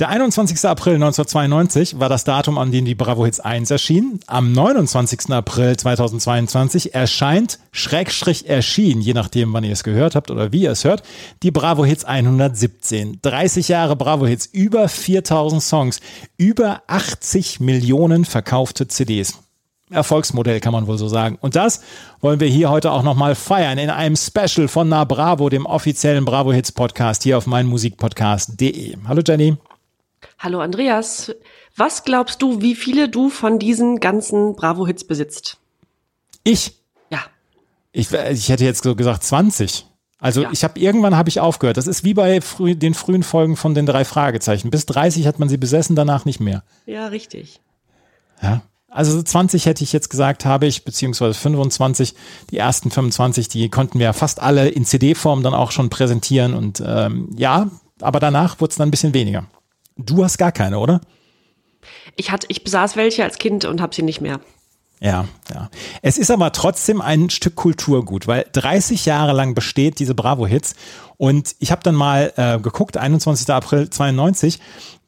[0.00, 0.68] Der 21.
[0.68, 4.18] April 1992 war das Datum, an dem die Bravo Hits 1 erschien.
[4.26, 5.30] Am 29.
[5.30, 10.72] April 2022 erscheint, Schrägstrich erschien, je nachdem, wann ihr es gehört habt oder wie ihr
[10.72, 11.04] es hört,
[11.44, 13.20] die Bravo Hits 117.
[13.22, 16.00] 30 Jahre Bravo Hits, über 4000 Songs,
[16.36, 19.38] über 80 Millionen verkaufte CDs.
[19.90, 21.38] Erfolgsmodell kann man wohl so sagen.
[21.40, 21.82] Und das
[22.20, 26.24] wollen wir hier heute auch nochmal feiern in einem Special von Na Bravo, dem offiziellen
[26.24, 28.96] Bravo Hits Podcast hier auf meinmusikpodcast.de.
[29.06, 29.56] Hallo Jenny.
[30.38, 31.34] Hallo Andreas,
[31.76, 35.58] was glaubst du, wie viele du von diesen ganzen Bravo-Hits besitzt?
[36.44, 36.76] Ich?
[37.10, 37.20] Ja.
[37.92, 39.86] Ich, ich hätte jetzt so gesagt 20.
[40.18, 40.50] Also Ja.
[40.52, 41.76] ich habe irgendwann habe ich aufgehört.
[41.76, 44.70] Das ist wie bei früh, den frühen Folgen von den drei Fragezeichen.
[44.70, 46.62] Bis 30 hat man sie besessen, danach nicht mehr.
[46.86, 47.60] Ja, richtig.
[48.40, 48.62] Ja.
[48.88, 52.14] Also so 20 hätte ich jetzt gesagt, habe ich, beziehungsweise 25.
[52.50, 56.54] Die ersten 25, die konnten wir fast alle in CD-Form dann auch schon präsentieren.
[56.54, 59.46] Und ähm, ja, aber danach wurde es dann ein bisschen weniger.
[59.96, 61.00] Du hast gar keine, oder?
[62.16, 64.40] Ich hatte, ich besaß welche als Kind und habe sie nicht mehr.
[65.00, 65.68] Ja, ja.
[66.02, 70.74] Es ist aber trotzdem ein Stück Kulturgut, weil 30 Jahre lang besteht diese Bravo-Hits.
[71.16, 73.50] Und ich habe dann mal äh, geguckt, 21.
[73.50, 74.60] April 92,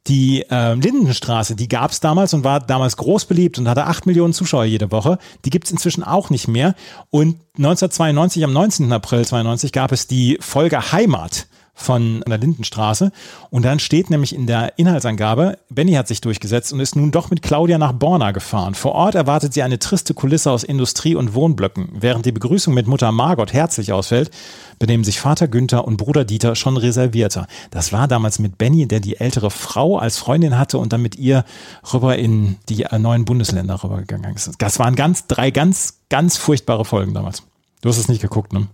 [0.06, 4.06] die äh, Lindenstraße, die gab es damals und war damals groß beliebt und hatte 8
[4.06, 5.18] Millionen Zuschauer jede Woche.
[5.44, 6.74] Die gibt es inzwischen auch nicht mehr.
[7.10, 8.92] Und 1992, am 19.
[8.92, 13.12] April 92, gab es die Folge Heimat von der Lindenstraße.
[13.50, 17.30] Und dann steht nämlich in der Inhaltsangabe, Benny hat sich durchgesetzt und ist nun doch
[17.30, 18.74] mit Claudia nach Borna gefahren.
[18.74, 21.90] Vor Ort erwartet sie eine triste Kulisse aus Industrie- und Wohnblöcken.
[21.92, 24.30] Während die Begrüßung mit Mutter Margot herzlich ausfällt,
[24.78, 27.46] benehmen sich Vater Günther und Bruder Dieter schon reservierter.
[27.70, 31.16] Das war damals mit Benny, der die ältere Frau als Freundin hatte und dann mit
[31.16, 31.44] ihr
[31.92, 34.50] rüber in die äh, neuen Bundesländer rübergegangen ist.
[34.58, 37.42] Das waren ganz, drei ganz, ganz furchtbare Folgen damals.
[37.82, 38.66] Du hast es nicht geguckt, ne?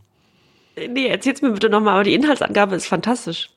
[0.76, 3.50] Nee, erzähl's mir bitte nochmal, aber die Inhaltsangabe ist fantastisch.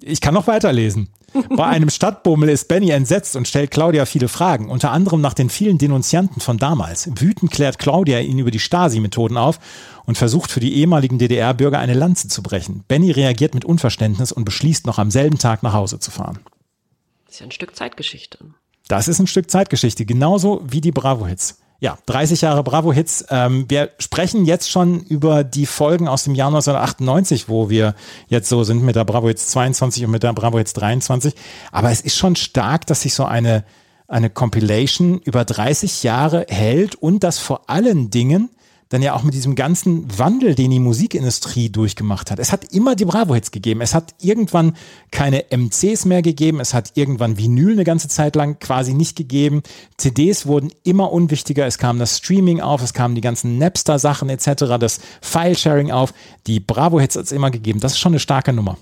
[0.00, 1.08] Ich kann noch weiterlesen.
[1.50, 5.50] Bei einem Stadtbummel ist Benny entsetzt und stellt Claudia viele Fragen, unter anderem nach den
[5.50, 7.10] vielen Denunzianten von damals.
[7.18, 9.58] Wütend klärt Claudia ihn über die Stasi-Methoden auf
[10.04, 12.84] und versucht für die ehemaligen DDR-Bürger eine Lanze zu brechen.
[12.88, 16.40] Benny reagiert mit Unverständnis und beschließt noch am selben Tag nach Hause zu fahren.
[17.26, 18.38] Das ist ja ein Stück Zeitgeschichte.
[18.88, 21.58] Das ist ein Stück Zeitgeschichte, genauso wie die Bravo-Hits.
[21.78, 23.26] Ja, 30 Jahre Bravo-Hits.
[23.28, 27.94] Ähm, wir sprechen jetzt schon über die Folgen aus dem Jahr 1998, wo wir
[28.28, 31.34] jetzt so sind mit der Bravo-Hits 22 und mit der Bravo-Hits 23.
[31.72, 33.64] Aber es ist schon stark, dass sich so eine,
[34.08, 38.48] eine Compilation über 30 Jahre hält und das vor allen Dingen
[38.88, 42.38] dann ja auch mit diesem ganzen Wandel, den die Musikindustrie durchgemacht hat.
[42.38, 43.80] Es hat immer die Bravo-Hits gegeben.
[43.80, 44.76] Es hat irgendwann
[45.10, 46.60] keine MCs mehr gegeben.
[46.60, 49.62] Es hat irgendwann Vinyl eine ganze Zeit lang quasi nicht gegeben.
[49.96, 51.66] CDs wurden immer unwichtiger.
[51.66, 52.82] Es kam das Streaming auf.
[52.82, 56.14] Es kamen die ganzen Napster-Sachen etc., das File-Sharing auf.
[56.46, 57.80] Die Bravo-Hits hat es immer gegeben.
[57.80, 58.78] Das ist schon eine starke Nummer.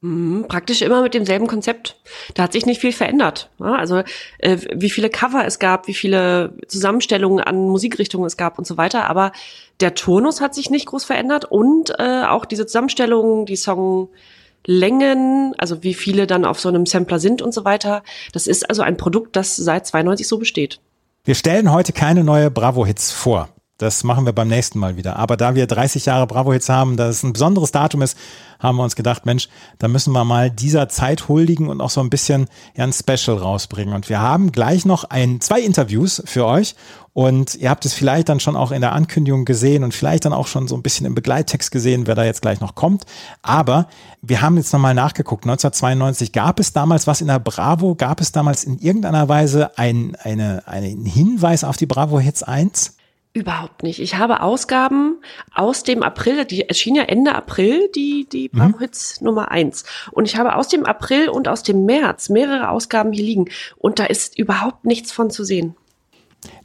[0.00, 1.96] Mhm, praktisch immer mit demselben Konzept.
[2.34, 3.50] Da hat sich nicht viel verändert.
[3.58, 4.02] Ja, also
[4.38, 8.76] äh, wie viele Cover es gab, wie viele Zusammenstellungen an Musikrichtungen es gab und so
[8.76, 9.10] weiter.
[9.10, 9.32] Aber
[9.80, 15.82] der Turnus hat sich nicht groß verändert und äh, auch diese Zusammenstellungen, die Songlängen, also
[15.82, 18.04] wie viele dann auf so einem Sampler sind und so weiter.
[18.32, 20.80] Das ist also ein Produkt, das seit 92 so besteht.
[21.24, 23.48] Wir stellen heute keine neue Bravo-Hits vor.
[23.78, 25.16] Das machen wir beim nächsten Mal wieder.
[25.16, 28.18] Aber da wir 30 Jahre Bravo-Hits haben, da es ein besonderes Datum ist,
[28.58, 29.48] haben wir uns gedacht, Mensch,
[29.78, 33.94] da müssen wir mal dieser Zeit huldigen und auch so ein bisschen ein Special rausbringen.
[33.94, 36.74] Und wir haben gleich noch ein, zwei Interviews für euch.
[37.12, 40.32] Und ihr habt es vielleicht dann schon auch in der Ankündigung gesehen und vielleicht dann
[40.32, 43.04] auch schon so ein bisschen im Begleittext gesehen, wer da jetzt gleich noch kommt.
[43.42, 43.86] Aber
[44.22, 45.44] wir haben jetzt nochmal nachgeguckt.
[45.44, 47.94] 1992 gab es damals was in der Bravo?
[47.94, 52.97] Gab es damals in irgendeiner Weise ein, eine, einen Hinweis auf die Bravo Hits 1?
[53.38, 54.00] Überhaupt nicht.
[54.00, 55.18] Ich habe Ausgaben
[55.54, 58.58] aus dem April, die erschien ja Ende April, die, die Mhm.
[58.58, 59.84] Bravo Hits Nummer eins.
[60.10, 63.44] Und ich habe aus dem April und aus dem März mehrere Ausgaben hier liegen.
[63.76, 65.76] Und da ist überhaupt nichts von zu sehen.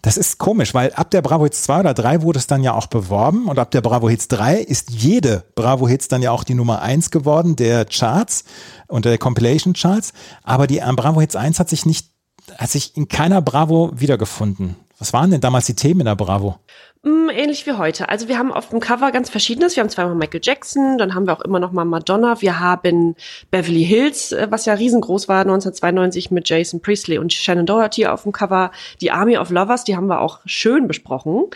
[0.01, 2.73] Das ist komisch, weil ab der Bravo Hits 2 oder 3 wurde es dann ja
[2.73, 6.43] auch beworben und ab der Bravo Hits 3 ist jede Bravo Hits dann ja auch
[6.43, 8.45] die Nummer 1 geworden der Charts
[8.87, 12.07] und der Compilation Charts, aber die ähm, Bravo Hits 1 hat sich nicht
[12.57, 14.75] hat sich in keiner Bravo wiedergefunden.
[14.99, 16.59] Was waren denn damals die Themen in der Bravo?
[17.05, 18.07] Mm, ähnlich wie heute.
[18.07, 19.75] Also wir haben auf dem Cover ganz verschiedenes.
[19.75, 22.41] Wir haben zweimal Michael Jackson, dann haben wir auch immer noch mal Madonna.
[22.41, 23.17] Wir haben
[23.51, 28.23] Beverly Hills, äh, was ja riesengroß war 1992 mit Jason Priestley und Shannon Doherty auf
[28.23, 28.71] dem Cover.
[29.01, 31.47] Die Army of Lovers, die haben wir auch schön besprochen.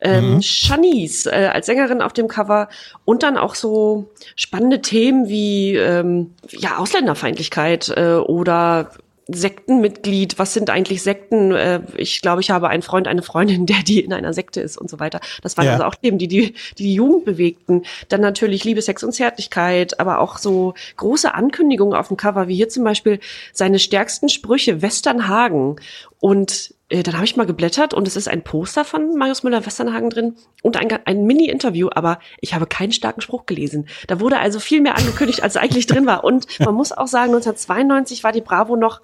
[0.00, 2.68] Ähm, Shanice äh, als Sängerin auf dem Cover
[3.04, 8.90] und dann auch so spannende Themen wie ähm, ja Ausländerfeindlichkeit äh, oder
[9.26, 11.52] Sektenmitglied, was sind eigentlich Sekten?
[11.52, 14.76] Äh, ich glaube, ich habe einen Freund, eine Freundin, der die in einer Sekte ist
[14.76, 15.20] und so weiter.
[15.42, 15.72] Das waren Ja.
[15.72, 17.82] also auch Themen, die die, die Jugend bewegten.
[18.08, 22.56] Dann natürlich Liebe, Sex und Zärtlichkeit, aber auch so große Ankündigungen auf dem Cover, wie
[22.56, 23.18] hier zum Beispiel
[23.52, 25.76] seine stärksten Sprüche, Westernhagen.
[26.20, 30.36] Und dann habe ich mal geblättert und es ist ein Poster von Marius Müller-Westernhagen drin
[30.62, 33.88] und ein, ein Mini-Interview, aber ich habe keinen starken Spruch gelesen.
[34.06, 36.24] Da wurde also viel mehr angekündigt, als eigentlich drin war.
[36.24, 39.00] Und man muss auch sagen, 1992 war die Bravo noch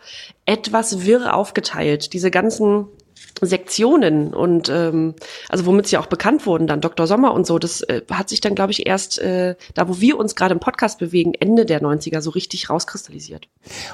[0.47, 2.13] etwas wirr aufgeteilt.
[2.13, 2.87] Diese ganzen
[3.47, 5.15] Sektionen und ähm,
[5.49, 7.07] also womit sie auch bekannt wurden, dann Dr.
[7.07, 10.19] Sommer und so, das äh, hat sich dann, glaube ich, erst äh, da, wo wir
[10.19, 13.49] uns gerade im Podcast bewegen, Ende der 90er so richtig rauskristallisiert.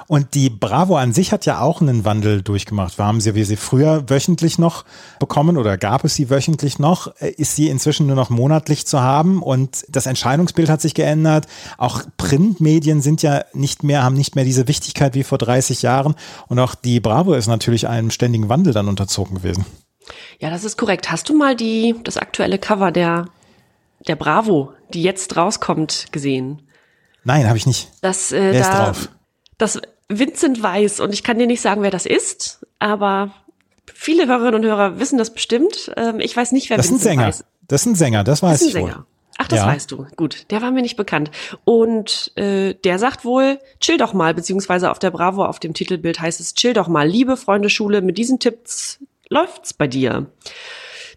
[0.07, 2.99] Und die Bravo an sich hat ja auch einen Wandel durchgemacht.
[2.99, 4.85] Wir haben sie, wie sie früher wöchentlich noch
[5.19, 7.15] bekommen oder gab es sie wöchentlich noch?
[7.21, 11.47] Äh, Ist sie inzwischen nur noch monatlich zu haben und das Entscheidungsbild hat sich geändert.
[11.79, 16.15] Auch Printmedien sind ja nicht mehr, haben nicht mehr diese Wichtigkeit wie vor 30 Jahren
[16.49, 19.65] und auch die Bravo ist natürlich einem ständigen Wandel dann unterzogen gewesen.
[20.39, 21.11] Ja, das ist korrekt.
[21.11, 23.27] Hast du mal die das aktuelle Cover der
[24.07, 26.63] der Bravo, die jetzt rauskommt, gesehen?
[27.25, 27.89] Nein, habe ich nicht.
[28.03, 29.09] Das äh, Wer ist da drauf?
[29.59, 33.33] das Vincent Weiss und ich kann dir nicht sagen, wer das ist, aber
[33.93, 35.91] viele Hörerinnen und Hörer wissen das bestimmt.
[35.97, 37.27] Ähm, ich weiß nicht, wer Das ist ein Vincent Sänger.
[37.29, 38.91] Weiss Das ist ein Sänger, das weiß Das ist ich ein wohl.
[38.91, 39.07] Sänger.
[39.39, 39.67] Ach, das Ja.
[39.67, 40.07] weißt du.
[40.17, 41.31] Gut, der war mir nicht bekannt.
[41.65, 46.21] Und äh, der sagt wohl, chill doch mal, beziehungsweise auf der Bravo, auf dem Titelbild
[46.21, 48.99] heißt es, chill doch mal, liebe Freunde Schule, mit diesen Tipps
[49.29, 50.27] läuft's bei dir.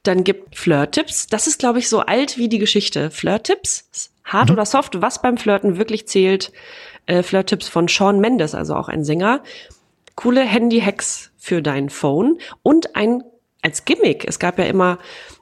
[0.04, 1.28] Dann gibt Flirt-Tipps.
[1.28, 3.12] Das ist, glaube ich, so alt wie die Geschichte.
[3.12, 6.52] Flirt-Tipps, hart oder soft, was beim Flirten wirklich zählt.
[7.06, 9.44] Äh, Flirt-Tipps von Sean Mendes, also auch ein Sänger.
[10.16, 13.24] Coole Handy-Hacks für dein Phone und ein
[13.62, 14.26] als Gimmick.
[14.26, 15.00] Es gab ja immer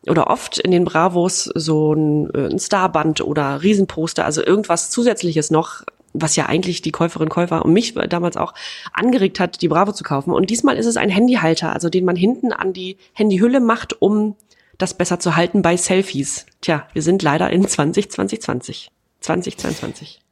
[0.08, 5.52] oder oft in den Bravos so ein, äh, ein Starband oder Riesenposter, also irgendwas zusätzliches
[5.52, 5.84] noch,
[6.22, 8.54] was ja eigentlich die Käuferin, Käufer und mich damals auch
[8.94, 10.31] angeregt hat, die Bravo zu kaufen.
[10.31, 14.36] Und diesmal ist es ein Handyhalter, also den man hinten an die Handyhülle macht, um
[14.78, 16.46] das besser zu halten bei Selfies.
[16.62, 18.92] Tja, wir sind leider in 2020,
[19.22, 20.26] 2022.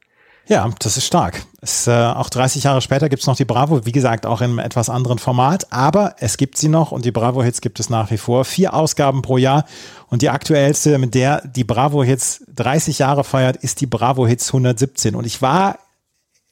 [0.48, 1.44] Ja, das ist stark.
[1.60, 4.58] Es, äh, auch 30 Jahre später gibt's noch die Bravo, wie gesagt, auch in einem
[4.60, 8.16] etwas anderen Format, aber es gibt sie noch und die Bravo-Hits gibt es nach wie
[8.16, 8.44] vor.
[8.44, 9.64] Vier Ausgaben pro Jahr
[10.08, 15.16] und die aktuellste, mit der die Bravo-Hits 30 Jahre feiert, ist die Bravo-Hits 117.
[15.16, 15.80] Und ich war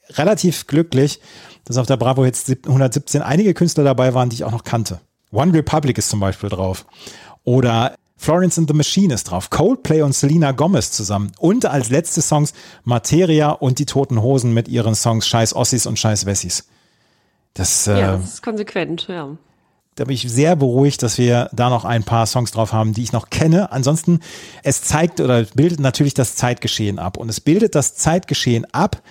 [0.09, 1.21] relativ glücklich,
[1.63, 4.99] dass auf der Bravo-Hits 117 einige Künstler dabei waren, die ich auch noch kannte.
[5.31, 6.85] One Republic ist zum Beispiel drauf.
[7.45, 9.49] Oder Florence and the Machine ist drauf.
[9.49, 11.31] Coldplay und Selena Gomez zusammen.
[11.37, 12.53] Und als letzte Songs
[12.83, 16.67] Materia und die Toten Hosen mit ihren Songs Scheiß Ossis und Scheiß Wessis.
[17.53, 19.29] Das, äh, Ja, das ist konsequent, ja.
[19.95, 23.03] da bin ich sehr beruhigt, dass wir da noch ein paar Songs drauf haben, die
[23.03, 23.71] ich noch kenne.
[23.71, 24.19] Ansonsten,
[24.63, 27.17] es zeigt oder bildet natürlich das Zeitgeschehen ab.
[27.17, 29.01] Und es bildet das Zeitgeschehen ab.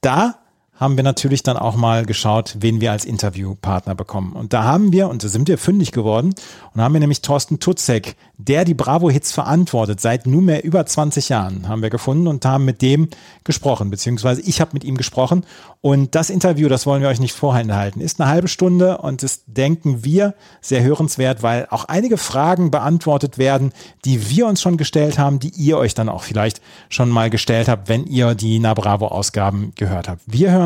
[0.00, 0.38] Da
[0.76, 4.32] haben wir natürlich dann auch mal geschaut, wen wir als Interviewpartner bekommen.
[4.32, 6.34] Und da haben wir, und da sind wir fündig geworden,
[6.74, 11.68] und haben wir nämlich Thorsten Tutzek, der die Bravo-Hits verantwortet, seit nunmehr über 20 Jahren,
[11.68, 13.08] haben wir gefunden und haben mit dem
[13.44, 15.44] gesprochen, beziehungsweise ich habe mit ihm gesprochen.
[15.80, 19.44] Und das Interview, das wollen wir euch nicht vorenthalten, ist eine halbe Stunde und ist,
[19.46, 23.72] denken wir, sehr hörenswert, weil auch einige Fragen beantwortet werden,
[24.04, 27.68] die wir uns schon gestellt haben, die ihr euch dann auch vielleicht schon mal gestellt
[27.68, 30.20] habt, wenn ihr die Na Bravo-Ausgaben gehört habt.
[30.26, 30.65] Wir hören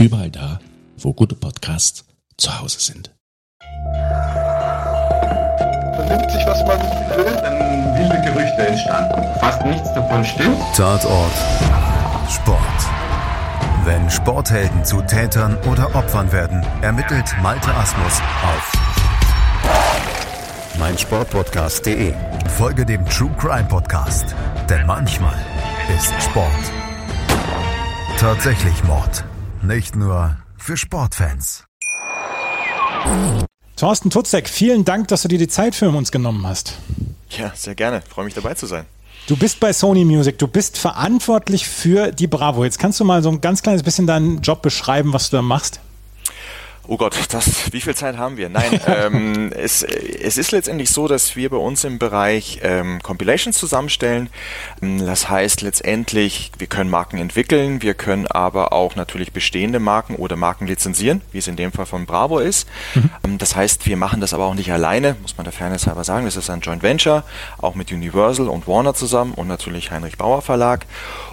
[0.00, 0.58] Überall da,
[0.96, 2.06] wo gute Podcasts
[2.38, 3.14] zu Hause sind.
[6.08, 6.80] nimmt sich, was man
[7.16, 7.36] will.
[7.42, 9.38] Dann wilde Gerüchte entstanden.
[9.38, 10.56] Fast nichts davon stimmt.
[10.74, 11.32] Tatort
[12.30, 12.58] Sport.
[13.84, 18.72] Wenn Sporthelden zu Tätern oder Opfern werden, ermittelt Malte Asmus auf
[20.78, 22.14] meinsportpodcast.de.
[22.56, 24.34] Folge dem True Crime Podcast,
[24.70, 25.36] denn manchmal
[25.94, 26.72] ist Sport
[28.18, 29.24] tatsächlich Mord.
[29.62, 31.64] Nicht nur für Sportfans.
[33.76, 36.78] Thorsten Tutzek, vielen Dank, dass du dir die Zeit für uns genommen hast.
[37.30, 38.02] Ja, sehr gerne.
[38.08, 38.86] Freue mich dabei zu sein.
[39.26, 42.64] Du bist bei Sony Music, du bist verantwortlich für die Bravo.
[42.64, 45.42] Jetzt kannst du mal so ein ganz kleines bisschen deinen Job beschreiben, was du da
[45.42, 45.80] machst?
[46.88, 48.48] Oh Gott, das, wie viel Zeit haben wir?
[48.48, 53.56] Nein, ähm, es, es ist letztendlich so, dass wir bei uns im Bereich ähm, Compilations
[53.56, 54.28] zusammenstellen.
[54.82, 60.16] Ähm, das heißt letztendlich, wir können Marken entwickeln, wir können aber auch natürlich bestehende Marken
[60.16, 62.66] oder Marken lizenzieren, wie es in dem Fall von Bravo ist.
[62.94, 63.10] Mhm.
[63.24, 66.04] Ähm, das heißt, wir machen das aber auch nicht alleine, muss man der Fairness halber
[66.04, 66.24] sagen.
[66.24, 67.24] Das ist ein Joint Venture,
[67.58, 70.86] auch mit Universal und Warner zusammen und natürlich Heinrich Bauer Verlag.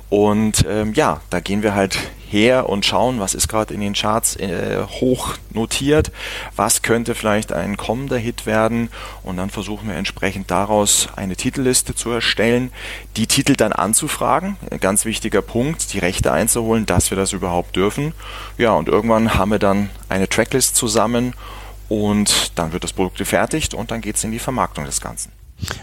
[0.09, 1.97] Und ähm, ja, da gehen wir halt
[2.29, 6.11] her und schauen, was ist gerade in den Charts äh, hoch notiert,
[6.55, 8.89] was könnte vielleicht ein kommender Hit werden
[9.23, 12.71] und dann versuchen wir entsprechend daraus eine Titelliste zu erstellen,
[13.15, 17.75] die Titel dann anzufragen, ein ganz wichtiger Punkt, die Rechte einzuholen, dass wir das überhaupt
[17.75, 18.13] dürfen.
[18.57, 21.33] Ja, und irgendwann haben wir dann eine Tracklist zusammen
[21.89, 25.36] und dann wird das Produkt gefertigt und dann geht es in die Vermarktung des Ganzen.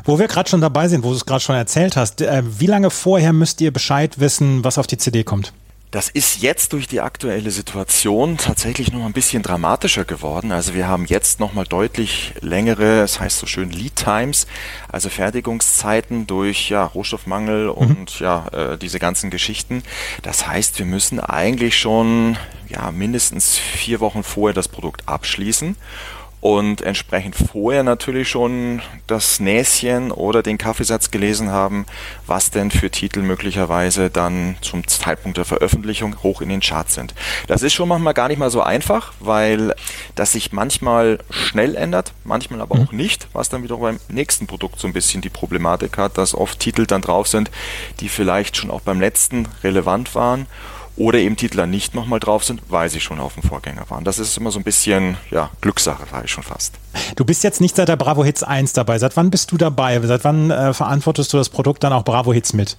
[0.04, 2.66] Wo wir gerade schon dabei sind, wo du es gerade schon erzählt hast, äh, wie
[2.66, 5.52] lange vorher müsst ihr Bescheid wissen, was auf die CD kommt?
[5.95, 10.50] Das ist jetzt durch die aktuelle Situation tatsächlich noch ein bisschen dramatischer geworden.
[10.50, 14.49] Also wir haben jetzt noch mal deutlich längere, das heißt so schön Lead Times,
[14.90, 17.71] also Fertigungszeiten durch ja, Rohstoffmangel mhm.
[17.71, 19.85] und ja äh, diese ganzen Geschichten.
[20.23, 22.38] Das heißt, wir müssen eigentlich schon
[22.69, 25.76] ja mindestens vier Wochen vorher das Produkt abschließen
[26.44, 31.86] und entsprechend vorher natürlich schon das Näschen oder den Kaffeesatz gelesen haben,
[32.26, 37.14] was denn für Titel möglicherweise dann zum Zeitpunkt der Veröffentlichung hoch in den Charts sind.
[37.46, 39.74] Das ist schon manchmal gar nicht mal so einfach, weil
[40.16, 44.78] das sich manchmal schnell ändert, manchmal aber auch nicht, was dann wiederum beim nächsten Produkt
[44.78, 47.50] so ein bisschen die Problematik hat, dass oft Titel dann drauf sind,
[48.00, 50.46] die vielleicht schon auch beim letzten relevant waren
[50.96, 54.04] oder eben Titel dann nicht nochmal drauf sind, weil sie schon auf dem Vorgänger waren.
[54.04, 56.74] Das ist immer so ein bisschen, ja, Glückssache, sage ich schon fast.
[57.16, 58.98] Du bist jetzt nicht seit der Bravo Hits 1 dabei.
[58.98, 60.00] Seit wann bist du dabei?
[60.00, 62.76] Seit wann äh, verantwortest du das Produkt dann auch Bravo Hits mit?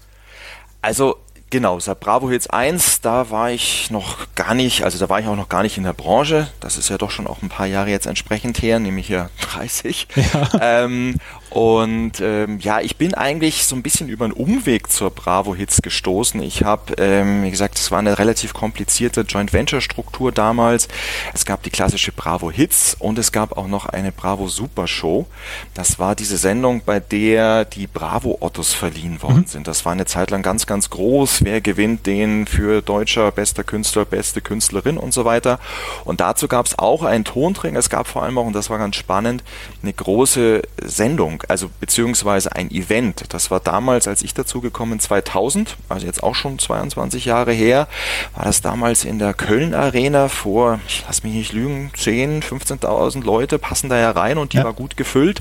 [0.82, 1.18] Also
[1.52, 5.28] Genau, seit Bravo Hits 1, da war ich noch gar nicht, also da war ich
[5.28, 6.48] auch noch gar nicht in der Branche.
[6.60, 10.08] Das ist ja doch schon auch ein paar Jahre jetzt entsprechend her, nämlich hier 30.
[10.16, 10.50] Ja.
[10.60, 11.18] Ähm,
[11.50, 15.82] und ähm, ja, ich bin eigentlich so ein bisschen über einen Umweg zur Bravo Hits
[15.82, 16.42] gestoßen.
[16.42, 20.88] Ich habe, ähm, wie gesagt, es war eine relativ komplizierte Joint Venture Struktur damals.
[21.34, 25.28] Es gab die klassische Bravo Hits und es gab auch noch eine Bravo Super Show.
[25.74, 29.48] Das war diese Sendung, bei der die Bravo Ottos verliehen worden mhm.
[29.48, 29.68] sind.
[29.68, 31.46] Das war eine Zeit lang ganz, ganz groß.
[31.46, 35.60] Wer gewinnt den für deutscher bester Künstler, beste Künstlerin und so weiter.
[36.04, 37.80] Und dazu gab es auch einen Tonträger.
[37.80, 39.44] Es gab vor allem auch, und das war ganz spannend,
[39.82, 43.34] eine große Sendung also beziehungsweise ein Event.
[43.34, 47.88] Das war damals, als ich dazugekommen 2000, also jetzt auch schon 22 Jahre her,
[48.36, 53.24] war das damals in der Köln Arena vor, ich lass mich nicht lügen, 10, 15.000
[53.24, 54.64] Leute passen da ja rein und die ja.
[54.64, 55.40] war gut gefüllt.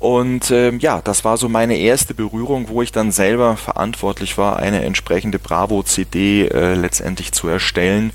[0.00, 4.56] Und ähm, ja, das war so meine erste Berührung, wo ich dann selber verantwortlich war,
[4.56, 8.12] eine entsprechende Bravo-CD äh, letztendlich zu erstellen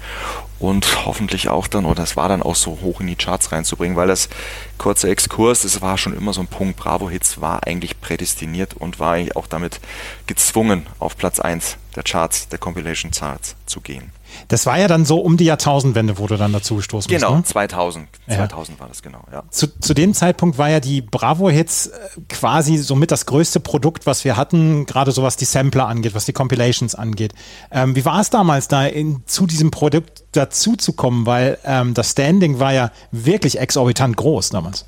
[0.58, 3.96] und hoffentlich auch dann, oder das war dann auch so hoch in die Charts reinzubringen,
[3.96, 4.30] weil das
[4.80, 9.00] kurze Exkurs, das war schon immer so ein Punkt, Bravo Hits war eigentlich prädestiniert und
[9.00, 9.80] war eigentlich auch damit
[10.26, 14.12] gezwungen, auf Platz 1 der Charts, der Compilation Charts zu gehen.
[14.48, 17.54] Das war ja dann so um die Jahrtausendwende, wo du dann dazu gestoßen genau, bist.
[17.54, 17.70] Genau, ne?
[17.70, 18.08] 2000.
[18.28, 18.82] 2000 ja.
[18.82, 19.44] war das genau, ja.
[19.50, 21.92] Zu, zu dem Zeitpunkt war ja die Bravo-Hits äh,
[22.30, 26.26] quasi somit das größte Produkt, was wir hatten, gerade so was die Sampler angeht, was
[26.26, 27.34] die Compilations angeht.
[27.72, 31.26] Ähm, wie war es damals da, in, zu diesem Produkt dazu zu kommen?
[31.26, 34.86] Weil ähm, das Standing war ja wirklich exorbitant groß damals.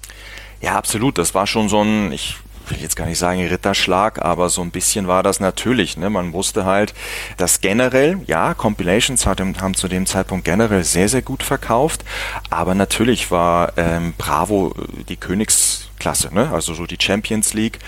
[0.62, 1.18] Ja, absolut.
[1.18, 2.36] Das war schon so ein, ich
[2.70, 5.98] will jetzt gar nicht sagen Ritterschlag, aber so ein bisschen war das natürlich.
[5.98, 6.10] Ne?
[6.10, 6.94] Man wusste halt,
[7.38, 12.04] dass generell, ja, Compilations haben, haben zu dem Zeitpunkt generell sehr, sehr gut verkauft,
[12.50, 16.52] aber natürlich war ähm, Bravo äh, die Königsklasse, ne?
[16.52, 17.80] also so die Champions League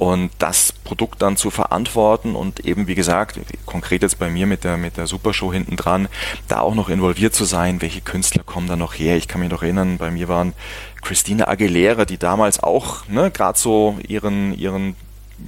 [0.00, 4.64] und das Produkt dann zu verantworten und eben wie gesagt, konkret jetzt bei mir mit
[4.64, 6.08] der mit der Supershow hinten dran,
[6.48, 9.18] da auch noch involviert zu sein, welche Künstler kommen da noch her?
[9.18, 10.54] Ich kann mich noch erinnern, bei mir waren
[11.02, 14.96] Christina Aguilera, die damals auch ne, gerade so ihren ihren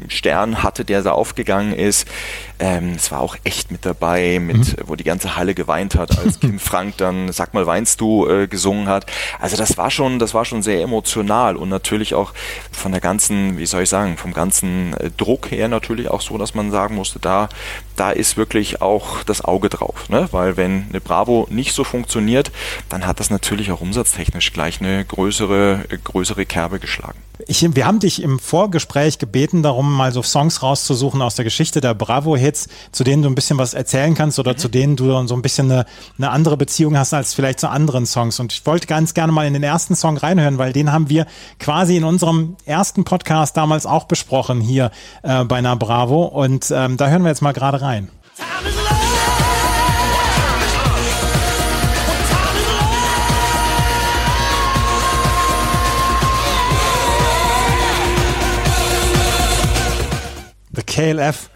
[0.09, 2.07] Stern hatte, der da aufgegangen ist.
[2.59, 4.83] Ähm, es war auch echt mit dabei, mit, mhm.
[4.87, 8.47] wo die ganze Halle geweint hat, als Kim Frank dann Sag mal, weinst du äh,
[8.47, 9.07] gesungen hat.
[9.41, 12.33] Also das war schon, das war schon sehr emotional und natürlich auch
[12.71, 16.39] von der ganzen, wie soll ich sagen, vom ganzen äh, Druck her natürlich auch so,
[16.39, 17.49] dass man sagen musste, da,
[17.97, 20.09] da ist wirklich auch das Auge drauf.
[20.09, 20.29] Ne?
[20.31, 22.53] Weil wenn eine Bravo nicht so funktioniert,
[22.89, 27.19] dann hat das natürlich auch umsatztechnisch gleich eine größere, größere Kerbe geschlagen.
[27.47, 31.81] Ich, wir haben dich im Vorgespräch gebeten, darum mal so Songs rauszusuchen aus der Geschichte
[31.81, 34.59] der Bravo-Hits, zu denen du ein bisschen was erzählen kannst oder mhm.
[34.59, 35.87] zu denen du so ein bisschen eine,
[36.19, 38.39] eine andere Beziehung hast als vielleicht zu anderen Songs.
[38.41, 41.27] Und ich wollte ganz gerne mal in den ersten Song reinhören, weil den haben wir
[41.59, 44.91] quasi in unserem ersten Podcast damals auch besprochen hier
[45.23, 46.25] äh, bei einer Bravo.
[46.25, 48.09] Und ähm, da hören wir jetzt mal gerade rein.
[48.37, 48.82] Time
[60.73, 61.49] The KLF.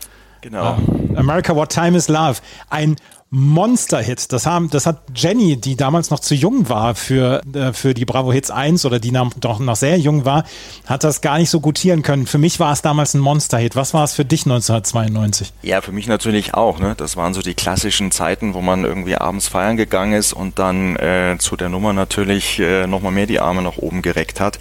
[0.42, 0.74] Genau.
[0.74, 2.40] Uh, America What Time is Love.
[2.70, 2.96] Ein
[3.30, 4.32] Monster-Hit.
[4.32, 8.04] Das, haben, das hat Jenny, die damals noch zu jung war für, äh, für die
[8.04, 10.44] Bravo Hits 1 oder die noch, noch sehr jung war,
[10.86, 12.26] hat das gar nicht so gutieren können.
[12.26, 13.74] Für mich war es damals ein Monster-Hit.
[13.74, 15.52] Was war es für dich 1992?
[15.62, 16.78] Ja, für mich natürlich auch.
[16.78, 16.94] Ne?
[16.96, 20.94] Das waren so die klassischen Zeiten, wo man irgendwie abends feiern gegangen ist und dann
[20.96, 24.60] äh, zu der Nummer natürlich äh, nochmal mehr die Arme nach oben gereckt hat.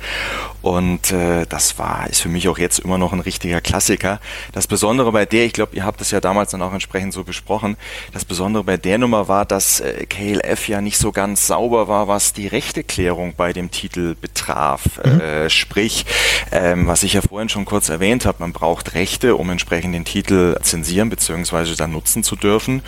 [0.64, 4.20] Und äh, das war, ist für mich auch jetzt immer noch ein richtiger Klassiker.
[4.52, 7.24] Das Besondere bei der, ich glaube, ihr habt das ja damals dann auch entsprechend so
[7.24, 7.78] besprochen,
[8.14, 12.08] das Besondere bei der Nummer war, dass äh, KLF ja nicht so ganz sauber war,
[12.08, 14.82] was die Rechteklärung bei dem Titel betraf.
[15.04, 15.20] Mhm.
[15.20, 16.06] Äh, sprich,
[16.52, 20.06] ähm, was ich ja vorhin schon kurz erwähnt habe, man braucht Rechte, um entsprechend den
[20.06, 21.76] Titel zensieren bzw.
[21.76, 22.82] dann nutzen zu dürfen.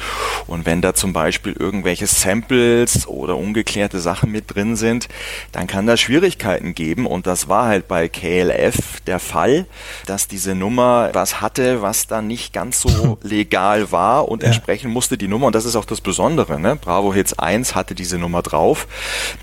[0.48, 5.08] Und wenn da zum Beispiel irgendwelche Samples oder ungeklärte Sachen mit drin sind,
[5.52, 7.06] dann kann da Schwierigkeiten geben.
[7.06, 9.66] Und das war halt bei KLF der Fall,
[10.06, 14.48] dass diese Nummer was hatte, was dann nicht ganz so legal war und ja.
[14.48, 16.76] entsprechend musste die Nummer, und das ist auch das Besondere, ne?
[16.76, 18.88] Bravo Hits 1 hatte diese Nummer drauf.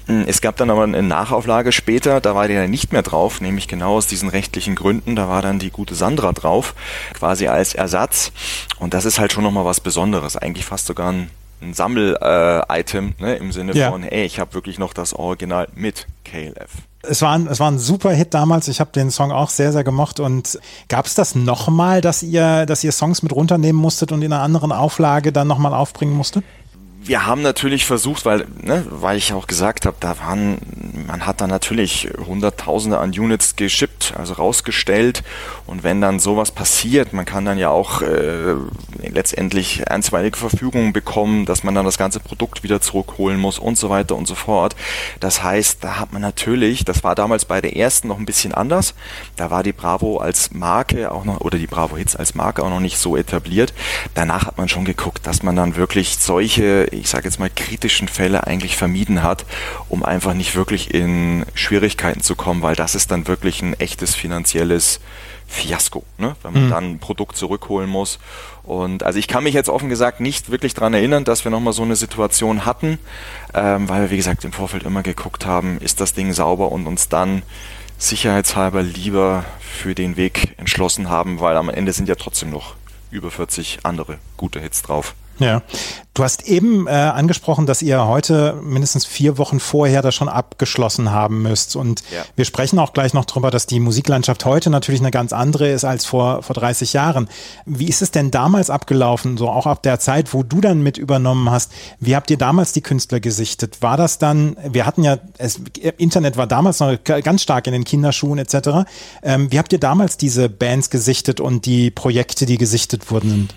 [0.06, 3.40] Hm, es gab dann aber eine Nachauflage später, da war die dann nicht mehr drauf,
[3.40, 6.74] nämlich genau aus diesen rechtlichen Gründen, da war dann die gute Sandra drauf,
[7.14, 8.30] quasi als Ersatz.
[8.78, 11.30] Und das ist halt schon nochmal was Besonderes, eigentlich fast sogar ein
[11.62, 13.90] ein Sammel-Item, äh, ne, im Sinne ja.
[13.90, 16.70] von, ey, ich habe wirklich noch das Original mit KLF.
[17.08, 18.68] Es war, ein, es war ein super Hit damals.
[18.68, 20.20] Ich habe den Song auch sehr, sehr gemocht.
[20.20, 24.32] Und gab es das nochmal, dass ihr, dass ihr Songs mit runternehmen musstet und in
[24.32, 26.44] einer anderen Auflage dann nochmal aufbringen musstet?
[27.06, 30.58] Wir haben natürlich versucht, weil, ne, weil ich auch gesagt habe, da waren,
[31.06, 35.22] man hat da natürlich Hunderttausende an Units geschippt, also rausgestellt.
[35.66, 38.54] Und wenn dann sowas passiert, man kann dann ja auch äh,
[39.02, 43.90] letztendlich einstweilige Verfügungen bekommen, dass man dann das ganze Produkt wieder zurückholen muss und so
[43.90, 44.74] weiter und so fort.
[45.20, 48.54] Das heißt, da hat man natürlich, das war damals bei der ersten noch ein bisschen
[48.54, 48.94] anders.
[49.36, 52.70] Da war die Bravo als Marke auch noch, oder die Bravo Hits als Marke auch
[52.70, 53.74] noch nicht so etabliert.
[54.14, 58.08] Danach hat man schon geguckt, dass man dann wirklich solche ich sage jetzt mal, kritischen
[58.08, 59.44] Fälle eigentlich vermieden hat,
[59.88, 64.14] um einfach nicht wirklich in Schwierigkeiten zu kommen, weil das ist dann wirklich ein echtes
[64.14, 65.00] finanzielles
[65.46, 66.36] Fiasko, ne?
[66.42, 66.70] wenn man mhm.
[66.70, 68.18] dann ein Produkt zurückholen muss.
[68.62, 71.72] Und also ich kann mich jetzt offen gesagt nicht wirklich daran erinnern, dass wir nochmal
[71.72, 72.98] so eine Situation hatten,
[73.52, 76.86] ähm, weil wir, wie gesagt, im Vorfeld immer geguckt haben, ist das Ding sauber und
[76.86, 77.42] uns dann
[77.98, 82.74] sicherheitshalber lieber für den Weg entschlossen haben, weil am Ende sind ja trotzdem noch
[83.10, 85.14] über 40 andere gute Hits drauf.
[85.38, 85.62] Ja,
[86.14, 91.10] du hast eben äh, angesprochen, dass ihr heute mindestens vier Wochen vorher das schon abgeschlossen
[91.10, 91.74] haben müsst.
[91.74, 92.22] Und ja.
[92.36, 95.84] wir sprechen auch gleich noch drüber, dass die Musiklandschaft heute natürlich eine ganz andere ist
[95.84, 97.28] als vor, vor 30 Jahren.
[97.66, 100.98] Wie ist es denn damals abgelaufen, so auch ab der Zeit, wo du dann mit
[100.98, 101.72] übernommen hast?
[101.98, 103.82] Wie habt ihr damals die Künstler gesichtet?
[103.82, 105.60] War das dann, wir hatten ja, es,
[105.98, 108.86] Internet war damals noch ganz stark in den Kinderschuhen etc.
[109.22, 113.48] Ähm, wie habt ihr damals diese Bands gesichtet und die Projekte, die gesichtet wurden?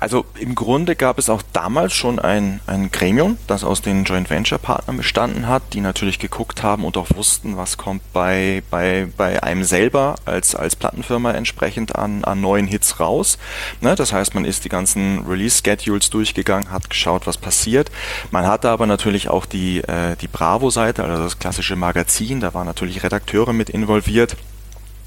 [0.00, 4.30] Also im Grunde gab es auch damals schon ein, ein Gremium, das aus den Joint
[4.30, 9.08] Venture Partnern bestanden hat, die natürlich geguckt haben und auch wussten, was kommt bei, bei,
[9.16, 13.38] bei einem selber als, als Plattenfirma entsprechend an, an neuen Hits raus.
[13.80, 13.94] Ne?
[13.94, 17.90] Das heißt, man ist die ganzen Release-Schedules durchgegangen, hat geschaut, was passiert.
[18.30, 22.66] Man hatte aber natürlich auch die, äh, die Bravo-Seite, also das klassische Magazin, da waren
[22.66, 24.36] natürlich Redakteure mit involviert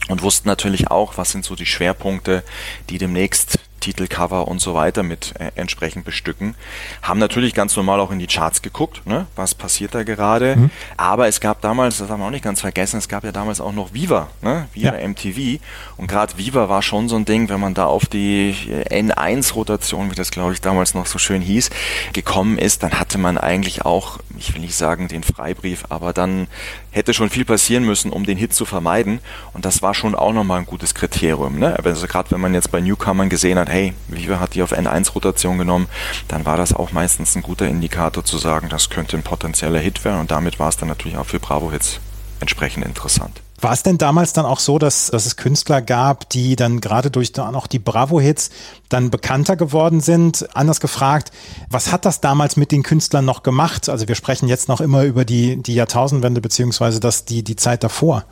[0.08, 2.44] und wussten natürlich auch, was sind so die Schwerpunkte,
[2.90, 6.56] die demnächst Titelcover und so weiter mit äh, entsprechend bestücken.
[7.02, 9.28] Haben natürlich ganz normal auch in die Charts geguckt, ne?
[9.36, 10.56] was passiert da gerade.
[10.56, 10.70] Mhm.
[10.98, 13.62] Aber es gab damals, das haben wir auch nicht ganz vergessen, es gab ja damals
[13.62, 14.68] auch noch Viva, ne?
[14.74, 15.08] Viva ja.
[15.08, 15.62] MTV.
[15.98, 18.56] Und gerade Viva war schon so ein Ding, wenn man da auf die
[18.90, 21.70] N1-Rotation, wie das glaube ich damals noch so schön hieß,
[22.14, 26.48] gekommen ist, dann hatte man eigentlich auch, ich will nicht sagen den Freibrief, aber dann
[26.92, 29.20] hätte schon viel passieren müssen, um den Hit zu vermeiden.
[29.54, 31.60] Und das war schon auch nochmal ein gutes Kriterium.
[31.60, 31.78] Ne?
[31.84, 35.58] Also gerade wenn man jetzt bei Newcomern gesehen hat, hey, Viva hat die auf N1-Rotation
[35.58, 35.88] genommen,
[36.28, 40.04] dann war das auch meistens ein guter Indikator zu sagen, das könnte ein potenzieller Hit
[40.06, 40.20] werden.
[40.20, 42.00] Und damit war es dann natürlich auch für Bravo-Hits
[42.40, 43.42] entsprechend interessant.
[43.60, 47.10] War es denn damals dann auch so, dass, dass es Künstler gab, die dann gerade
[47.10, 48.52] durch dann auch die Bravo-Hits
[48.88, 50.48] dann bekannter geworden sind?
[50.56, 51.32] Anders gefragt,
[51.68, 53.90] was hat das damals mit den Künstlern noch gemacht?
[53.90, 57.84] Also wir sprechen jetzt noch immer über die, die Jahrtausendwende beziehungsweise das, die, die Zeit
[57.84, 58.26] davor.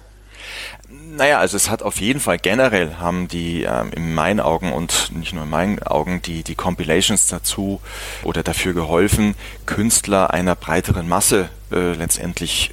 [1.16, 5.12] Naja, also es hat auf jeden Fall generell haben die ähm, in meinen Augen und
[5.16, 7.80] nicht nur in meinen Augen die, die Compilations dazu
[8.24, 12.72] oder dafür geholfen, Künstler einer breiteren Masse äh, letztendlich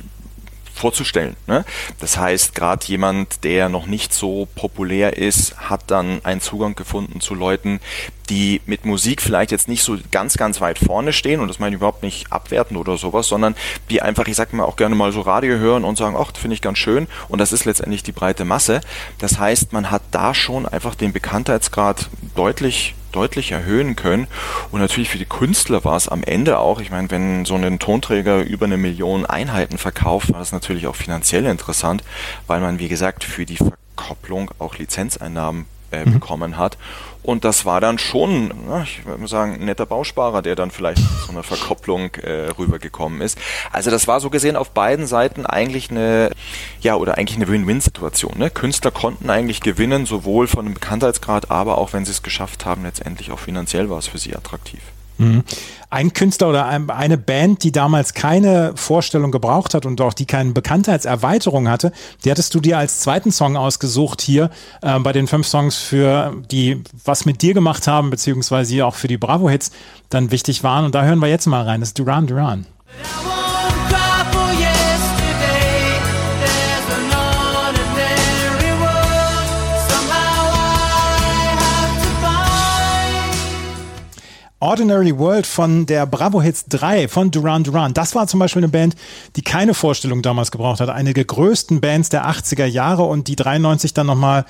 [0.74, 1.36] vorzustellen.
[1.46, 1.64] Ne?
[2.00, 7.20] Das heißt, gerade jemand, der noch nicht so populär ist, hat dann einen Zugang gefunden
[7.20, 7.80] zu Leuten,
[8.28, 11.74] die mit Musik vielleicht jetzt nicht so ganz, ganz weit vorne stehen und das meine
[11.74, 13.54] ich überhaupt nicht abwertend oder sowas, sondern
[13.90, 16.54] die einfach, ich sag mal, auch gerne mal so Radio hören und sagen, ach, finde
[16.54, 18.80] ich ganz schön und das ist letztendlich die breite Masse.
[19.18, 24.26] Das heißt, man hat da schon einfach den Bekanntheitsgrad deutlich deutlich erhöhen können.
[24.70, 27.78] Und natürlich für die Künstler war es am Ende auch, ich meine, wenn so ein
[27.78, 32.02] Tonträger über eine Million Einheiten verkauft, war das natürlich auch finanziell interessant,
[32.46, 36.14] weil man, wie gesagt, für die Verkopplung auch Lizenzeinnahmen äh, mhm.
[36.14, 36.78] bekommen hat.
[37.22, 40.72] Und das war dann schon, na, ich würde mal sagen, ein netter Bausparer, der dann
[40.72, 43.38] vielleicht zu einer Verkopplung äh, rübergekommen ist.
[43.70, 46.30] Also das war so gesehen auf beiden Seiten eigentlich eine,
[46.80, 48.38] ja, oder eigentlich eine Win-Win-Situation.
[48.38, 48.50] Ne?
[48.50, 52.82] Künstler konnten eigentlich gewinnen, sowohl von dem Bekanntheitsgrad, aber auch wenn sie es geschafft haben,
[52.82, 54.80] letztendlich auch finanziell war es für sie attraktiv.
[55.18, 55.44] Mhm.
[55.90, 60.52] Ein Künstler oder eine Band, die damals keine Vorstellung gebraucht hat und auch die keine
[60.52, 61.92] Bekanntheitserweiterung hatte,
[62.24, 66.34] die hattest du dir als zweiten Song ausgesucht hier äh, bei den fünf Songs für
[66.50, 69.70] die was mit dir gemacht haben, beziehungsweise auch für die Bravo-Hits
[70.08, 70.86] dann wichtig waren.
[70.86, 71.80] Und da hören wir jetzt mal rein.
[71.80, 72.66] Das ist Duran Duran.
[84.62, 87.94] Ordinary World von der Bravo Hits 3 von Duran Duran.
[87.94, 88.94] Das war zum Beispiel eine Band,
[89.34, 90.88] die keine Vorstellung damals gebraucht hat.
[90.88, 94.44] Eine der größten Bands der 80er Jahre und die 93 dann nochmal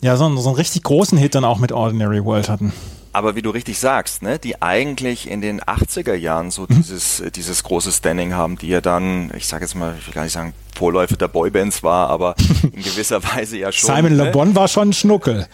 [0.00, 2.72] ja, so, so einen richtig großen Hit dann auch mit Ordinary World hatten
[3.12, 6.76] aber wie du richtig sagst, ne, die eigentlich in den 80er Jahren so mhm.
[6.76, 10.14] dieses, äh, dieses große Standing haben, die ja dann, ich sage jetzt mal, ich will
[10.14, 13.94] gar nicht sagen, Vorläufer der Boybands war, aber in gewisser Weise ja schon.
[13.94, 14.24] Simon ne?
[14.24, 15.46] Le Bon war schon ein Schnuckel.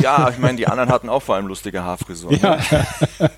[0.00, 2.38] Ja, ich meine, die anderen hatten auch vor allem lustige Haarfrisuren.
[2.38, 2.56] Ja.
[2.56, 2.86] Ne?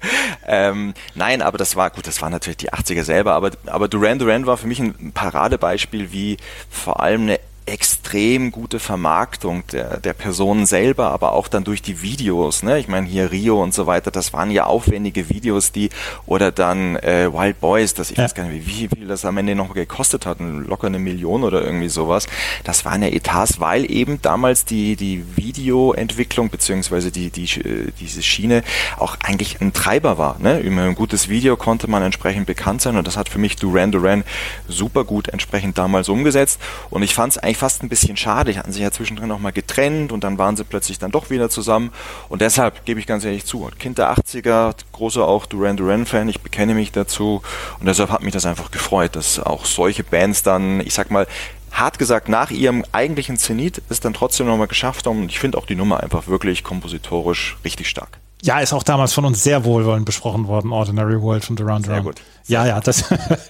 [0.46, 4.18] ähm, nein, aber das war, gut, das war natürlich die 80er selber, aber, aber Duran
[4.18, 6.36] Duran war für mich ein Paradebeispiel, wie
[6.68, 12.02] vor allem eine extrem gute Vermarktung der, der Personen selber, aber auch dann durch die
[12.02, 12.62] Videos.
[12.62, 12.78] Ne?
[12.78, 15.90] Ich meine, hier Rio und so weiter, das waren ja aufwendige Videos, die,
[16.26, 18.24] oder dann äh, Wild Boys, das ich ja.
[18.24, 21.62] weiß gar nicht, wie viel das am Ende noch gekostet hat, locker eine Million oder
[21.62, 22.26] irgendwie sowas.
[22.64, 28.22] Das waren ja Etats, weil eben damals die, die Videoentwicklung beziehungsweise die, die, äh, diese
[28.22, 28.62] Schiene
[28.98, 30.38] auch eigentlich ein Treiber war.
[30.38, 30.60] Ne?
[30.60, 33.92] Über ein gutes Video konnte man entsprechend bekannt sein und das hat für mich Duran
[33.92, 34.24] Duran
[34.66, 38.52] super gut entsprechend damals umgesetzt und ich fand es eigentlich fast ein bisschen schade.
[38.52, 41.30] Die hatten sich ja zwischendrin auch mal getrennt und dann waren sie plötzlich dann doch
[41.30, 41.92] wieder zusammen.
[42.28, 46.40] Und deshalb gebe ich ganz ehrlich zu, Kind der 80er, großer auch Duran Duran-Fan, ich
[46.40, 47.42] bekenne mich dazu.
[47.80, 51.26] Und deshalb hat mich das einfach gefreut, dass auch solche Bands dann, ich sag mal,
[51.72, 55.22] hart gesagt, nach ihrem eigentlichen Zenit es dann trotzdem nochmal geschafft haben.
[55.22, 58.18] Und ich finde auch die Nummer einfach wirklich kompositorisch richtig stark.
[58.42, 61.96] Ja, ist auch damals von uns sehr wohlwollend besprochen worden, Ordinary World von Duran Duran.
[61.96, 62.22] Sehr gut.
[62.48, 63.04] Ja, ja, das,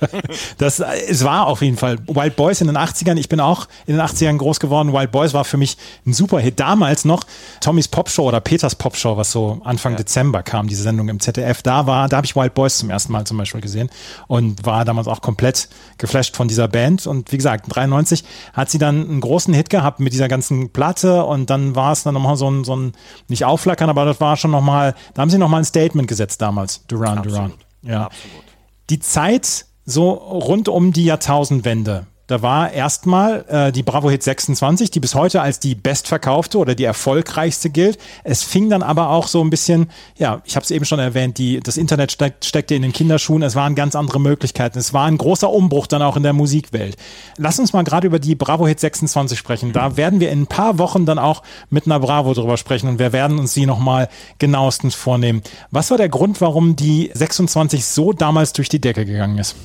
[0.58, 3.16] das, es war auf jeden Fall Wild Boys in den 80ern.
[3.16, 4.92] Ich bin auch in den 80ern groß geworden.
[4.92, 6.58] Wild Boys war für mich ein super Hit.
[6.58, 7.22] Damals noch
[7.60, 9.98] Tommys Popshow oder Peters Popshow, was so Anfang ja.
[9.98, 11.62] Dezember kam, diese Sendung im ZDF.
[11.62, 13.88] Da war, da habe ich Wild Boys zum ersten Mal zum Beispiel gesehen
[14.26, 17.06] und war damals auch komplett geflasht von dieser Band.
[17.06, 21.24] Und wie gesagt, 93 hat sie dann einen großen Hit gehabt mit dieser ganzen Platte
[21.24, 22.92] und dann war es dann nochmal so ein, so ein,
[23.28, 26.84] nicht aufflackern, aber das war schon nochmal, da haben sie nochmal ein Statement gesetzt damals,
[26.88, 27.22] Duran.
[27.22, 27.52] Duran.
[27.82, 28.06] Ja.
[28.06, 28.47] Absolut
[28.90, 32.06] die Zeit so rund um die Jahrtausendwende.
[32.28, 36.74] Da war erstmal äh, die Bravo Hit 26, die bis heute als die bestverkaufte oder
[36.74, 37.98] die erfolgreichste gilt.
[38.22, 39.88] Es fing dann aber auch so ein bisschen,
[40.18, 43.42] ja, ich habe es eben schon erwähnt, die, das Internet steck, steckte in den Kinderschuhen.
[43.42, 44.78] Es waren ganz andere Möglichkeiten.
[44.78, 46.98] Es war ein großer Umbruch dann auch in der Musikwelt.
[47.38, 49.72] Lass uns mal gerade über die Bravo Hit 26 sprechen.
[49.72, 52.98] Da werden wir in ein paar Wochen dann auch mit einer Bravo drüber sprechen und
[52.98, 55.40] wir werden uns sie nochmal genauestens vornehmen.
[55.70, 59.56] Was war der Grund, warum die 26 so damals durch die Decke gegangen ist?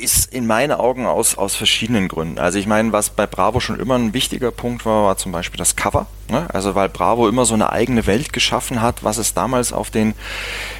[0.00, 2.38] Ist in meinen Augen aus, aus verschiedenen Gründen.
[2.38, 5.58] Also ich meine, was bei Bravo schon immer ein wichtiger Punkt war, war zum Beispiel
[5.58, 6.06] das Cover.
[6.28, 6.46] Ne?
[6.52, 10.14] Also weil Bravo immer so eine eigene Welt geschaffen hat, was es damals auf den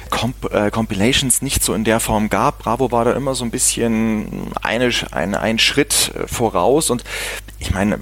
[0.09, 2.59] Comp äh, Compilations nicht so in der Form gab.
[2.59, 7.03] Bravo war da immer so ein bisschen eine, ein, ein Schritt äh, voraus und
[7.61, 7.99] ich meine,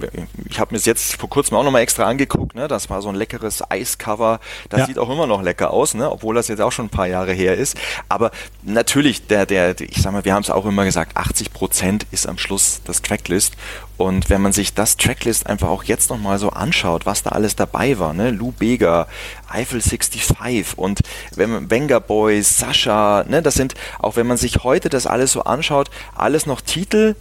[0.50, 2.70] ich habe mir es jetzt vor kurzem auch nochmal extra angeguckt, ne?
[2.70, 4.40] Das war so ein leckeres Eiscover.
[4.70, 4.86] Das ja.
[4.86, 6.10] sieht auch immer noch lecker aus, ne?
[6.10, 7.76] Obwohl das jetzt auch schon ein paar Jahre her ist.
[8.08, 8.32] Aber
[8.64, 12.26] natürlich, der, der, ich sag mal, wir haben es auch immer gesagt, 80 Prozent ist
[12.26, 13.56] am Schluss das Tracklist.
[13.98, 17.58] Und wenn man sich das Tracklist einfach auch jetzt nochmal so anschaut, was da alles
[17.58, 18.32] dabei war, ne?
[18.32, 19.08] Lou Bega,
[19.50, 21.02] Eiffel 65 und
[21.36, 23.42] Wenger Boys, Sascha, ne?
[23.42, 27.18] Das sind, auch wenn man sich heute das alles so anschaut, alles noch Titel,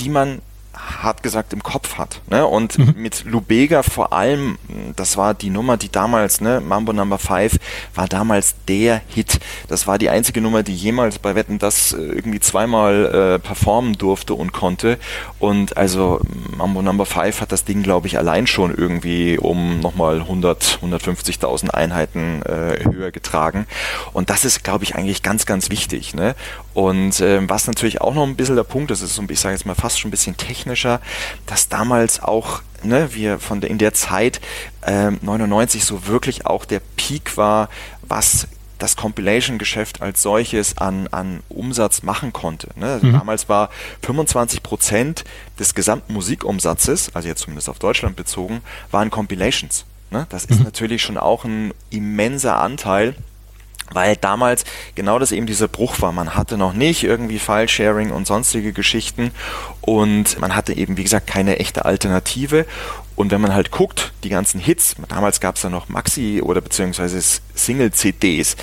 [0.00, 0.40] die man
[0.84, 2.20] hart gesagt im Kopf hat.
[2.28, 2.46] Ne?
[2.46, 2.94] Und mhm.
[2.96, 4.58] mit Lubega vor allem,
[4.96, 7.58] das war die Nummer, die damals, ne, Mambo Number 5,
[7.94, 9.40] war damals der Hit.
[9.68, 13.96] Das war die einzige Nummer, die jemals bei Wetten das äh, irgendwie zweimal äh, performen
[13.96, 14.98] durfte und konnte.
[15.38, 16.20] Und also
[16.56, 21.70] Mambo Number 5 hat das Ding, glaube ich, allein schon irgendwie um nochmal 100, 150.000
[21.70, 23.66] Einheiten äh, höher getragen.
[24.12, 26.14] Und das ist, glaube ich, eigentlich ganz, ganz wichtig.
[26.14, 26.34] Ne?
[26.74, 29.54] Und äh, was natürlich auch noch ein bisschen der Punkt ist, ist so, ich sage
[29.54, 30.36] jetzt mal fast schon ein bisschen
[30.74, 31.00] technischer,
[31.46, 34.40] dass damals auch ne, wir von der, in der Zeit
[34.82, 37.68] äh, 99 so wirklich auch der Peak war,
[38.02, 42.68] was das Compilation-Geschäft als solches an, an Umsatz machen konnte.
[42.76, 42.86] Ne?
[42.86, 43.12] Also mhm.
[43.12, 43.70] Damals war
[44.02, 45.24] 25 Prozent
[45.58, 49.84] des gesamten Musikumsatzes, also jetzt zumindest auf Deutschland bezogen, waren Compilations.
[50.10, 50.26] Ne?
[50.28, 50.64] Das ist mhm.
[50.64, 53.14] natürlich schon auch ein immenser Anteil
[53.92, 56.12] weil damals genau das eben dieser Bruch war.
[56.12, 59.30] Man hatte noch nicht irgendwie File-Sharing und sonstige Geschichten
[59.80, 62.66] und man hatte eben, wie gesagt, keine echte Alternative.
[63.16, 66.60] Und wenn man halt guckt, die ganzen Hits, damals gab es ja noch Maxi- oder
[66.60, 67.16] beziehungsweise
[67.54, 68.56] Single-CDs,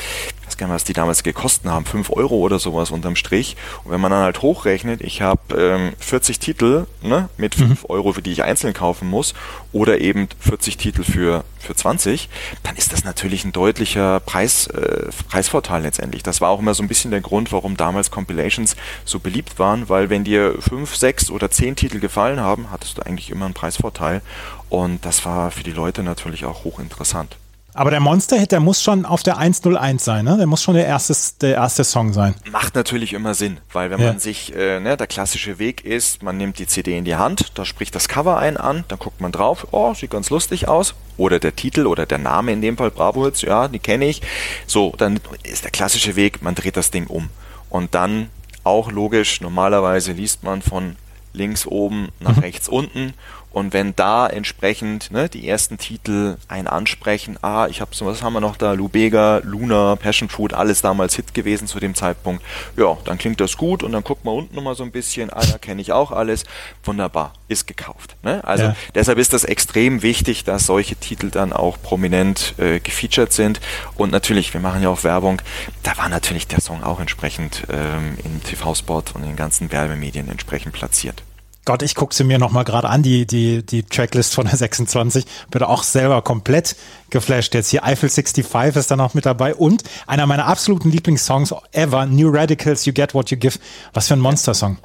[0.51, 3.55] weiß gar nicht, was die damals gekostet haben, 5 Euro oder sowas unterm Strich.
[3.83, 7.89] Und wenn man dann halt hochrechnet, ich habe ähm, 40 Titel ne, mit 5 mhm.
[7.89, 9.33] Euro, für die ich einzeln kaufen muss,
[9.71, 12.27] oder eben 40 Titel für, für 20,
[12.63, 16.21] dann ist das natürlich ein deutlicher Preis, äh, Preisvorteil letztendlich.
[16.21, 18.75] Das war auch immer so ein bisschen der Grund, warum damals Compilations
[19.05, 23.03] so beliebt waren, weil wenn dir 5, 6 oder 10 Titel gefallen haben, hattest du
[23.03, 24.21] eigentlich immer einen Preisvorteil.
[24.69, 27.37] Und das war für die Leute natürlich auch hochinteressant.
[27.73, 30.35] Aber der Monster-Hit, der muss schon auf der 101 sein, ne?
[30.37, 32.35] Der muss schon der erste, der erste Song sein.
[32.51, 34.07] Macht natürlich immer Sinn, weil wenn ja.
[34.07, 37.57] man sich, äh, ne, der klassische Weg ist, man nimmt die CD in die Hand,
[37.57, 40.95] da spricht das Cover ein an, dann guckt man drauf, oh, sieht ganz lustig aus.
[41.17, 44.21] Oder der Titel oder der Name in dem Fall, Bravo Hits, ja, die kenne ich.
[44.67, 47.29] So, dann ist der klassische Weg, man dreht das Ding um.
[47.69, 48.29] Und dann
[48.63, 50.95] auch logisch, normalerweise liest man von
[51.33, 52.41] links oben nach mhm.
[52.41, 53.13] rechts unten
[53.51, 58.23] und wenn da entsprechend ne, die ersten Titel einen ansprechen, ah, ich habe so, was
[58.23, 62.43] haben wir noch da, Lubega, Luna, Passion Fruit, alles damals Hit gewesen zu dem Zeitpunkt.
[62.77, 65.41] Ja, dann klingt das gut und dann guckt man unten nochmal so ein bisschen, ah,
[65.41, 66.45] da kenne ich auch alles.
[66.83, 68.15] Wunderbar, ist gekauft.
[68.23, 68.41] Ne?
[68.45, 68.75] Also ja.
[68.95, 73.59] deshalb ist das extrem wichtig, dass solche Titel dann auch prominent äh, gefeatured sind.
[73.95, 75.41] Und natürlich, wir machen ja auch Werbung,
[75.83, 80.29] da war natürlich der Song auch entsprechend ähm, im TV-Spot und in den ganzen Werbemedien
[80.29, 81.23] entsprechend platziert.
[81.65, 84.57] Gott, ich gucke sie mir noch mal gerade an, die, die, die Tracklist von der
[84.57, 85.25] 26.
[85.51, 86.75] Bin auch selber komplett
[87.11, 87.53] geflasht.
[87.53, 92.07] Jetzt hier Eiffel 65 ist da noch mit dabei und einer meiner absoluten Lieblingssongs ever,
[92.07, 93.59] New Radicals, You Get What You Give.
[93.93, 94.77] Was für ein Monster-Song.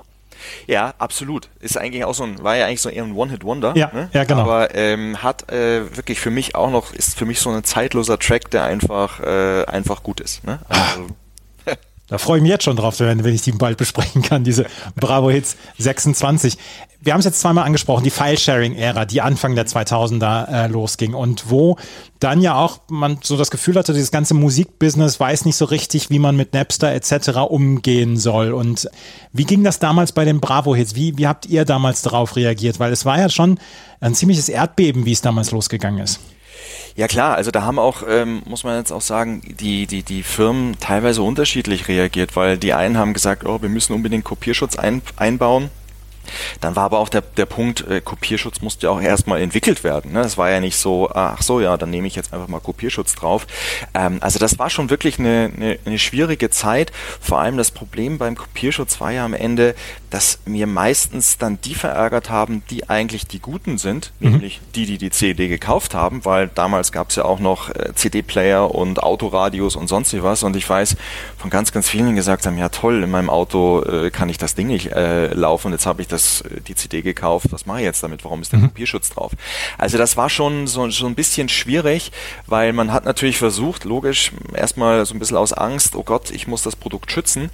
[0.67, 1.49] Ja, absolut.
[1.61, 3.75] Ist eigentlich auch so ein, war ja eigentlich so eher ein One-Hit-Wonder.
[3.77, 4.11] Ja, ne?
[4.13, 4.43] ja, genau.
[4.43, 8.19] Aber ähm, hat äh, wirklich für mich auch noch, ist für mich so ein zeitloser
[8.19, 10.45] Track, der einfach, äh, einfach gut ist.
[10.45, 10.59] Ne?
[10.69, 11.07] Also,
[12.09, 15.29] da freue ich mich jetzt schon drauf, wenn ich die bald besprechen kann, diese Bravo
[15.31, 16.57] Hits 26.
[17.01, 21.51] Wir haben es jetzt zweimal angesprochen, die File-Sharing-Ära, die Anfang der 2000er äh, losging und
[21.51, 21.77] wo
[22.21, 26.11] dann ja auch man so das Gefühl hatte, dieses ganze Musikbusiness weiß nicht so richtig,
[26.11, 27.39] wie man mit Napster etc.
[27.49, 28.53] umgehen soll.
[28.53, 28.89] Und
[29.33, 30.95] wie ging das damals bei den Bravo-Hits?
[30.95, 32.79] Wie, wie habt ihr damals darauf reagiert?
[32.79, 33.59] Weil es war ja schon
[34.01, 36.21] ein ziemliches Erdbeben, wie es damals losgegangen ist.
[36.97, 40.23] Ja klar, also da haben auch, ähm, muss man jetzt auch sagen, die, die, die
[40.23, 45.03] Firmen teilweise unterschiedlich reagiert, weil die einen haben gesagt, oh, wir müssen unbedingt Kopierschutz ein,
[45.17, 45.69] einbauen.
[46.61, 50.13] Dann war aber auch der, der Punkt, äh, Kopierschutz musste ja auch erstmal entwickelt werden.
[50.13, 50.23] Ne?
[50.23, 53.15] Das war ja nicht so, ach so, ja, dann nehme ich jetzt einfach mal Kopierschutz
[53.15, 53.47] drauf.
[53.95, 56.93] Ähm, also das war schon wirklich eine, eine, eine schwierige Zeit.
[57.21, 59.75] Vor allem das Problem beim Kopierschutz war ja am Ende,
[60.11, 64.33] dass mir meistens dann die verärgert haben, die eigentlich die Guten sind, mhm.
[64.33, 67.93] nämlich die, die die CD gekauft haben, weil damals gab es ja auch noch äh,
[67.95, 70.43] CD-Player und Autoradios und sonst was.
[70.43, 70.97] Und ich weiß
[71.37, 74.39] von ganz, ganz vielen, die gesagt haben, ja toll, in meinem Auto äh, kann ich
[74.39, 75.73] das Ding nicht äh, laufen.
[75.73, 77.49] Jetzt habe ich das, äh, die CD gekauft.
[77.51, 78.25] Was mache ich jetzt damit?
[78.25, 78.69] Warum ist der mhm.
[78.69, 79.33] Kopierschutz drauf?
[79.79, 82.13] Also das war schon so, so ein bisschen schwierig,
[82.47, 86.47] weil man hat natürlich versucht, logisch, erstmal so ein bisschen aus Angst, oh Gott, ich
[86.47, 87.51] muss das Produkt schützen.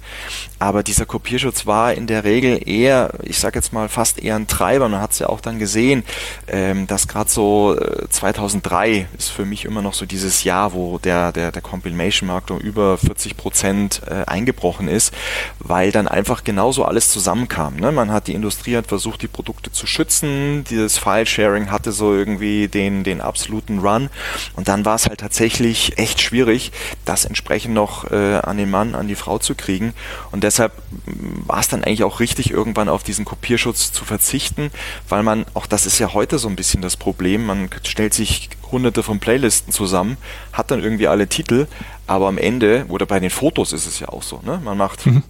[0.59, 4.47] Aber dieser Kopierschutz war in der Regel eher, ich sage jetzt mal, fast eher ein
[4.47, 4.89] Treiber.
[4.89, 6.03] Man hat es ja auch dann gesehen,
[6.47, 10.97] ähm, dass gerade so äh, 2003 ist für mich immer noch so dieses Jahr, wo
[10.97, 15.13] der, der, der Compilation-Markt um über 40 Prozent äh, eingebrochen ist,
[15.59, 17.75] weil dann einfach genauso alles zusammenkam.
[17.75, 17.91] Ne?
[17.91, 22.67] Man hat, die Industrie hat versucht, die Produkte zu schützen, dieses File-Sharing hatte so irgendwie
[22.67, 24.09] den, den absoluten Run
[24.55, 26.71] und dann war es halt tatsächlich echt schwierig,
[27.05, 29.93] das entsprechend noch äh, an den Mann, an die Frau zu kriegen
[30.31, 30.73] und deshalb
[31.05, 34.71] mm, war es dann eigentlich auch richtig, irgendwann auf diesen Kopierschutz zu verzichten,
[35.09, 38.49] weil man, auch das ist ja heute so ein bisschen das Problem, man stellt sich
[38.71, 40.17] hunderte von Playlisten zusammen,
[40.51, 41.67] hat dann irgendwie alle Titel,
[42.07, 44.59] aber am Ende, oder bei den Fotos ist es ja auch so, ne?
[44.63, 45.23] man macht mhm.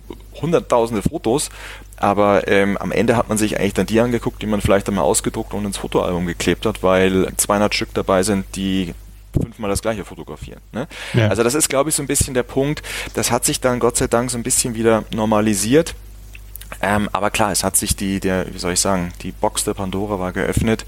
[0.44, 1.50] Hunderttausende Fotos,
[1.98, 5.06] aber ähm, am Ende hat man sich eigentlich dann die angeguckt, die man vielleicht einmal
[5.06, 8.94] ausgedruckt und ins Fotoalbum geklebt hat, weil 200 Stück dabei sind, die
[9.42, 10.62] fünfmal das gleiche fotografieren.
[10.72, 10.88] Ne?
[11.14, 11.30] Ja.
[11.30, 12.84] Also das ist, glaube ich, so ein bisschen der Punkt.
[13.16, 15.96] Das hat sich dann Gott sei Dank so ein bisschen wieder normalisiert.
[16.82, 19.74] Ähm, aber klar, es hat sich die, der, wie soll ich sagen, die Box der
[19.74, 20.86] Pandora war geöffnet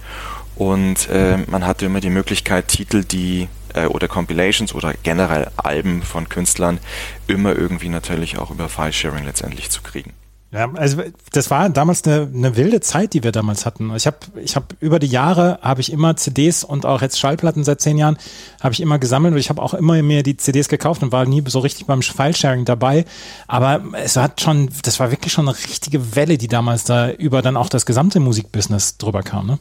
[0.56, 6.01] und äh, man hatte immer die Möglichkeit, Titel, die äh, oder Compilations oder generell Alben
[6.01, 6.79] von Künstlern
[7.27, 10.13] immer irgendwie natürlich auch über File-Sharing letztendlich zu kriegen.
[10.51, 11.01] Ja, also
[11.33, 13.93] das war damals eine, eine wilde Zeit, die wir damals hatten.
[13.93, 17.65] Ich habe ich hab über die Jahre habe ich immer CDs und auch jetzt Schallplatten
[17.65, 18.17] seit zehn Jahren
[18.61, 21.25] habe ich immer gesammelt und ich habe auch immer mir die CDs gekauft und war
[21.25, 23.03] nie so richtig beim File-Sharing dabei.
[23.47, 27.41] Aber es hat schon, das war wirklich schon eine richtige Welle, die damals da über
[27.41, 29.47] dann auch das gesamte Musikbusiness drüber kam.
[29.47, 29.59] Ne?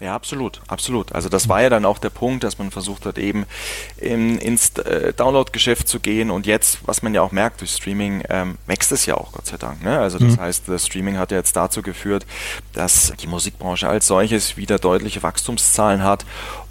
[0.00, 1.12] Ja, absolut, absolut.
[1.12, 3.46] Also das war ja dann auch der Punkt, dass man versucht hat, eben
[3.96, 8.24] in, ins äh, Download-Geschäft zu gehen und jetzt, was man ja auch merkt durch Streaming,
[8.28, 9.84] ähm, wächst es ja auch, Gott sei Dank.
[9.84, 9.96] Ne?
[10.00, 10.40] Also das mhm.
[10.40, 12.26] heißt, das Streaming hat ja jetzt dazu geführt,
[12.72, 16.24] dass die Musikbranche als solches wieder deutliche Wachstumszahlen hat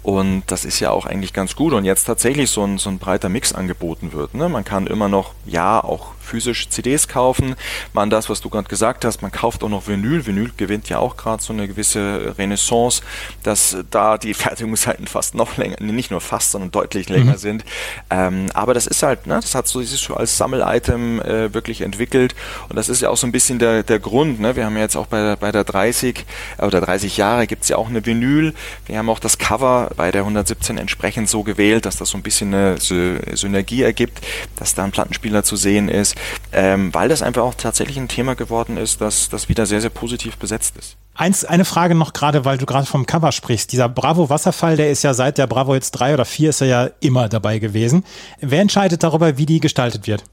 [0.04, 2.98] und das ist ja auch eigentlich ganz gut und jetzt tatsächlich so ein, so ein
[2.98, 4.34] breiter Mix angeboten wird.
[4.34, 4.50] Ne?
[4.50, 7.54] Man kann immer noch, ja, auch physisch CDs kaufen.
[7.94, 10.26] Man das, was du gerade gesagt hast, man kauft auch noch Vinyl.
[10.26, 13.02] Vinyl gewinnt ja auch gerade so eine gewisse Renaissance,
[13.42, 17.38] dass da die Fertigungszeiten fast noch länger, nicht nur fast, sondern deutlich länger mhm.
[17.38, 17.64] sind.
[18.10, 21.80] Ähm, aber das ist halt, ne, das hat so dieses so als Sammel-Item äh, wirklich
[21.80, 22.34] entwickelt
[22.68, 24.38] und das ist ja auch so ein bisschen der, der Grund.
[24.38, 24.54] Ne?
[24.54, 26.26] Wir haben ja jetzt auch bei der, bei der 30
[26.58, 28.52] äh, oder 30 Jahre gibt's ja auch eine Vinyl.
[28.84, 32.22] Wir haben auch das Cover bei der 117 entsprechend so gewählt, dass das so ein
[32.22, 34.20] bisschen eine Synergie ergibt,
[34.56, 36.14] dass da ein Plattenspieler zu sehen ist
[36.52, 39.90] ähm, weil das einfach auch tatsächlich ein Thema geworden ist, das, das wieder sehr, sehr
[39.90, 40.96] positiv besetzt ist.
[41.14, 43.72] Eins, eine Frage noch gerade, weil du gerade vom Cover sprichst.
[43.72, 46.66] Dieser Bravo Wasserfall, der ist ja seit der Bravo jetzt drei oder vier ist er
[46.66, 48.04] ja immer dabei gewesen.
[48.40, 50.24] Wer entscheidet darüber, wie die gestaltet wird?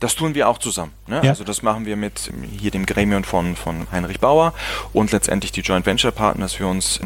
[0.00, 0.92] Das tun wir auch zusammen.
[1.06, 1.20] Ne?
[1.24, 1.30] Ja.
[1.30, 4.54] Also das machen wir mit hier dem Gremium von, von Heinrich Bauer
[4.92, 7.00] und letztendlich die Joint Venture Partner, dass wir uns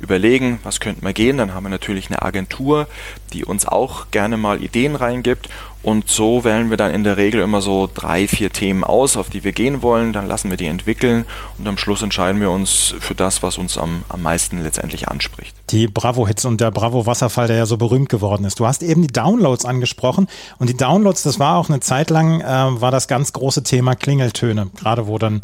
[0.00, 1.36] überlegen, was könnten wir gehen.
[1.36, 2.86] Dann haben wir natürlich eine Agentur,
[3.32, 5.48] die uns auch gerne mal Ideen reingibt
[5.88, 9.30] und so wählen wir dann in der Regel immer so drei, vier Themen aus, auf
[9.30, 10.12] die wir gehen wollen.
[10.12, 11.24] Dann lassen wir die entwickeln
[11.56, 15.56] und am Schluss entscheiden wir uns für das, was uns am, am meisten letztendlich anspricht.
[15.70, 18.60] Die Bravo-Hits und der Bravo-Wasserfall, der ja so berühmt geworden ist.
[18.60, 22.42] Du hast eben die Downloads angesprochen und die Downloads, das war auch eine Zeit lang,
[22.42, 24.68] äh, war das ganz große Thema Klingeltöne.
[24.76, 25.40] Gerade wo dann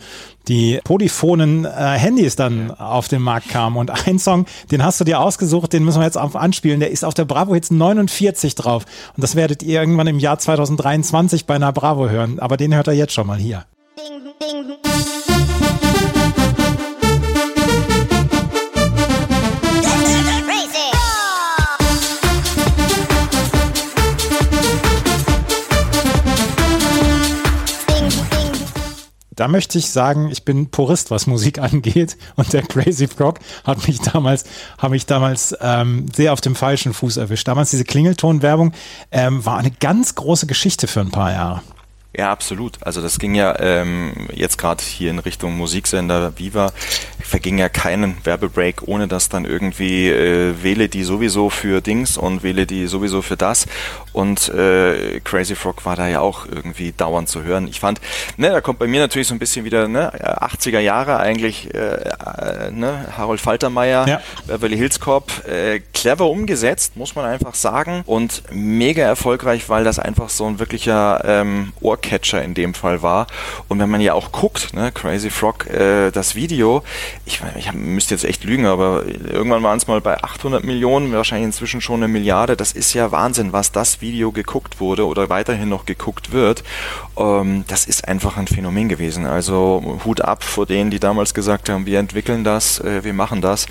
[0.49, 3.77] die polyphonen äh, Handys dann auf den Markt kamen.
[3.77, 6.91] Und ein Song, den hast du dir ausgesucht, den müssen wir jetzt auf anspielen, der
[6.91, 8.85] ist auf der Bravo Hits 49 drauf.
[9.17, 12.39] Und das werdet ihr irgendwann im Jahr 2023 bei einer Bravo hören.
[12.39, 13.65] Aber den hört er jetzt schon mal hier.
[14.41, 15.24] Ding, ding.
[29.37, 32.17] Da möchte ich sagen, ich bin Purist, was Musik angeht.
[32.37, 34.45] Und der Crazy Frog hat mich damals,
[34.79, 37.49] habe mich damals ähm, sehr auf dem falschen Fuß erwischt.
[37.49, 38.73] Damals diese Klingeltonwerbung
[39.11, 41.63] ähm, war eine ganz große Geschichte für ein paar Jahre.
[42.17, 42.79] Ja, absolut.
[42.81, 46.73] Also das ging ja ähm, jetzt gerade hier in Richtung Musiksender Viva,
[47.21, 52.45] verging ja keinen Werbebreak, ohne dass dann irgendwie äh, wähle die sowieso für Dings und
[52.45, 53.67] wähle die sowieso für das.
[54.13, 57.67] Und äh, Crazy Frog war da ja auch irgendwie dauernd zu hören.
[57.67, 58.01] Ich fand,
[58.37, 61.79] ne, da kommt bei mir natürlich so ein bisschen wieder ne, 80er Jahre eigentlich, äh,
[61.79, 64.21] äh, ne, Harold Faltermeier, ja.
[64.47, 68.05] Beverly Hills Cop, äh, clever umgesetzt, muss man einfach sagen.
[68.07, 73.03] Und mega erfolgreich, weil das einfach so ein wirklicher ähm, Ohr Catcher in dem Fall
[73.03, 73.27] war.
[73.69, 76.83] Und wenn man ja auch guckt, ne, Crazy Frog, äh, das Video,
[77.25, 81.47] ich, ich müsste jetzt echt lügen, aber irgendwann waren es mal bei 800 Millionen, wahrscheinlich
[81.47, 82.57] inzwischen schon eine Milliarde.
[82.57, 86.63] Das ist ja Wahnsinn, was das Video geguckt wurde oder weiterhin noch geguckt wird.
[87.17, 89.25] Ähm, das ist einfach ein Phänomen gewesen.
[89.25, 93.41] Also Hut ab vor denen, die damals gesagt haben, wir entwickeln das, äh, wir machen
[93.41, 93.67] das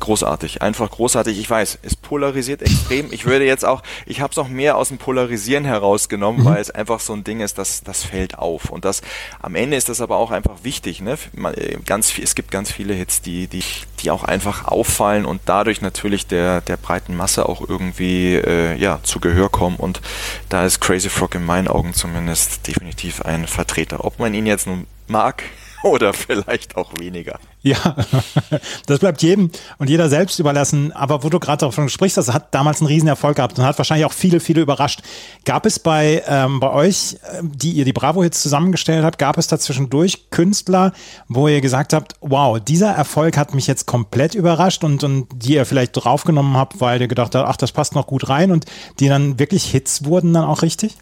[0.00, 1.38] großartig, einfach großartig.
[1.38, 3.12] Ich weiß, es polarisiert extrem.
[3.12, 6.44] Ich würde jetzt auch, ich habe es auch mehr aus dem Polarisieren herausgenommen, mhm.
[6.46, 9.02] weil es einfach so ein Ding ist, das das fällt auf und das
[9.40, 11.00] am Ende ist das aber auch einfach wichtig.
[11.00, 11.18] Ne?
[11.56, 13.62] Äh, ganz es gibt ganz viele Hits, die die
[14.00, 19.00] die auch einfach auffallen und dadurch natürlich der der breiten Masse auch irgendwie äh, ja
[19.02, 20.00] zu Gehör kommen und
[20.48, 24.04] da ist Crazy Frog in meinen Augen zumindest definitiv ein Vertreter.
[24.04, 25.44] Ob man ihn jetzt nun mag
[25.82, 27.38] oder vielleicht auch weniger.
[27.62, 27.96] Ja,
[28.86, 30.92] das bleibt jedem und jeder selbst überlassen.
[30.92, 34.06] Aber wo du gerade davon sprichst, das hat damals einen Riesenerfolg gehabt und hat wahrscheinlich
[34.06, 35.02] auch viele, viele überrascht.
[35.44, 39.46] Gab es bei, ähm, bei euch, äh, die ihr die Bravo-Hits zusammengestellt habt, gab es
[39.46, 40.92] dazwischendurch Künstler,
[41.28, 45.54] wo ihr gesagt habt, wow, dieser Erfolg hat mich jetzt komplett überrascht und, und die
[45.54, 48.64] ihr vielleicht draufgenommen habt, weil ihr gedacht habt, ach, das passt noch gut rein und
[49.00, 50.96] die dann wirklich Hits wurden dann auch richtig?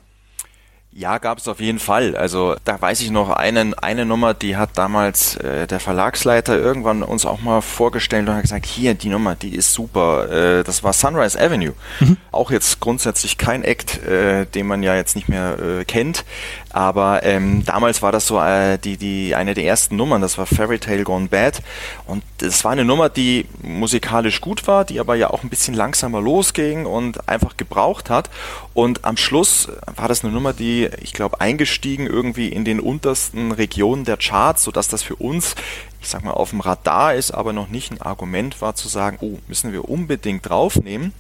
[0.99, 2.17] Ja, gab es auf jeden Fall.
[2.17, 7.05] Also da weiß ich noch einen, eine Nummer, die hat damals äh, der Verlagsleiter irgendwann
[7.05, 10.29] uns auch mal vorgestellt und hat gesagt, hier, die Nummer, die ist super.
[10.29, 11.75] Äh, das war Sunrise Avenue.
[12.01, 12.17] Mhm.
[12.33, 16.25] Auch jetzt grundsätzlich kein Act, äh, den man ja jetzt nicht mehr äh, kennt.
[16.71, 20.47] Aber ähm, damals war das so äh, die, die, eine der ersten Nummern, das war
[20.47, 21.63] Fairy Tale Gone Bad.
[22.07, 25.75] Und das war eine Nummer, die musikalisch gut war, die aber ja auch ein bisschen
[25.75, 28.29] langsamer losging und einfach gebraucht hat.
[28.75, 33.53] Und am Schluss war das eine Nummer, die, ich glaube, eingestiegen irgendwie in den untersten
[33.53, 35.55] Regionen der Charts, sodass das für uns
[36.01, 39.19] ich sag mal, auf dem Radar ist, aber noch nicht ein Argument war zu sagen,
[39.21, 41.13] oh, müssen wir unbedingt draufnehmen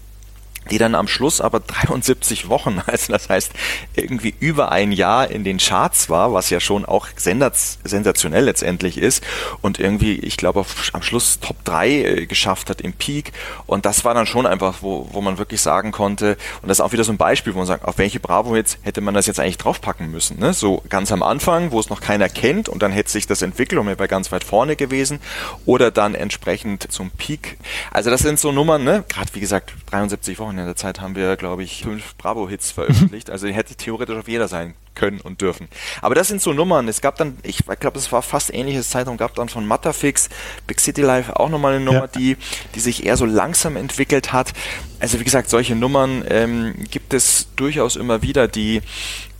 [0.70, 3.52] die dann am Schluss aber 73 Wochen, also das heißt
[3.94, 9.22] irgendwie über ein Jahr in den Charts war, was ja schon auch sensationell letztendlich ist
[9.60, 13.32] und irgendwie, ich glaube, am Schluss Top 3 äh, geschafft hat im Peak
[13.66, 16.84] und das war dann schon einfach, wo, wo man wirklich sagen konnte und das ist
[16.84, 19.40] auch wieder so ein Beispiel, wo man sagt, auf welche Bravo-Hits hätte man das jetzt
[19.40, 20.52] eigentlich draufpacken müssen, ne?
[20.52, 23.80] so ganz am Anfang, wo es noch keiner kennt und dann hätte sich das entwickelt
[23.80, 25.20] und wäre ganz weit vorne gewesen
[25.66, 27.58] oder dann entsprechend zum Peak.
[27.90, 29.04] Also das sind so Nummern, ne?
[29.08, 33.30] gerade wie gesagt, 73 Wochen in der Zeit haben wir, glaube ich, fünf Bravo-Hits veröffentlicht.
[33.30, 35.68] Also hätte theoretisch auf jeder sein können und dürfen.
[36.02, 36.88] Aber das sind so Nummern.
[36.88, 40.28] Es gab dann, ich glaube, es war fast ähnliches Zeitung, gab dann von Matterfix,
[40.66, 42.06] Big City Life auch nochmal eine Nummer, ja.
[42.08, 42.36] die,
[42.74, 44.52] die sich eher so langsam entwickelt hat.
[45.00, 48.82] Also wie gesagt, solche Nummern ähm, gibt es durchaus immer wieder, die,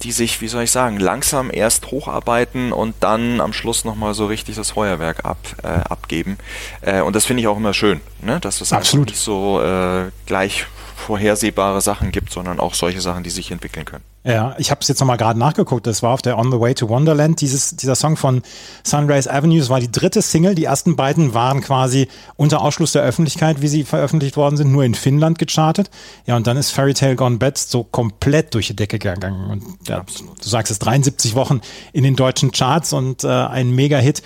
[0.02, 4.26] die sich, wie soll ich sagen, langsam erst hocharbeiten und dann am Schluss nochmal so
[4.26, 6.38] richtig das Feuerwerk ab, äh, abgeben.
[6.82, 8.38] Äh, und das finde ich auch immer schön, ne?
[8.40, 9.08] dass es Absolut.
[9.08, 10.66] nicht so äh, gleich
[10.98, 14.04] vorhersehbare Sachen gibt, sondern auch solche Sachen, die sich entwickeln können.
[14.24, 15.86] Ja, ich habe es jetzt nochmal gerade nachgeguckt.
[15.86, 17.40] Das war auf der On the Way to Wonderland.
[17.40, 18.42] Dieses, dieser Song von
[18.82, 20.54] Sunrise Avenue, das war die dritte Single.
[20.54, 24.84] Die ersten beiden waren quasi unter Ausschluss der Öffentlichkeit, wie sie veröffentlicht worden sind, nur
[24.84, 25.88] in Finnland gechartet.
[26.26, 29.50] Ja, und dann ist Fairy Tale Gone Bad so komplett durch die Decke gegangen.
[29.50, 31.60] Und ja, du sagst es, 73 Wochen
[31.92, 34.22] in den deutschen Charts und äh, ein Mega-Hit.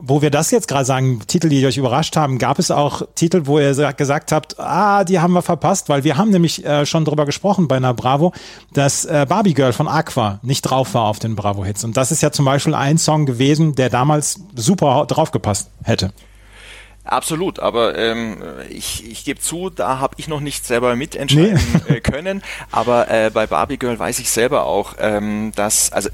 [0.00, 3.42] Wo wir das jetzt gerade sagen, Titel, die euch überrascht haben, gab es auch Titel,
[3.46, 7.04] wo ihr gesagt habt, ah, die haben wir verpasst, weil wir haben nämlich äh, schon
[7.04, 8.32] drüber gesprochen bei einer Bravo,
[8.72, 11.82] dass äh, Barbie Girl von Aqua nicht drauf war auf den Bravo-Hits.
[11.82, 16.12] Und das ist ja zum Beispiel ein Song gewesen, der damals super draufgepasst hätte.
[17.08, 18.36] Absolut, aber ähm,
[18.68, 21.96] ich, ich gebe zu, da habe ich noch nicht selber mitentscheiden nee.
[21.96, 22.42] Äh, können.
[22.70, 26.10] Aber äh, bei Barbie Girl weiß ich selber auch, ähm, dass, also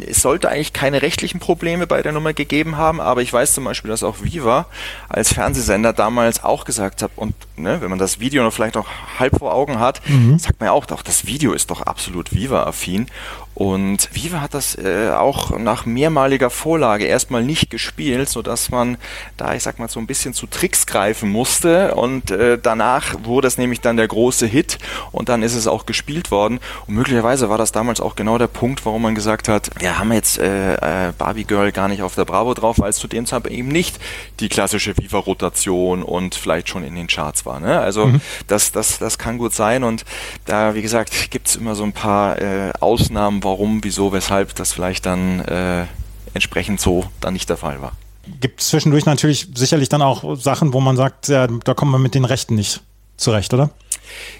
[0.00, 3.64] es sollte eigentlich keine rechtlichen Probleme bei der Nummer gegeben haben, aber ich weiß zum
[3.64, 4.66] Beispiel, dass auch Viva
[5.08, 8.88] als Fernsehsender damals auch gesagt hat, und ne, wenn man das Video noch vielleicht auch
[9.18, 10.38] halb vor Augen hat, mhm.
[10.38, 13.06] sagt man ja auch, doch, das Video ist doch absolut Viva-affin.
[13.54, 18.96] Und Viva hat das äh, auch nach mehrmaliger Vorlage erstmal nicht gespielt, sodass man
[19.36, 21.94] da, ich sag mal, so ein bisschen zu Tricks greifen musste.
[21.94, 24.78] Und äh, danach wurde es nämlich dann der große Hit
[25.12, 26.58] und dann ist es auch gespielt worden.
[26.86, 30.12] Und möglicherweise war das damals auch genau der Punkt, warum man gesagt hat, wir haben
[30.12, 33.24] jetzt äh, äh, Barbie Girl gar nicht auf der Bravo drauf, weil es zu dem
[33.24, 34.00] Zeitpunkt eben nicht
[34.40, 37.60] die klassische Viva-Rotation und vielleicht schon in den Charts war.
[37.60, 37.78] Ne?
[37.78, 38.20] Also mhm.
[38.48, 40.04] das, das, das kann gut sein und
[40.46, 45.06] da, wie gesagt, gibt's immer so ein paar äh, Ausnahmen, warum, wieso, weshalb das vielleicht
[45.06, 45.86] dann äh,
[46.32, 47.92] entsprechend so dann nicht der Fall war.
[48.40, 52.14] Gibt zwischendurch natürlich sicherlich dann auch Sachen, wo man sagt, ja, da kommen wir mit
[52.14, 52.82] den Rechten nicht
[53.16, 53.70] zurecht, oder?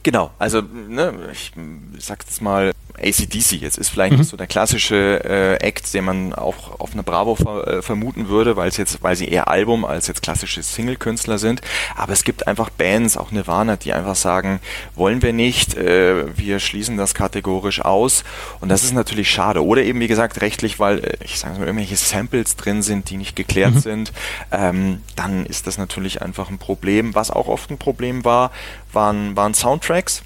[0.03, 1.53] Genau, also ne, ich
[1.99, 4.21] sag jetzt mal ACDC, jetzt ist vielleicht mhm.
[4.21, 8.29] nicht so der klassische äh, Act, den man auch auf einer Bravo ver äh, vermuten
[8.29, 11.61] würde, weil es jetzt, weil sie eher Album als jetzt klassische Single-Künstler sind.
[11.97, 14.61] Aber es gibt einfach Bands, auch Nirvana, die einfach sagen,
[14.95, 18.25] wollen wir nicht, äh, wir schließen das kategorisch aus.
[18.61, 19.65] Und das ist natürlich schade.
[19.65, 23.17] Oder eben, wie gesagt, rechtlich, weil äh, ich sage mal, irgendwelche Samples drin sind, die
[23.17, 23.81] nicht geklärt mhm.
[23.81, 24.13] sind,
[24.53, 27.15] ähm, dann ist das natürlich einfach ein Problem.
[27.15, 28.51] Was auch oft ein Problem war,
[28.93, 30.23] waren, waren Soundtracks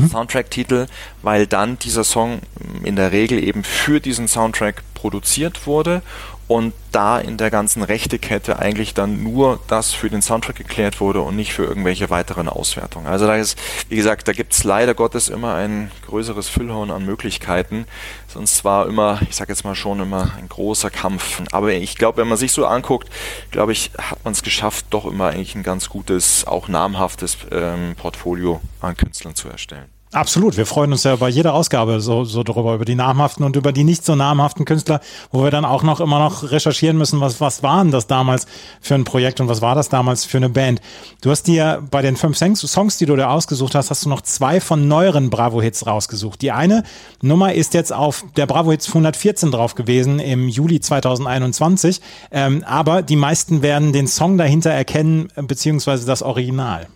[0.00, 0.08] mhm.
[0.08, 0.86] Soundtrack-Titel,
[1.22, 2.40] weil dann dieser Song
[2.82, 6.02] in der Regel eben für diesen Soundtrack produziert wurde
[6.48, 11.22] und da in der ganzen Rechtekette eigentlich dann nur das für den Soundtrack geklärt wurde
[11.22, 13.06] und nicht für irgendwelche weiteren Auswertungen.
[13.06, 17.06] Also da ist, wie gesagt, da gibt es leider Gottes immer ein größeres Füllhorn an
[17.06, 17.86] Möglichkeiten.
[18.28, 21.42] Sonst war immer, ich sage jetzt mal schon immer ein großer Kampf.
[21.52, 23.08] Aber ich glaube, wenn man sich so anguckt,
[23.50, 27.94] glaube ich, hat man es geschafft, doch immer eigentlich ein ganz gutes, auch namhaftes ähm,
[27.96, 30.01] Portfolio an Künstlern zu erstellen.
[30.12, 30.58] Absolut.
[30.58, 33.72] Wir freuen uns ja bei jeder Ausgabe so, so darüber, über die namhaften und über
[33.72, 35.00] die nicht so namhaften Künstler,
[35.30, 38.46] wo wir dann auch noch immer noch recherchieren müssen, was, was waren das damals
[38.82, 40.82] für ein Projekt und was war das damals für eine Band.
[41.22, 44.20] Du hast dir bei den fünf Songs, die du da ausgesucht hast, hast du noch
[44.20, 46.42] zwei von neueren Bravo-Hits rausgesucht.
[46.42, 46.82] Die eine
[47.22, 52.02] Nummer ist jetzt auf der Bravo-Hits 114 drauf gewesen im Juli 2021,
[52.32, 56.86] ähm, aber die meisten werden den Song dahinter erkennen, beziehungsweise das Original.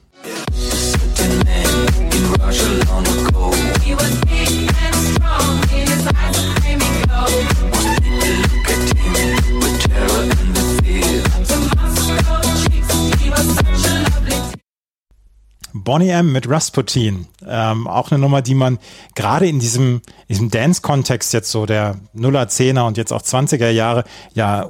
[15.86, 17.28] Bonnie M mit Rasputin.
[17.48, 18.78] Ähm, auch eine Nummer, die man
[19.14, 24.02] gerade in diesem, diesem Dance-Kontext jetzt so der Nuller, Zehner und jetzt auch 20er Jahre
[24.34, 24.68] ja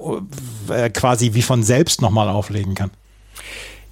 [0.68, 2.90] äh, quasi wie von selbst nochmal auflegen kann.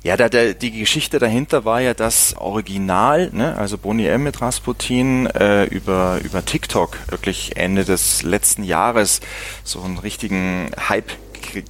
[0.03, 4.43] Ja, da, der, die Geschichte dahinter war ja das Original, ne, also Bonnie M mit
[4.43, 9.22] Rasputin äh, über, über TikTok wirklich Ende des letzten Jahres
[9.64, 11.11] so einen richtigen Hype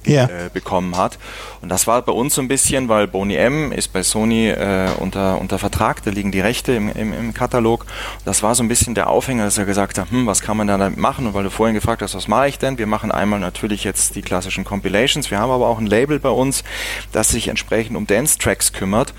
[0.05, 0.25] ja.
[0.25, 1.17] äh, bekommen hat.
[1.61, 4.89] Und das war bei uns so ein bisschen, weil Boney M ist bei Sony äh,
[4.99, 7.85] unter, unter Vertrag, da liegen die Rechte im, im, im Katalog.
[8.23, 10.67] Das war so ein bisschen der Aufhänger, dass er gesagt hat, hm, was kann man
[10.67, 11.27] da damit machen?
[11.27, 12.77] Und weil du vorhin gefragt hast, was mache ich denn?
[12.77, 15.31] Wir machen einmal natürlich jetzt die klassischen Compilations.
[15.31, 16.63] Wir haben aber auch ein Label bei uns,
[17.11, 19.13] das sich entsprechend um Dance-Tracks kümmert.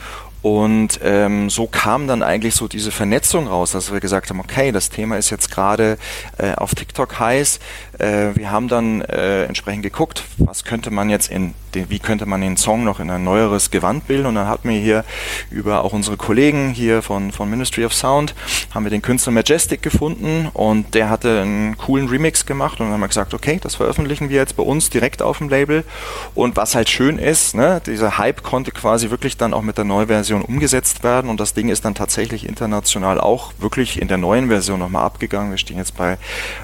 [0.47, 4.71] Und ähm, so kam dann eigentlich so diese Vernetzung raus, dass wir gesagt haben, okay,
[4.71, 5.99] das Thema ist jetzt gerade
[6.39, 7.59] äh, auf TikTok heiß.
[7.99, 12.27] Äh, wir haben dann äh, entsprechend geguckt, was könnte man jetzt in den, wie könnte
[12.27, 14.27] man den Song noch in ein neueres Gewand bilden.
[14.27, 15.05] Und dann hatten wir hier
[15.51, 18.35] über auch unsere Kollegen hier von, von Ministry of Sound,
[18.75, 22.95] haben wir den Künstler Majestic gefunden und der hatte einen coolen Remix gemacht und dann
[22.95, 25.85] haben wir gesagt, okay, das veröffentlichen wir jetzt bei uns direkt auf dem Label.
[26.35, 29.85] Und was halt schön ist, ne, dieser Hype konnte quasi wirklich dann auch mit der
[29.85, 34.49] Neuversion umgesetzt werden und das Ding ist dann tatsächlich international auch wirklich in der neuen
[34.49, 35.51] Version nochmal abgegangen.
[35.51, 36.19] Wir stehen jetzt bei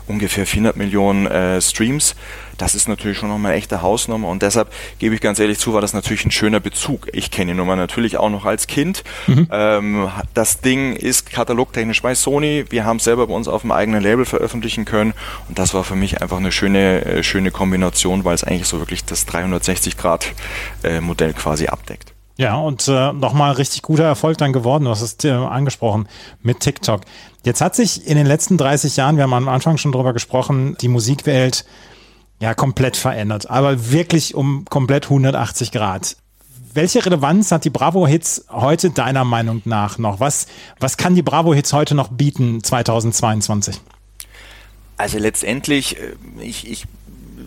[0.06, 2.16] ungefähr 400 Millionen äh, Streams
[2.62, 5.74] das ist natürlich schon nochmal eine echte Hausnummer und deshalb gebe ich ganz ehrlich zu,
[5.74, 7.08] war das natürlich ein schöner Bezug.
[7.12, 9.02] Ich kenne die Nummer natürlich auch noch als Kind.
[9.26, 9.48] Mhm.
[9.50, 12.66] Ähm, das Ding ist katalogtechnisch bei Sony.
[12.70, 15.12] Wir haben es selber bei uns auf dem eigenen Label veröffentlichen können
[15.48, 18.78] und das war für mich einfach eine schöne, äh, schöne Kombination, weil es eigentlich so
[18.78, 22.14] wirklich das 360-Grad-Modell äh, quasi abdeckt.
[22.36, 26.06] Ja, und äh, nochmal richtig guter Erfolg dann geworden, du hast es äh, angesprochen,
[26.42, 27.00] mit TikTok.
[27.44, 30.76] Jetzt hat sich in den letzten 30 Jahren, wir haben am Anfang schon drüber gesprochen,
[30.80, 31.64] die Musikwelt
[32.43, 33.49] ja, komplett verändert.
[33.49, 36.16] Aber wirklich um komplett 180 Grad.
[36.74, 40.18] Welche Relevanz hat die Bravo Hits heute deiner Meinung nach noch?
[40.18, 40.49] Was,
[40.80, 43.80] was kann die Bravo Hits heute noch bieten 2022?
[44.97, 46.86] Also letztendlich, äh, ich, ich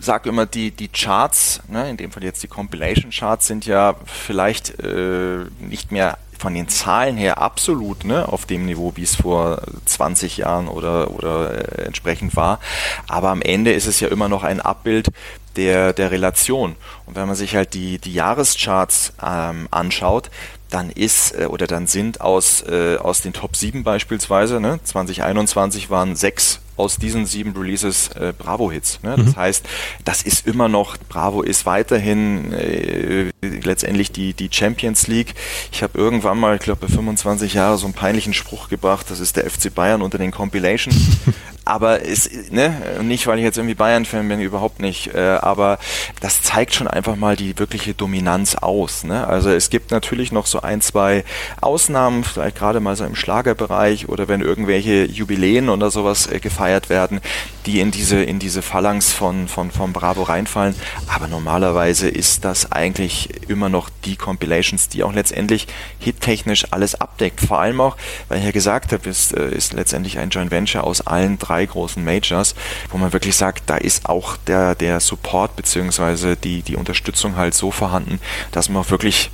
[0.00, 3.96] sage immer, die, die Charts, ne, in dem Fall jetzt die Compilation Charts, sind ja
[4.06, 9.16] vielleicht äh, nicht mehr von den Zahlen her absolut ne, auf dem Niveau, wie es
[9.16, 12.60] vor 20 Jahren oder, oder äh, entsprechend war.
[13.08, 15.08] Aber am Ende ist es ja immer noch ein Abbild
[15.56, 16.76] der, der Relation.
[17.06, 20.30] Und wenn man sich halt die, die Jahrescharts ähm, anschaut,
[20.70, 25.90] dann ist äh, oder dann sind aus, äh, aus den Top 7 beispielsweise, ne, 2021
[25.90, 29.02] waren sechs aus diesen sieben Releases äh, Bravo-Hits.
[29.02, 29.14] Ne?
[29.16, 29.36] Das mhm.
[29.36, 29.66] heißt,
[30.04, 35.34] das ist immer noch, Bravo ist weiterhin äh, letztendlich die, die Champions League.
[35.72, 39.20] Ich habe irgendwann mal, ich glaube, bei 25 Jahren so einen peinlichen Spruch gebracht, das
[39.20, 40.96] ist der FC Bayern unter den Compilations.
[41.64, 45.78] aber es, ne, nicht, weil ich jetzt irgendwie Bayern-Fan bin, überhaupt nicht, äh, aber
[46.20, 49.02] das zeigt schon einfach mal die wirkliche Dominanz aus.
[49.02, 49.26] Ne?
[49.26, 51.24] Also es gibt natürlich noch so ein, zwei
[51.60, 56.65] Ausnahmen, vielleicht gerade mal so im Schlagerbereich oder wenn irgendwelche Jubiläen oder sowas äh, gefeiert
[56.66, 57.20] gefeiert werden,
[57.64, 60.74] die in diese, in diese Phalanx von, von, von Bravo reinfallen.
[61.06, 67.40] Aber normalerweise ist das eigentlich immer noch die Compilations, die auch letztendlich hittechnisch alles abdeckt.
[67.40, 67.96] Vor allem auch,
[68.28, 71.64] weil ich ja gesagt habe, ist, äh, ist letztendlich ein Joint Venture aus allen drei
[71.66, 72.54] großen Majors,
[72.90, 77.54] wo man wirklich sagt, da ist auch der, der Support beziehungsweise die, die Unterstützung halt
[77.54, 79.30] so vorhanden, dass man auch wirklich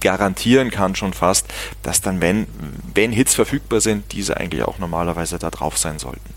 [0.00, 1.46] garantieren kann schon fast,
[1.82, 2.46] dass dann, wenn,
[2.94, 6.34] wenn Hits verfügbar sind, diese eigentlich auch normalerweise da drauf sein sollten.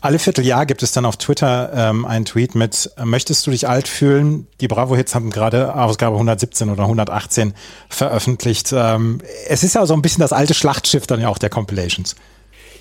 [0.00, 3.86] Alle Vierteljahr gibt es dann auf Twitter ähm, einen Tweet mit, möchtest du dich alt
[3.86, 4.48] fühlen?
[4.60, 7.54] Die Bravo-Hits haben gerade Ausgabe 117 oder 118
[7.88, 8.72] veröffentlicht.
[8.72, 12.16] Ähm, es ist ja so ein bisschen das alte Schlachtschiff dann ja auch der Compilations.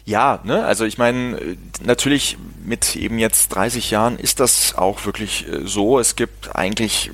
[0.04, 5.48] Ja, ne, also ich meine, natürlich mit eben jetzt 30 Jahren ist das auch wirklich
[5.48, 6.00] äh, so.
[6.00, 7.12] Es gibt eigentlich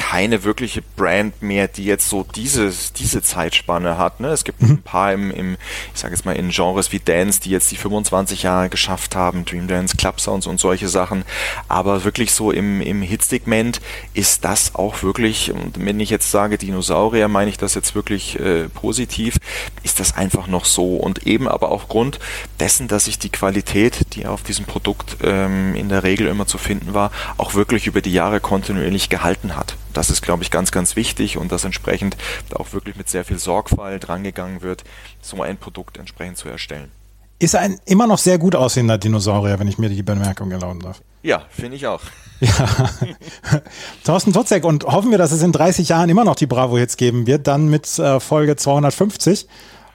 [0.00, 4.18] keine wirkliche Brand mehr, die jetzt so dieses, diese Zeitspanne hat.
[4.18, 4.28] Ne?
[4.28, 4.70] Es gibt mhm.
[4.70, 5.56] ein paar im, im
[5.94, 9.44] ich sage jetzt mal, in Genres wie Dance, die jetzt die 25 Jahre geschafft haben,
[9.44, 11.22] Dream Dance, Club Sounds und solche Sachen.
[11.68, 13.82] Aber wirklich so im, im Hitsegment
[14.14, 18.40] ist das auch wirklich, und wenn ich jetzt sage Dinosaurier, meine ich das jetzt wirklich
[18.40, 19.36] äh, positiv,
[19.82, 20.96] ist das einfach noch so.
[20.96, 22.18] Und eben aber aufgrund
[22.58, 26.56] dessen, dass sich die Qualität, die auf diesem Produkt ähm, in der Regel immer zu
[26.56, 29.76] finden war, auch wirklich über die Jahre kontinuierlich gehalten hat.
[29.92, 32.16] Das ist, glaube ich, ganz, ganz wichtig und dass entsprechend
[32.54, 34.84] auch wirklich mit sehr viel Sorgfalt rangegangen wird,
[35.20, 36.90] so ein Produkt entsprechend zu erstellen.
[37.38, 41.00] Ist ein immer noch sehr gut aussehender Dinosaurier, wenn ich mir die Bemerkung erlauben darf.
[41.22, 42.02] Ja, finde ich auch.
[42.40, 42.88] Ja.
[44.04, 46.96] Thorsten Totzek und hoffen wir, dass es in 30 Jahren immer noch die Bravo jetzt
[46.96, 49.46] geben wird, dann mit äh, Folge 250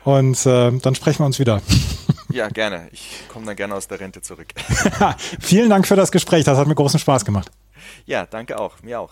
[0.03, 1.63] und äh, dann sprechen wir uns wieder.
[2.29, 2.89] Ja, gerne.
[2.91, 4.47] Ich komme dann gerne aus der Rente zurück.
[5.39, 7.49] Vielen Dank für das Gespräch, das hat mir großen Spaß gemacht.
[8.05, 8.81] Ja, danke auch.
[8.81, 9.11] Mir auch.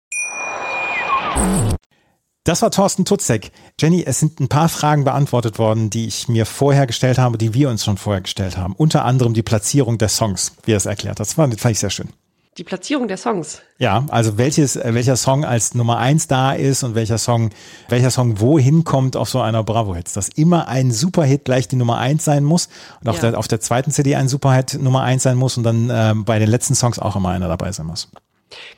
[2.43, 3.51] Das war Thorsten Tutzek.
[3.79, 7.53] Jenny, es sind ein paar Fragen beantwortet worden, die ich mir vorher gestellt habe, die
[7.53, 8.73] wir uns schon vorher gestellt haben.
[8.75, 11.19] Unter anderem die Platzierung der Songs, wie er es erklärt hat.
[11.19, 12.09] Das fand ich sehr schön.
[12.57, 13.61] Die Platzierung der Songs.
[13.77, 17.51] Ja, also welches, welcher Song als Nummer eins da ist und welcher Song,
[17.87, 20.11] welcher Song wohin kommt auf so einer Bravo-Hits.
[20.13, 22.67] Dass immer ein Superhit gleich die Nummer eins sein muss
[22.99, 23.31] und auf, ja.
[23.31, 26.39] der, auf der zweiten CD ein Superhit Nummer eins sein muss und dann äh, bei
[26.39, 28.09] den letzten Songs auch immer einer dabei sein muss.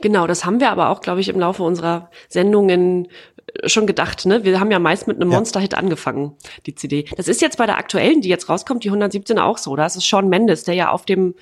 [0.01, 3.07] Genau, das haben wir aber auch, glaube ich, im Laufe unserer Sendungen
[3.61, 4.43] äh, schon gedacht, ne?
[4.43, 6.33] Wir haben ja meist mit einem Monster-Hit angefangen,
[6.65, 7.05] die CD.
[7.15, 9.75] Das ist jetzt bei der aktuellen, die jetzt rauskommt, die 117 auch so.
[9.75, 11.35] Da ist es Sean Mendes, der ja auf dem,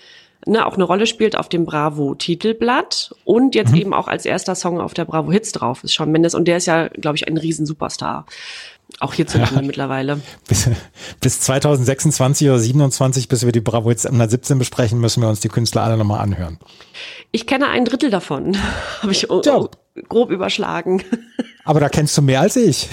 [0.45, 3.81] ne, auch eine Rolle spielt auf dem Bravo-Titelblatt und jetzt mhm.
[3.81, 6.57] eben auch als erster Song auf der Bravo Hits drauf ist Sean Mendes und der
[6.57, 8.25] ist ja, glaube ich, ein Riesen-Superstar.
[8.99, 9.61] Auch hierzulande ja.
[9.61, 10.21] mittlerweile.
[10.47, 10.69] Bis,
[11.19, 15.49] bis 2026 oder 27, bis wir die Bravo jetzt 117 besprechen, müssen wir uns die
[15.49, 16.59] Künstler alle nochmal anhören.
[17.31, 18.57] Ich kenne ein Drittel davon,
[19.01, 19.67] habe ich ja.
[20.07, 21.03] grob überschlagen.
[21.63, 22.89] Aber da kennst du mehr als ich.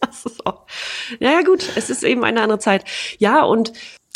[0.00, 0.62] das ist auch,
[1.20, 2.84] ja, ja, gut, es ist eben eine andere Zeit.
[3.18, 3.72] Ja, und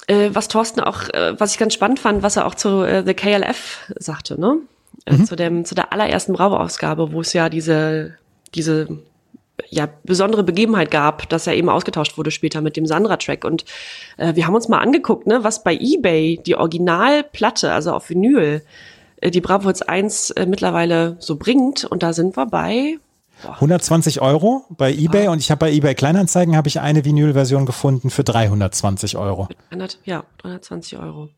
[0.06, 3.04] äh, was Thorsten auch, äh, was ich ganz spannend fand, was er auch zu äh,
[3.04, 4.56] The KLF sagte, ne?
[5.06, 5.24] Äh, mhm.
[5.24, 8.16] Zu, dem, zu der allerersten Bravo-Ausgabe, wo es ja diese,
[8.54, 8.98] diese
[9.68, 13.44] ja, besondere Begebenheit gab, dass er eben ausgetauscht wurde später mit dem Sandra-Track.
[13.44, 13.64] Und
[14.16, 18.62] äh, wir haben uns mal angeguckt, ne, was bei eBay die Originalplatte, also auf Vinyl,
[19.20, 21.84] äh, die Hits 1 äh, mittlerweile so bringt.
[21.84, 22.98] Und da sind wir bei
[23.44, 25.32] 120 Euro bei eBay ah.
[25.32, 29.48] und ich habe bei eBay Kleinanzeigen habe ich eine Vinyl-Version gefunden für 320 Euro.
[29.70, 31.30] 300, ja, 320 Euro.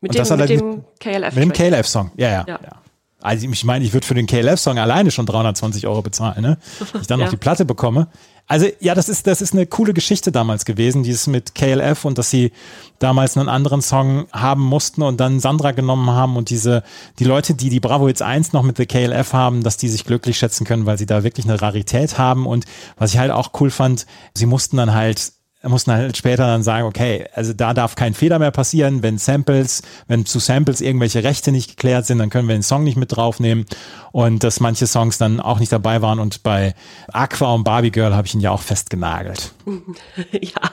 [0.00, 1.34] Mit und dem, mit dem KLF.
[1.34, 2.60] Mit dem KLF-Song, ja, ja, ja.
[2.62, 2.82] ja.
[3.20, 6.58] Also ich meine, ich würde für den KLF-Song alleine schon 320 Euro bezahlen, ne?
[7.00, 7.26] Ich dann ja.
[7.26, 8.08] noch die Platte bekomme.
[8.50, 12.18] Also ja, das ist, das ist eine coole Geschichte damals gewesen, dieses mit KLF und
[12.18, 12.50] dass sie
[12.98, 16.82] damals einen anderen Song haben mussten und dann Sandra genommen haben und diese,
[17.20, 20.04] die Leute, die die Bravo Hits 1 noch mit The KLF haben, dass die sich
[20.04, 22.64] glücklich schätzen können, weil sie da wirklich eine Rarität haben und
[22.96, 25.30] was ich halt auch cool fand, sie mussten dann halt
[25.68, 29.82] mussten halt später dann sagen, okay, also da darf kein Fehler mehr passieren, wenn Samples,
[30.08, 33.14] wenn zu Samples irgendwelche Rechte nicht geklärt sind, dann können wir den Song nicht mit
[33.14, 33.66] draufnehmen
[34.12, 36.74] und dass manche Songs dann auch nicht dabei waren und bei
[37.12, 39.52] Aqua und Barbie Girl habe ich ihn ja auch festgenagelt.
[40.32, 40.70] ja,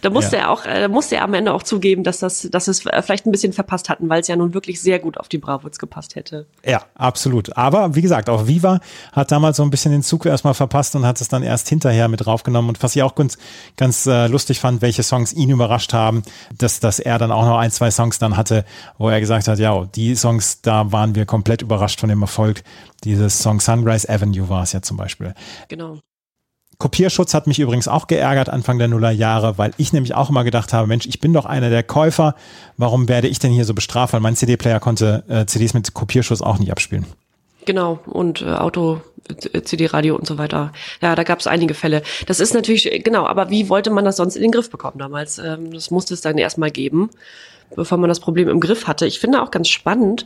[0.00, 0.42] da musste ja.
[0.42, 3.32] er auch, äh, musste er am Ende auch zugeben, dass das, dass es vielleicht ein
[3.32, 6.46] bisschen verpasst hatten, weil es ja nun wirklich sehr gut auf die Bravos gepasst hätte.
[6.64, 7.56] Ja, absolut.
[7.56, 8.80] Aber wie gesagt, auch Viva
[9.12, 12.08] hat damals so ein bisschen den Zug erstmal verpasst und hat es dann erst hinterher
[12.08, 12.70] mit draufgenommen.
[12.70, 13.36] Und was ich auch ganz,
[13.76, 16.22] ganz äh, lustig fand, welche Songs ihn überrascht haben,
[16.56, 18.64] dass, dass er dann auch noch ein, zwei Songs dann hatte,
[18.98, 22.62] wo er gesagt hat, ja, die Songs, da waren wir komplett überrascht von dem Erfolg.
[23.04, 25.34] Dieses Song Sunrise Avenue war es ja zum Beispiel.
[25.68, 25.98] Genau.
[26.78, 30.72] Kopierschutz hat mich übrigens auch geärgert Anfang der Nullerjahre, weil ich nämlich auch immer gedacht
[30.72, 32.36] habe, Mensch, ich bin doch einer der Käufer,
[32.76, 34.12] warum werde ich denn hier so bestraft?
[34.12, 37.06] Weil mein CD-Player konnte äh, CDs mit Kopierschutz auch nicht abspielen.
[37.68, 40.72] Genau, und äh, Auto, äh, CD-Radio und so weiter.
[41.02, 42.00] Ja, da gab es einige Fälle.
[42.24, 45.36] Das ist natürlich, genau, aber wie wollte man das sonst in den Griff bekommen damals?
[45.36, 47.10] Ähm, das musste es dann erstmal geben,
[47.76, 49.04] bevor man das Problem im Griff hatte.
[49.04, 50.24] Ich finde auch ganz spannend,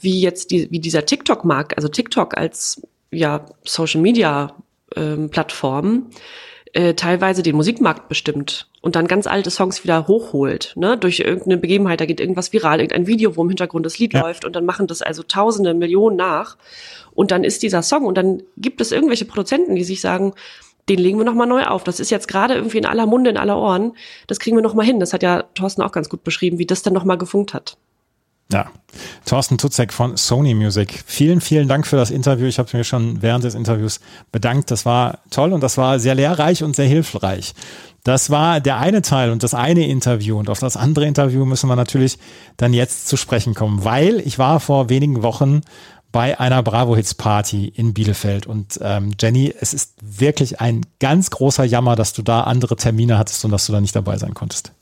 [0.00, 2.82] wie jetzt die, wie dieser TikTok-Markt, also TikTok als
[3.12, 4.52] ja, Social Media
[4.96, 6.06] ähm, Plattformen
[6.72, 11.56] äh, teilweise den Musikmarkt bestimmt und dann ganz alte Songs wieder hochholt, ne, durch irgendeine
[11.56, 14.20] Begebenheit, da geht irgendwas viral, irgendein Video, wo im Hintergrund das Lied ja.
[14.20, 16.56] läuft und dann machen das also Tausende, Millionen nach
[17.14, 20.34] und dann ist dieser Song und dann gibt es irgendwelche Produzenten, die sich sagen,
[20.88, 21.84] den legen wir nochmal neu auf.
[21.84, 23.92] Das ist jetzt gerade irgendwie in aller Munde, in aller Ohren.
[24.26, 24.98] Das kriegen wir nochmal hin.
[24.98, 27.76] Das hat ja Thorsten auch ganz gut beschrieben, wie das dann nochmal gefunkt hat.
[28.52, 28.70] Ja,
[29.24, 31.04] Thorsten Tutzek von Sony Music.
[31.06, 32.46] Vielen, vielen Dank für das Interview.
[32.46, 34.00] Ich habe mir schon während des Interviews
[34.32, 34.70] bedankt.
[34.70, 37.54] Das war toll und das war sehr lehrreich und sehr hilfreich.
[38.02, 40.38] Das war der eine Teil und das eine Interview.
[40.38, 42.18] Und auf das andere Interview müssen wir natürlich
[42.56, 45.60] dann jetzt zu sprechen kommen, weil ich war vor wenigen Wochen
[46.12, 48.46] bei einer Bravo Hits Party in Bielefeld.
[48.46, 53.18] Und ähm, Jenny, es ist wirklich ein ganz großer Jammer, dass du da andere Termine
[53.18, 54.72] hattest und dass du da nicht dabei sein konntest.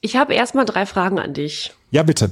[0.00, 1.72] Ich habe erstmal drei Fragen an dich.
[1.90, 2.30] Ja, bitte.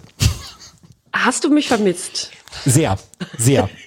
[1.12, 2.30] Hast du mich vermisst?
[2.64, 2.98] Sehr,
[3.38, 3.68] sehr.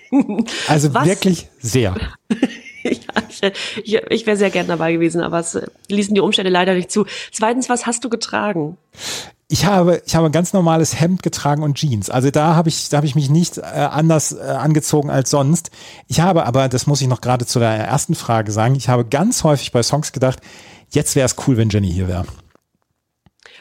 [0.69, 1.05] Also Was?
[1.05, 1.93] wirklich sehr.
[2.83, 3.51] ja,
[3.83, 5.59] ich, ich wäre sehr gern dabei gewesen, aber es
[5.89, 7.05] ließen die Umstände leider nicht zu.
[7.33, 8.77] Zweitens, was hast du getragen?
[9.49, 12.09] Ich habe, ich habe ein ganz normales Hemd getragen und Jeans.
[12.09, 15.69] Also da habe ich, da habe ich mich nicht äh, anders äh, angezogen als sonst.
[16.07, 19.03] Ich habe aber, das muss ich noch gerade zu der ersten Frage sagen, ich habe
[19.03, 20.39] ganz häufig bei Songs gedacht,
[20.91, 22.25] jetzt wäre es cool, wenn Jenny hier wäre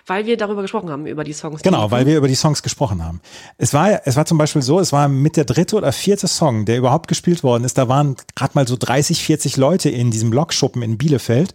[0.06, 1.62] weil wir darüber gesprochen haben, über die Songs.
[1.62, 3.20] Genau, weil wir über die Songs gesprochen haben.
[3.56, 6.66] Es war, es war zum Beispiel so, es war mit der dritte oder vierte Song,
[6.66, 7.78] der überhaupt gespielt worden ist.
[7.78, 11.54] Da waren gerade mal so 30, 40 Leute in diesem Lokschuppen in Bielefeld.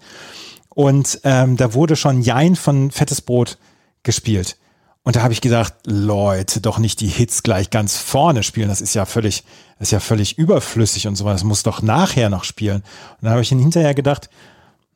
[0.69, 3.57] Und ähm, da wurde schon Jein von Fettes Brot
[4.03, 4.57] gespielt.
[5.03, 8.69] Und da habe ich gedacht, Leute, doch nicht die Hits gleich ganz vorne spielen.
[8.69, 9.43] Das ist ja völlig,
[9.77, 11.35] das ist ja völlig überflüssig und so was.
[11.35, 12.77] Das muss doch nachher noch spielen.
[12.77, 14.29] Und dann habe ich hinterher gedacht,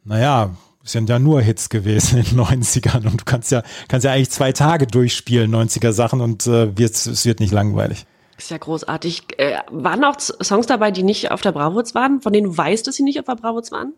[0.04, 0.52] naja,
[0.84, 4.32] sind ja nur Hits gewesen in den 90ern und du kannst ja, kannst ja eigentlich
[4.32, 8.06] zwei Tage durchspielen, 90er Sachen und äh, wird, es wird nicht langweilig.
[8.38, 9.24] Ist ja großartig.
[9.38, 12.86] Äh, waren auch Songs dabei, die nicht auf der Bravoz waren, von denen du weißt,
[12.86, 13.94] dass sie nicht auf der Bravoz waren?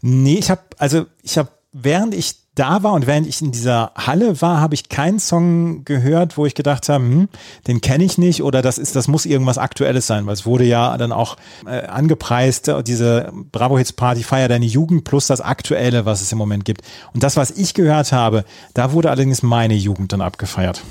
[0.00, 3.92] Nee, ich habe also ich habe während ich da war und während ich in dieser
[3.96, 7.28] Halle war, habe ich keinen Song gehört, wo ich gedacht habe, hm,
[7.66, 10.64] den kenne ich nicht oder das ist, das muss irgendwas Aktuelles sein, weil es wurde
[10.64, 11.36] ja dann auch
[11.66, 16.30] äh, angepreist, äh, diese Bravo Hits Party feiert deine Jugend plus das Aktuelle, was es
[16.30, 16.82] im Moment gibt.
[17.14, 18.44] Und das, was ich gehört habe,
[18.74, 20.82] da wurde allerdings meine Jugend dann abgefeiert.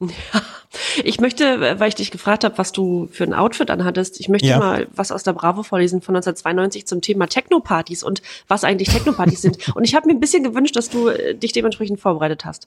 [0.00, 0.08] Ja,
[1.04, 4.48] ich möchte, weil ich dich gefragt habe, was du für ein Outfit anhattest, ich möchte
[4.48, 4.58] ja.
[4.58, 9.42] mal was aus der Bravo vorlesen von 1992 zum Thema Techno-Partys und was eigentlich Techno-Partys
[9.42, 9.56] sind.
[9.76, 12.66] Und ich habe mir ein bisschen gewünscht, dass du äh, dich dementsprechend vorbereitet hast.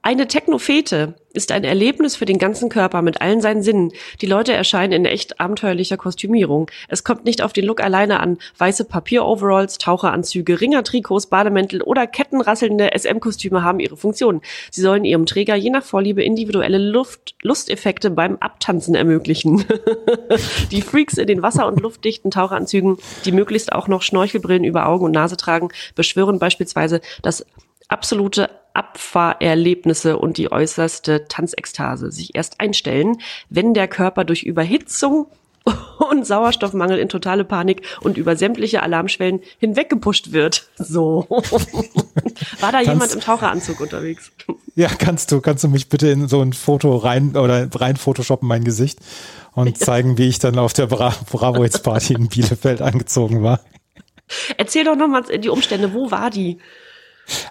[0.00, 3.92] Eine Technofete ist ein Erlebnis für den ganzen Körper mit allen seinen Sinnen.
[4.20, 6.70] Die Leute erscheinen in echt abenteuerlicher Kostümierung.
[6.88, 8.38] Es kommt nicht auf den Look alleine an.
[8.56, 14.40] Weiße Papier-Overalls, Taucheranzüge, Ringertrikots, Bademäntel oder kettenrasselnde SM-Kostüme haben ihre Funktion.
[14.70, 19.64] Sie sollen ihrem Träger je nach Vorliebe individuelle Luft Lusteffekte beim Abtanzen ermöglichen.
[20.70, 25.04] die Freaks in den wasser- und luftdichten Taucheranzügen, die möglichst auch noch Schnorchelbrillen über Augen
[25.04, 27.44] und Nase tragen, beschwören beispielsweise das
[27.88, 33.18] absolute Abfahrerlebnisse und die äußerste Tanzekstase sich erst einstellen,
[33.50, 35.26] wenn der Körper durch Überhitzung
[36.10, 40.68] und Sauerstoffmangel in totale Panik und über sämtliche Alarmschwellen hinweggepusht wird.
[40.76, 41.26] So.
[42.60, 44.30] War da kannst, jemand im Taucheranzug unterwegs?
[44.76, 48.48] Ja, kannst du, kannst du mich bitte in so ein Foto rein oder rein photoshoppen
[48.48, 49.00] mein Gesicht
[49.52, 53.60] und zeigen, wie ich dann auf der Bra Bravo Hits Party in Bielefeld angezogen war.
[54.56, 56.58] Erzähl doch nochmal die Umstände, wo war die?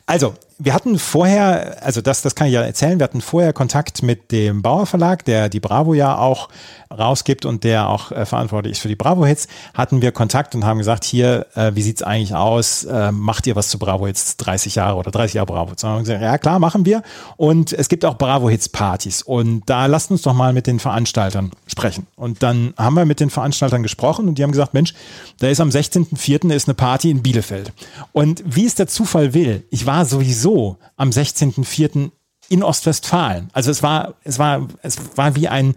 [0.06, 4.02] Also, wir hatten vorher, also das, das kann ich ja erzählen, wir hatten vorher Kontakt
[4.02, 6.50] mit dem Bauer Verlag, der die Bravo ja auch
[6.92, 10.78] rausgibt und der auch äh, verantwortlich ist für die Bravo-Hits, hatten wir Kontakt und haben
[10.78, 12.86] gesagt, hier, äh, wie sieht's eigentlich aus?
[12.86, 15.72] Äh, macht ihr was zu Bravo-Hits 30 Jahre oder 30 Jahre Bravo?
[15.72, 17.04] Und haben gesagt, ja klar, machen wir.
[17.36, 19.22] Und es gibt auch Bravo-Hits-Partys.
[19.22, 22.08] Und da lasst uns doch mal mit den Veranstaltern sprechen.
[22.16, 24.94] Und dann haben wir mit den Veranstaltern gesprochen und die haben gesagt, Mensch,
[25.40, 26.52] da ist am 16.04.
[26.54, 27.74] ist eine Party in Bielefeld.
[28.12, 32.12] Und wie es der Zufall will, ich war sowieso am 16.04.
[32.50, 33.50] in Ostwestfalen.
[33.54, 35.76] Also es war, es war, es war wie ein,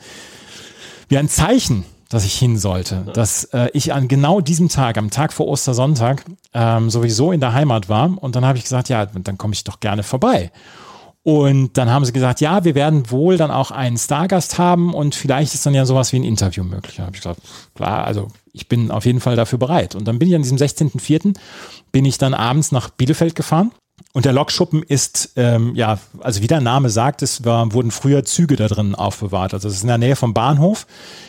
[1.09, 5.11] wie ein Zeichen, dass ich hin sollte, dass äh, ich an genau diesem Tag, am
[5.11, 8.11] Tag vor Ostersonntag, ähm, sowieso in der Heimat war.
[8.21, 10.51] Und dann habe ich gesagt, ja, dann komme ich doch gerne vorbei.
[11.23, 15.15] Und dann haben sie gesagt, ja, wir werden wohl dann auch einen Stargast haben und
[15.15, 16.97] vielleicht ist dann ja sowas wie ein Interview möglich.
[16.97, 17.43] Da habe ich gesagt,
[17.75, 19.95] klar, also ich bin auf jeden Fall dafür bereit.
[19.95, 21.37] Und dann bin ich an diesem 16.04.
[21.93, 23.71] bin ich dann abends nach Bielefeld gefahren
[24.13, 28.25] und der Lokschuppen ist, ähm, ja, also wie der Name sagt, es war, wurden früher
[28.25, 29.55] Züge da drin aufbewahrt.
[29.55, 30.87] Also es ist in der Nähe vom Bahnhof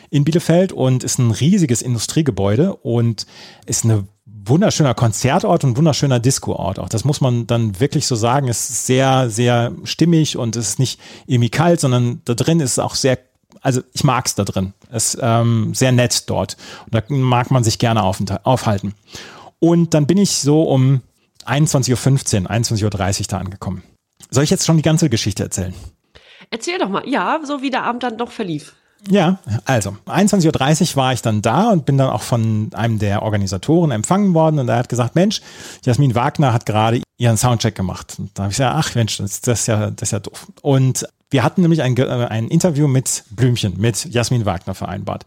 [0.10, 3.28] in Bielefeld und ist ein riesiges Industriegebäude und
[3.66, 4.08] ist ein
[4.46, 6.90] wunderschöner Konzertort und wunderschöner Discoort auch.
[6.90, 8.48] Das muss man dann wirklich so sagen.
[8.48, 12.80] Es ist sehr, sehr stimmig und es ist nicht irgendwie kalt, sondern da drin ist
[12.80, 13.18] auch sehr
[13.62, 14.74] also ich mag es da drin.
[14.90, 16.58] Es ist ähm, sehr nett dort.
[16.86, 18.96] Und da mag man sich gerne auf, aufhalten.
[19.60, 21.02] Und dann bin ich so um
[21.46, 22.84] 21.15 Uhr, 21.30
[23.22, 23.84] Uhr da angekommen.
[24.30, 25.74] Soll ich jetzt schon die ganze Geschichte erzählen?
[26.50, 28.74] Erzähl doch mal, ja, so wie der Abend dann doch verlief.
[29.10, 33.24] Ja, also 21.30 Uhr war ich dann da und bin dann auch von einem der
[33.24, 35.42] Organisatoren empfangen worden und er hat gesagt, Mensch,
[35.84, 38.16] Jasmin Wagner hat gerade ihren Soundcheck gemacht.
[38.20, 40.48] Und da habe ich gesagt, ach Mensch, das, ist ja, das ist ja doof.
[40.62, 45.26] Und wir hatten nämlich ein, äh, ein Interview mit Blümchen, mit Jasmin Wagner vereinbart.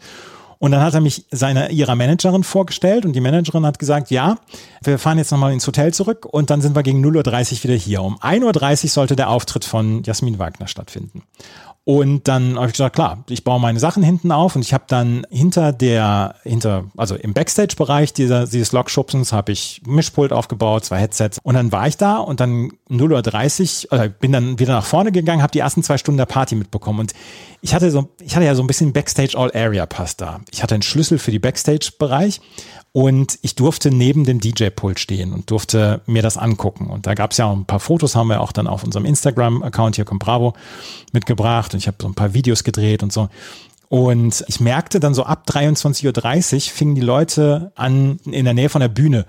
[0.58, 4.38] Und dann hat er mich seiner, ihrer Managerin vorgestellt und die Managerin hat gesagt, ja,
[4.82, 7.74] wir fahren jetzt nochmal ins Hotel zurück und dann sind wir gegen 0.30 Uhr wieder
[7.74, 8.02] hier.
[8.02, 11.22] Um 1.30 Uhr sollte der Auftritt von Jasmin Wagner stattfinden.
[11.86, 14.84] Und dann habe ich gesagt, klar, ich baue meine Sachen hinten auf und ich habe
[14.86, 20.98] dann hinter der, hinter, also im Backstage-Bereich dieser, dieses Lokschubsens habe ich Mischpult aufgebaut, zwei
[20.98, 24.86] Headsets und dann war ich da und dann 0.30 Uhr, äh, bin dann wieder nach
[24.86, 27.12] vorne gegangen, habe die ersten zwei Stunden der Party mitbekommen und
[27.60, 30.40] ich hatte so, ich hatte ja so ein bisschen Backstage All Area Pass da.
[30.52, 32.40] Ich hatte einen Schlüssel für die Backstage-Bereich
[32.96, 36.86] und ich durfte neben dem DJ-Pult stehen und durfte mir das angucken.
[36.86, 39.04] Und da gab es ja auch ein paar Fotos, haben wir auch dann auf unserem
[39.04, 40.54] Instagram-Account hier Compravo
[41.12, 41.74] mitgebracht.
[41.74, 43.30] Und ich habe so ein paar Videos gedreht und so.
[43.88, 48.68] Und ich merkte dann so ab 23.30 Uhr fingen die Leute an, in der Nähe
[48.68, 49.26] von der Bühne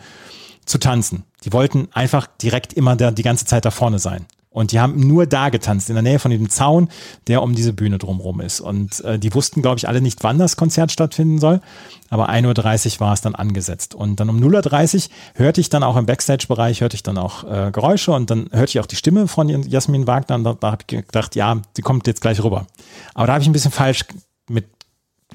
[0.68, 1.24] zu tanzen.
[1.44, 4.28] Die wollten einfach direkt immer da, die ganze Zeit da vorne sein.
[4.56, 6.88] Und die haben nur da getanzt, in der Nähe von dem Zaun,
[7.28, 8.62] der um diese Bühne drumherum ist.
[8.62, 11.60] Und äh, die wussten, glaube ich, alle nicht, wann das Konzert stattfinden soll.
[12.10, 13.96] Aber 1.30 Uhr war es dann angesetzt.
[13.96, 17.44] Und dann um 0.30 Uhr hörte ich dann auch im Backstage-Bereich, hörte ich dann auch
[17.44, 20.38] äh, Geräusche und dann hörte ich auch die Stimme von Jasmin Wagner.
[20.38, 22.66] Und da, da habe ich gedacht, ja, sie kommt jetzt gleich rüber.
[23.14, 24.06] Aber da habe ich ein bisschen falsch
[24.48, 24.68] mit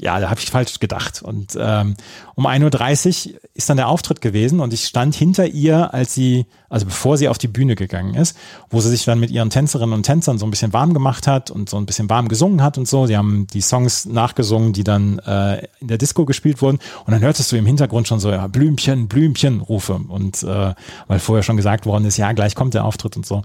[0.00, 1.22] ja, da habe ich falsch gedacht.
[1.22, 1.94] Und ähm,
[2.34, 6.46] um 1.30 Uhr ist dann der Auftritt gewesen und ich stand hinter ihr, als sie,
[6.70, 8.36] also bevor sie auf die Bühne gegangen ist,
[8.70, 11.50] wo sie sich dann mit ihren Tänzerinnen und Tänzern so ein bisschen warm gemacht hat
[11.50, 13.06] und so ein bisschen warm gesungen hat und so.
[13.06, 16.78] Sie haben die Songs nachgesungen, die dann äh, in der Disco gespielt wurden.
[17.04, 20.00] Und dann hörtest du im Hintergrund schon so, ja, Blümchen, Blümchen Rufe.
[20.08, 20.74] Und äh,
[21.08, 23.42] weil vorher schon gesagt worden ist, ja, gleich kommt der Auftritt und so.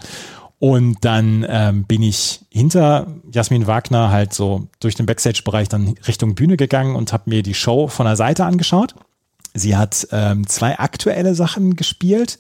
[0.60, 6.36] Und dann ähm, bin ich hinter Jasmin Wagner halt so durch den Backstage-Bereich dann Richtung
[6.36, 8.96] Bühne gegangen und habe mir die Show von der Seite angeschaut.
[9.54, 12.40] Sie hat ähm, zwei aktuelle Sachen gespielt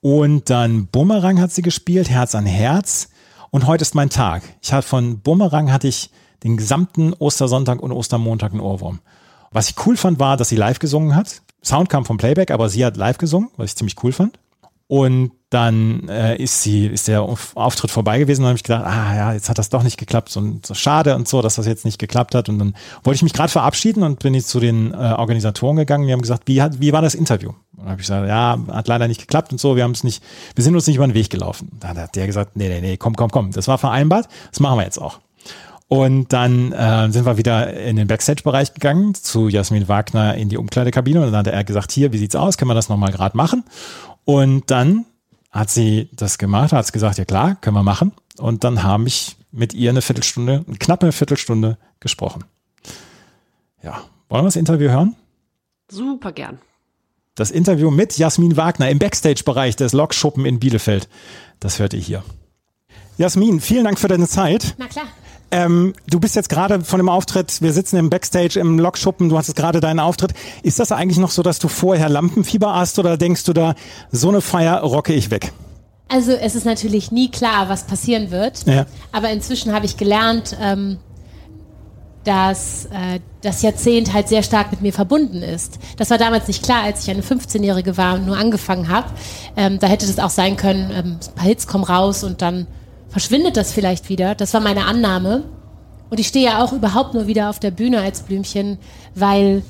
[0.00, 3.08] und dann Bumerang hat sie gespielt, Herz an Herz.
[3.50, 4.42] Und heute ist mein Tag.
[4.60, 6.10] Ich hatte von Bumerang hatte ich
[6.42, 9.00] den gesamten Ostersonntag und Ostermontag einen Ohrwurm.
[9.52, 11.42] Was ich cool fand, war, dass sie live gesungen hat.
[11.62, 14.38] Sound kam vom Playback, aber sie hat live gesungen, was ich ziemlich cool fand.
[14.88, 19.14] Und dann äh, ist sie, ist der Auftritt vorbei gewesen und habe ich gedacht, ah
[19.14, 21.84] ja, jetzt hat das doch nicht geklappt und so schade und so, dass das jetzt
[21.84, 22.48] nicht geklappt hat.
[22.48, 26.06] Und dann wollte ich mich gerade verabschieden und bin ich zu den äh, Organisatoren gegangen.
[26.06, 27.50] Die haben gesagt, wie hat, wie war das Interview?
[27.76, 29.76] Und habe ich gesagt, ja, hat leider nicht geklappt und so.
[29.76, 30.22] Wir haben es nicht,
[30.54, 31.70] wir sind uns nicht über den Weg gelaufen.
[31.80, 34.78] Dann hat der gesagt, nee, nee, nee, komm, komm, komm, das war vereinbart, das machen
[34.78, 35.18] wir jetzt auch.
[35.88, 40.56] Und dann äh, sind wir wieder in den Backstage-Bereich gegangen, zu Jasmin Wagner in die
[40.56, 41.20] Umkleidekabine.
[41.20, 42.56] Und dann hat er gesagt, hier, wie sieht's aus?
[42.56, 43.62] Können wir das nochmal gerade machen?
[44.24, 45.04] Und dann
[45.52, 48.12] hat sie das gemacht, hat gesagt, ja klar, können wir machen.
[48.38, 52.44] Und dann habe ich mit ihr eine Viertelstunde, eine knappe Viertelstunde gesprochen.
[53.82, 55.14] Ja, wollen wir das Interview hören?
[55.88, 56.58] Super gern.
[57.34, 61.08] Das Interview mit Jasmin Wagner im Backstage-Bereich des Lokschuppen in Bielefeld.
[61.60, 62.24] Das hört ihr hier.
[63.18, 64.74] Jasmin, vielen Dank für deine Zeit.
[64.78, 65.06] Na klar.
[65.52, 69.36] Ähm, du bist jetzt gerade von dem Auftritt, wir sitzen im Backstage im Lokschuppen, du
[69.36, 70.32] hattest gerade deinen Auftritt.
[70.62, 73.74] Ist das eigentlich noch so, dass du vorher Lampenfieber hast oder denkst du da,
[74.10, 75.52] so eine Feier rocke ich weg?
[76.08, 78.66] Also es ist natürlich nie klar, was passieren wird.
[78.66, 78.86] Ja.
[79.12, 80.98] Aber inzwischen habe ich gelernt, ähm,
[82.24, 85.78] dass äh, das Jahrzehnt halt sehr stark mit mir verbunden ist.
[85.98, 89.08] Das war damals nicht klar, als ich eine 15-Jährige war und nur angefangen habe.
[89.56, 92.66] Ähm, da hätte das auch sein können, ähm, ein paar Hits kommen raus und dann
[93.12, 94.34] verschwindet das vielleicht wieder.
[94.34, 95.44] Das war meine Annahme.
[96.10, 98.78] Und ich stehe ja auch überhaupt nur wieder auf der Bühne als Blümchen,
[99.14, 99.62] weil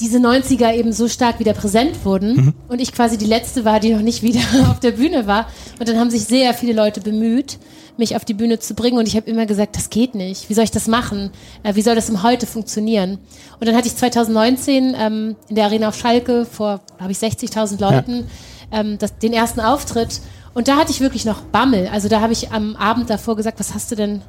[0.00, 2.54] diese 90er eben so stark wieder präsent wurden mhm.
[2.68, 4.40] und ich quasi die letzte war, die noch nicht wieder
[4.70, 5.46] auf der Bühne war.
[5.78, 7.58] Und dann haben sich sehr viele Leute bemüht,
[7.96, 10.48] mich auf die Bühne zu bringen und ich habe immer gesagt, das geht nicht.
[10.48, 11.30] Wie soll ich das machen?
[11.62, 13.18] Äh, wie soll das im Heute funktionieren?
[13.58, 17.80] Und dann hatte ich 2019 ähm, in der Arena auf Schalke vor, glaube ich, 60.000
[17.80, 18.26] Leuten
[18.72, 18.80] ja.
[18.80, 20.20] ähm, das, den ersten Auftritt
[20.54, 21.88] und da hatte ich wirklich noch Bammel.
[21.88, 24.22] Also da habe ich am Abend davor gesagt, was hast du denn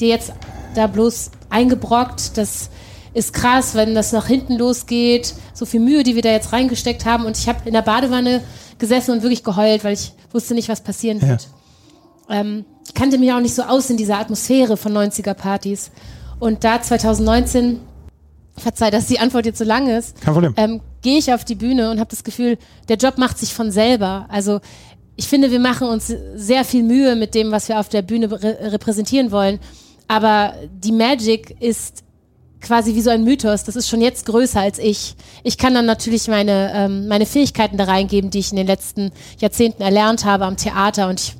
[0.00, 0.32] dir jetzt
[0.74, 2.36] da bloß eingebrockt?
[2.36, 2.70] Das
[3.12, 5.34] ist krass, wenn das nach hinten losgeht.
[5.52, 7.24] So viel Mühe, die wir da jetzt reingesteckt haben.
[7.24, 8.42] Und ich habe in der Badewanne
[8.78, 11.48] gesessen und wirklich geheult, weil ich wusste nicht, was passieren wird.
[12.28, 12.40] Ja.
[12.40, 15.90] Ähm, ich kannte mich auch nicht so aus in dieser Atmosphäre von 90er-Partys.
[16.38, 17.80] Und da 2019,
[18.56, 20.54] verzeih, dass die Antwort jetzt so lang ist, Kein Problem.
[20.56, 22.58] Ähm, gehe ich auf die Bühne und habe das Gefühl,
[22.88, 24.26] der Job macht sich von selber.
[24.28, 24.60] Also
[25.16, 28.30] ich finde, wir machen uns sehr viel Mühe mit dem, was wir auf der Bühne
[28.30, 29.60] re repräsentieren wollen.
[30.08, 32.02] Aber die Magic ist
[32.60, 33.64] quasi wie so ein Mythos.
[33.64, 35.14] Das ist schon jetzt größer als ich.
[35.44, 39.12] Ich kann dann natürlich meine, ähm, meine Fähigkeiten da reingeben, die ich in den letzten
[39.38, 41.08] Jahrzehnten erlernt habe am Theater.
[41.08, 41.36] Und ich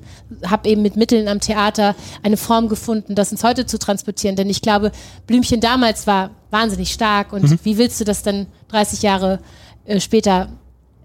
[0.48, 4.36] habe eben mit Mitteln am Theater eine Form gefunden, das ins Heute zu transportieren.
[4.36, 4.92] Denn ich glaube,
[5.26, 7.32] Blümchen damals war wahnsinnig stark.
[7.32, 7.58] Und mhm.
[7.64, 9.40] wie willst du das dann 30 Jahre
[9.84, 10.50] äh, später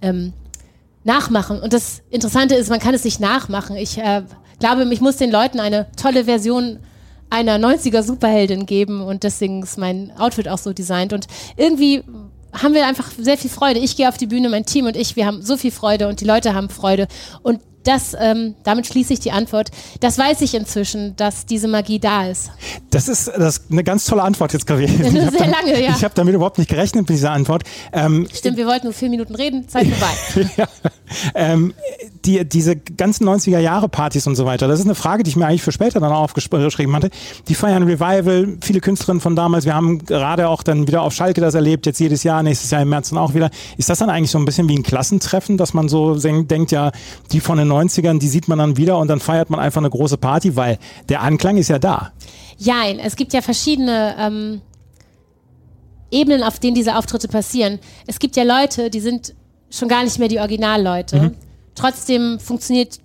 [0.02, 0.34] ähm,
[1.10, 1.60] nachmachen.
[1.60, 3.76] Und das Interessante ist, man kann es nicht nachmachen.
[3.76, 4.22] Ich äh,
[4.60, 6.80] glaube, ich muss den Leuten eine tolle Version
[7.32, 11.12] einer 90er Superheldin geben und deswegen ist mein Outfit auch so designt.
[11.14, 12.04] Und irgendwie
[12.54, 13.80] haben wir einfach sehr viel Freude.
[13.80, 16.22] Ich gehe auf die Bühne, mein Team und ich, wir haben so viel Freude und
[16.22, 17.08] die Leute haben Freude.
[17.44, 17.60] Und
[17.90, 19.72] das, ähm, damit schließe ich die Antwort.
[20.00, 22.52] Das weiß ich inzwischen, dass diese Magie da ist.
[22.92, 24.98] Das ist, das ist eine ganz tolle Antwort jetzt gewesen.
[25.10, 25.90] Sehr damit, lange, ja.
[25.90, 27.64] Ich habe damit überhaupt nicht gerechnet mit dieser Antwort.
[27.92, 29.88] Ähm, Stimmt, wir wollten nur vier Minuten reden, Zeit
[30.34, 30.50] vorbei.
[30.56, 30.68] ja.
[31.34, 31.74] ähm,
[32.26, 35.36] die, diese ganzen 90er Jahre Partys und so weiter, das ist eine Frage, die ich
[35.36, 37.10] mir eigentlich für später dann auch aufgeschrieben hatte.
[37.48, 39.66] Die feiern Revival, viele Künstlerinnen von damals.
[39.66, 42.84] Wir haben gerade auch dann wieder auf Schalke das erlebt, jetzt jedes Jahr, nächstes Jahr
[42.84, 43.50] im März dann auch wieder.
[43.78, 46.92] Ist das dann eigentlich so ein bisschen wie ein Klassentreffen, dass man so denkt, ja,
[47.32, 49.90] die von den 90ern, die sieht man dann wieder und dann feiert man einfach eine
[49.90, 50.78] große Party, weil
[51.08, 52.12] der Anklang ist ja da.
[52.58, 54.62] Ja, es gibt ja verschiedene ähm,
[56.12, 57.80] Ebenen, auf denen diese Auftritte passieren.
[58.08, 59.36] Es gibt ja Leute, die sind
[59.70, 61.20] schon gar nicht mehr die Originalleute.
[61.20, 61.36] Mhm.
[61.76, 63.00] Trotzdem funktioniert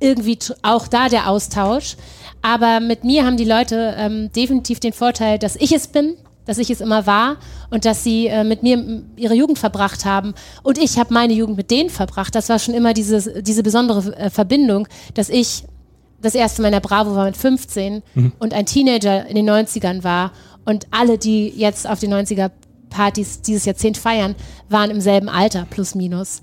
[0.00, 1.96] irgendwie auch da der Austausch.
[2.40, 6.16] Aber mit mir haben die Leute ähm, definitiv den Vorteil, dass ich es bin,
[6.48, 7.36] dass ich es immer war
[7.68, 10.32] und dass sie äh, mit mir ihre Jugend verbracht haben.
[10.62, 12.34] Und ich habe meine Jugend mit denen verbracht.
[12.34, 15.64] Das war schon immer dieses, diese besondere äh, Verbindung, dass ich
[16.22, 18.32] das erste Mal in der Bravo war mit 15 mhm.
[18.38, 20.32] und ein Teenager in den 90ern war.
[20.64, 22.50] Und alle, die jetzt auf den 90er
[22.88, 24.34] Partys dieses Jahrzehnt feiern,
[24.70, 26.40] waren im selben Alter, plus minus.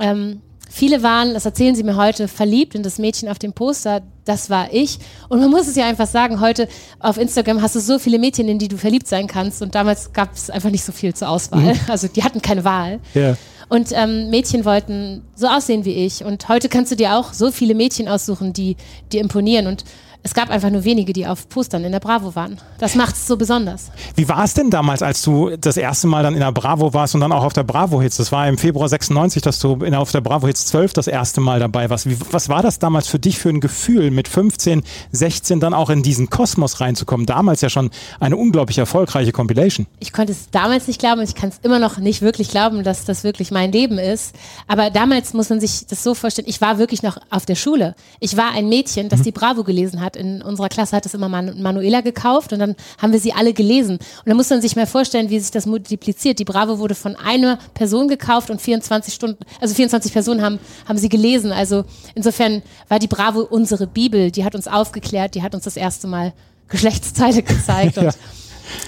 [0.00, 0.42] Ähm,
[0.76, 4.02] Viele waren, das erzählen sie mir heute, verliebt in das Mädchen auf dem Poster.
[4.26, 4.98] Das war ich.
[5.30, 6.68] Und man muss es ja einfach sagen, heute
[6.98, 9.62] auf Instagram hast du so viele Mädchen, in die du verliebt sein kannst.
[9.62, 11.72] Und damals gab es einfach nicht so viel zur Auswahl.
[11.72, 11.80] Mhm.
[11.88, 13.00] Also die hatten keine Wahl.
[13.14, 13.38] Ja.
[13.70, 16.22] Und ähm, Mädchen wollten so aussehen wie ich.
[16.22, 18.76] Und heute kannst du dir auch so viele Mädchen aussuchen, die
[19.12, 19.68] dir imponieren.
[19.68, 19.84] Und
[20.26, 22.58] es gab einfach nur wenige, die auf Postern in der Bravo waren.
[22.80, 23.92] Das macht es so besonders.
[24.16, 27.14] Wie war es denn damals, als du das erste Mal dann in der Bravo warst
[27.14, 28.16] und dann auch auf der Bravo Hits?
[28.16, 31.40] Das war im Februar 96, dass du in, auf der Bravo Hits 12 das erste
[31.40, 32.10] Mal dabei warst.
[32.10, 35.90] Wie, was war das damals für dich für ein Gefühl, mit 15, 16 dann auch
[35.90, 37.24] in diesen Kosmos reinzukommen?
[37.24, 39.86] Damals ja schon eine unglaublich erfolgreiche Compilation.
[40.00, 42.82] Ich konnte es damals nicht glauben und ich kann es immer noch nicht wirklich glauben,
[42.82, 44.34] dass das wirklich mein Leben ist.
[44.66, 47.94] Aber damals muss man sich das so vorstellen, ich war wirklich noch auf der Schule.
[48.18, 49.24] Ich war ein Mädchen, das mhm.
[49.24, 52.74] die Bravo gelesen hat in unserer Klasse hat es immer Man Manuela gekauft und dann
[52.98, 53.96] haben wir sie alle gelesen.
[53.96, 56.38] Und dann muss man sich mal vorstellen, wie sich das multipliziert.
[56.38, 60.98] Die Bravo wurde von einer Person gekauft und 24 Stunden, also 24 Personen haben, haben
[60.98, 61.52] sie gelesen.
[61.52, 64.30] Also insofern war die Bravo unsere Bibel.
[64.30, 66.32] Die hat uns aufgeklärt, die hat uns das erste Mal
[66.68, 67.98] Geschlechtsteile gezeigt.
[67.98, 68.16] Und,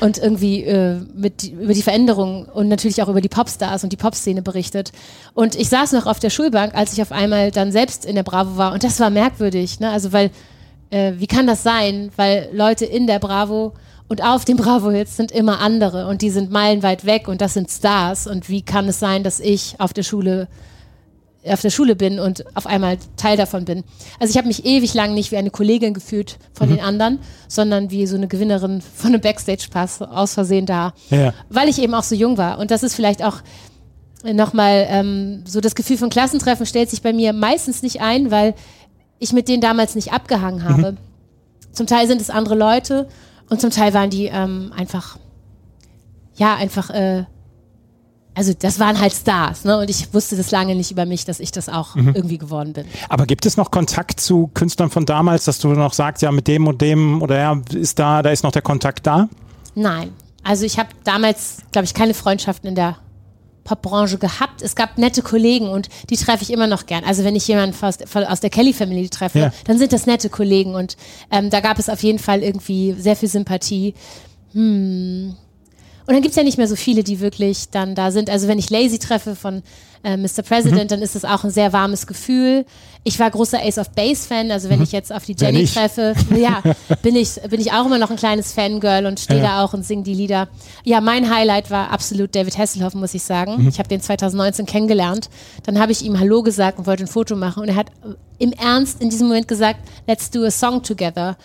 [0.00, 3.96] und irgendwie äh, mit über die Veränderungen und natürlich auch über die Popstars und die
[3.96, 4.92] Popszene berichtet.
[5.34, 8.22] Und ich saß noch auf der Schulbank, als ich auf einmal dann selbst in der
[8.22, 9.90] Bravo war und das war merkwürdig, ne?
[9.90, 10.30] Also weil
[10.90, 12.10] äh, wie kann das sein?
[12.16, 13.74] Weil Leute in der Bravo
[14.08, 17.54] und auf dem Bravo Hits sind immer andere und die sind meilenweit weg und das
[17.54, 18.26] sind Stars.
[18.26, 20.48] Und wie kann es sein, dass ich auf der Schule
[21.46, 23.84] auf der Schule bin und auf einmal Teil davon bin.
[24.18, 26.76] Also ich habe mich ewig lang nicht wie eine Kollegin gefühlt von mhm.
[26.76, 31.32] den anderen, sondern wie so eine Gewinnerin von einem Backstage-Pass aus Versehen da, ja.
[31.48, 32.58] weil ich eben auch so jung war.
[32.58, 33.38] Und das ist vielleicht auch
[34.24, 38.54] nochmal ähm, so das Gefühl von Klassentreffen stellt sich bei mir meistens nicht ein, weil
[39.18, 40.96] ich mit denen damals nicht abgehangen habe.
[41.72, 43.08] Zum Teil sind es andere Leute
[43.48, 45.18] und zum Teil waren die ähm, einfach,
[46.36, 47.24] ja, einfach, äh,
[48.34, 49.78] also das waren halt Stars, ne?
[49.78, 52.86] Und ich wusste das lange nicht über mich, dass ich das auch irgendwie geworden bin.
[53.08, 56.46] Aber gibt es noch Kontakt zu Künstlern von damals, dass du noch sagst, ja, mit
[56.46, 59.28] dem und dem oder ja, ist da, da ist noch der Kontakt da?
[59.74, 60.12] Nein.
[60.44, 62.96] Also ich habe damals, glaube ich, keine Freundschaften in der
[63.68, 64.62] Popbranche gehabt.
[64.62, 67.04] Es gab nette Kollegen und die treffe ich immer noch gern.
[67.04, 69.52] Also wenn ich jemanden aus, aus der Kelly Family treffe, Ja.
[69.66, 70.96] dann sind das nette Kollegen und
[71.30, 73.94] ähm, da gab es auf jeden Fall irgendwie sehr viel Sympathie.
[74.52, 75.36] Hm.
[76.08, 78.30] Und dann gibt's ja nicht mehr so viele, die wirklich dann da sind.
[78.30, 79.62] Also wenn ich Lazy treffe von
[80.04, 80.42] äh, Mr.
[80.42, 80.88] President, Mhm.
[80.88, 82.64] dann ist es auch ein sehr warmes Gefühl.
[83.04, 85.38] Ich war großer Ace of Base Fan, also wenn ich jetzt auf die Mhm.
[85.40, 86.62] Jenny treffe, ja,
[87.02, 89.46] bin ich, bin ich auch immer noch ein kleines Fangirl und stehe Ja.
[89.58, 90.48] da auch und singe die Lieder.
[90.84, 93.62] Ja, mein Highlight war absolut David Hasselhoff, muss ich sagen.
[93.64, 93.68] Mhm.
[93.68, 95.28] Ich habe den 2019 kennengelernt.
[95.64, 98.14] Dann habe ich ihm Hallo gesagt und wollte ein Foto machen und er hat äh,
[98.38, 101.36] im Ernst in diesem Moment gesagt, let's do a song together.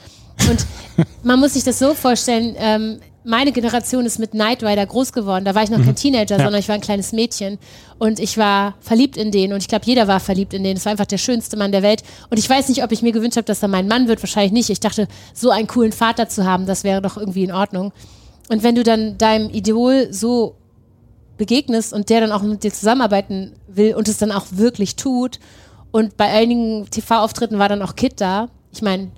[0.49, 0.65] Und
[1.23, 5.45] man muss sich das so vorstellen, ähm, meine Generation ist mit Knight Rider groß geworden.
[5.45, 6.39] Da war ich noch kein Teenager, Mhm.
[6.39, 6.45] Ja.
[6.45, 7.57] sondern ich war ein kleines Mädchen.
[7.99, 9.53] Und ich war verliebt in den.
[9.53, 10.75] Und ich glaube, jeder war verliebt in den.
[10.77, 12.03] Es war einfach der schönste Mann der Welt.
[12.29, 14.21] Und ich weiß nicht, ob ich mir gewünscht habe, dass er mein Mann wird.
[14.21, 14.69] Wahrscheinlich nicht.
[14.69, 17.93] Ich dachte, so einen coolen Vater zu haben, das wäre doch irgendwie in Ordnung.
[18.49, 20.55] Und wenn du dann deinem Idol so
[21.37, 25.39] begegnest und der dann auch mit dir zusammenarbeiten will und es dann auch wirklich tut.
[25.91, 28.49] Und bei einigen TV-Auftritten war dann auch Kid da.
[28.71, 29.09] Ich meine,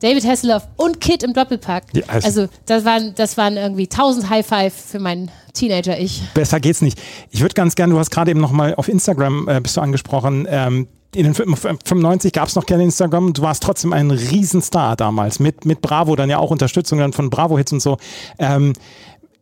[0.00, 1.84] David Hasselhoff und Kid im Doppelpack.
[1.94, 6.22] Ja, also- also das waren, das waren irgendwie 1000 High Five für meinen Teenager-Ich.
[6.34, 7.00] Besser geht's nicht.
[7.30, 10.46] Ich würde ganz gerne, du hast gerade eben nochmal auf Instagram äh, bist du angesprochen,
[10.48, 14.94] ähm, in den fün- 95 gab es noch kein Instagram, du warst trotzdem ein Riesenstar
[14.94, 17.96] damals, mit, mit Bravo, dann ja auch Unterstützung dann von Bravo-Hits und so.
[18.38, 18.74] Ähm,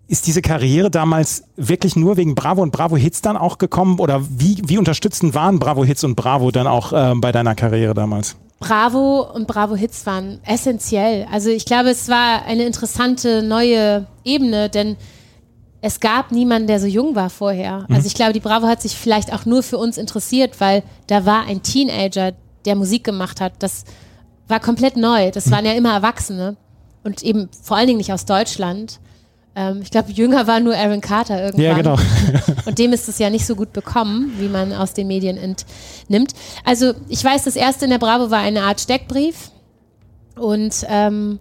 [0.09, 3.99] ist diese Karriere damals wirklich nur wegen Bravo und Bravo-Hits dann auch gekommen?
[3.99, 8.37] Oder wie, wie unterstützend waren Bravo-Hits und Bravo dann auch ähm, bei deiner Karriere damals?
[8.59, 11.27] Bravo und Bravo Hits waren essentiell.
[11.31, 14.97] Also ich glaube, es war eine interessante neue Ebene, denn
[15.83, 17.87] es gab niemanden, der so jung war vorher.
[17.91, 21.27] Also ich glaube, die Bravo hat sich vielleicht auch nur für uns interessiert, weil da
[21.27, 22.33] war ein Teenager,
[22.65, 23.53] der Musik gemacht hat.
[23.61, 23.85] Das
[24.49, 25.31] war komplett neu.
[25.31, 26.57] Das waren ja immer Erwachsene
[27.05, 29.01] und eben vor allen Dingen nicht aus Deutschland.
[29.57, 31.65] Ähm, ich glaube, jünger war nur Aaron Carter irgendwann.
[31.65, 31.97] Ja, genau.
[32.67, 36.35] Und dem ist es ja nicht so gut bekommen, wie man aus den Medien entnimmt.
[36.63, 39.51] Also ich weiß, das erste in der Bravo war eine Art Steckbrief.
[40.37, 41.39] Und ähm,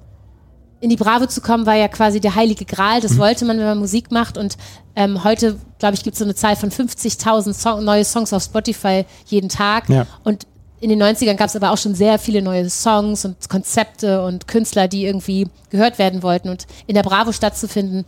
[0.79, 2.99] in die Bravo zu kommen, war ja quasi der heilige Gral.
[2.99, 3.01] Mhm.
[3.01, 4.37] Das wollte man, wenn man Musik macht.
[4.37, 4.55] Und
[4.95, 8.43] ähm, heute, glaube ich, gibt es so eine Zahl von 50.000 Song neue Songs auf
[8.43, 9.89] Spotify jeden Tag.
[9.89, 10.07] Ja.
[10.23, 10.47] Und
[10.81, 14.47] in den 90ern gab es aber auch schon sehr viele neue Songs und Konzepte und
[14.47, 16.49] Künstler, die irgendwie gehört werden wollten.
[16.49, 18.05] Und in der Bravo stattzufinden,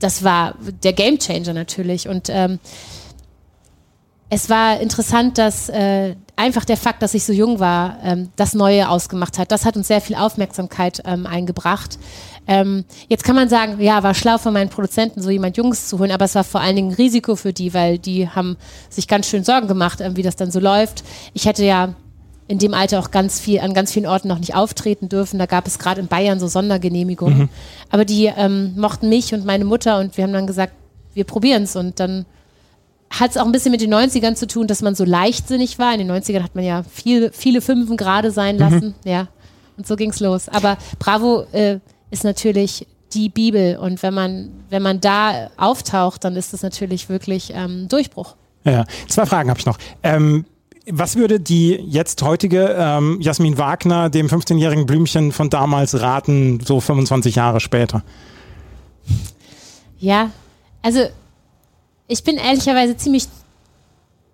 [0.00, 2.08] das war der Gamechanger natürlich.
[2.08, 2.58] Und ähm,
[4.28, 8.54] es war interessant, dass äh, einfach der Fakt, dass ich so jung war, ähm, das
[8.54, 9.52] Neue ausgemacht hat.
[9.52, 11.98] Das hat uns sehr viel Aufmerksamkeit ähm, eingebracht.
[12.46, 15.98] Ähm, jetzt kann man sagen, ja, war schlau von meinen Produzenten, so jemand Junges zu
[15.98, 18.56] holen, aber es war vor allen Dingen ein Risiko für die, weil die haben
[18.90, 21.04] sich ganz schön Sorgen gemacht, ähm, wie das dann so läuft.
[21.32, 21.94] Ich hätte ja
[22.46, 25.38] in dem Alter auch ganz viel, an ganz vielen Orten noch nicht auftreten dürfen.
[25.38, 27.48] Da gab es gerade in Bayern so Sondergenehmigungen.
[27.90, 30.74] Aber die ähm, mochten mich und meine Mutter und wir haben dann gesagt,
[31.14, 32.26] wir probieren es und dann
[33.08, 35.94] hat es auch ein bisschen mit den 90ern zu tun, dass man so leichtsinnig war.
[35.94, 38.94] In den 90ern hat man ja viel, viele Fünfen gerade sein lassen.
[39.04, 39.28] Ja,
[39.76, 40.48] und so ging's los.
[40.48, 41.78] Aber Bravo äh,
[42.10, 47.08] ist natürlich die Bibel und wenn man, wenn man da auftaucht, dann ist das natürlich
[47.08, 48.34] wirklich ähm, Durchbruch.
[48.64, 49.78] Ja, zwei Fragen habe ich noch.
[50.02, 50.46] Ähm,
[50.86, 56.80] was würde die jetzt heutige ähm, Jasmin Wagner dem 15-jährigen Blümchen von damals raten, so
[56.80, 58.02] 25 Jahre später?
[59.98, 60.30] Ja,
[60.82, 61.00] also
[62.06, 63.26] ich bin ehrlicherweise ziemlich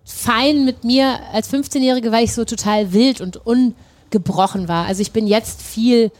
[0.03, 4.85] fein mit mir als 15-Jährige, weil ich so total wild und ungebrochen war.
[4.87, 6.11] Also ich bin jetzt viel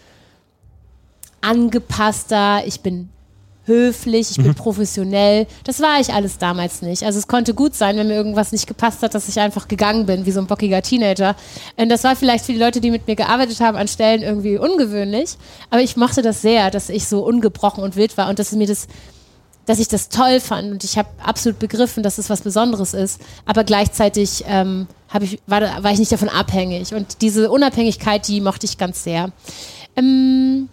[1.41, 3.09] angepasster, ich bin
[3.65, 5.47] höflich, ich bin professionell.
[5.63, 7.03] Das war ich alles damals nicht.
[7.03, 10.05] Also es konnte gut sein, wenn mir irgendwas nicht gepasst hat, dass ich einfach gegangen
[10.05, 11.35] bin, wie so ein bockiger Teenager.
[11.77, 14.57] Und das war vielleicht für die Leute, die mit mir gearbeitet haben, an Stellen irgendwie
[14.57, 15.37] ungewöhnlich.
[15.69, 18.67] Aber ich mochte das sehr, dass ich so ungebrochen und wild war und dass mir
[18.67, 18.87] das
[19.67, 23.21] dass ich das toll fand und ich habe absolut begriffen, dass es was Besonderes ist,
[23.45, 24.87] aber gleichzeitig ähm,
[25.21, 29.31] ich, war, war ich nicht davon abhängig und diese Unabhängigkeit, die mochte ich ganz sehr.
[29.95, 30.67] Ähm,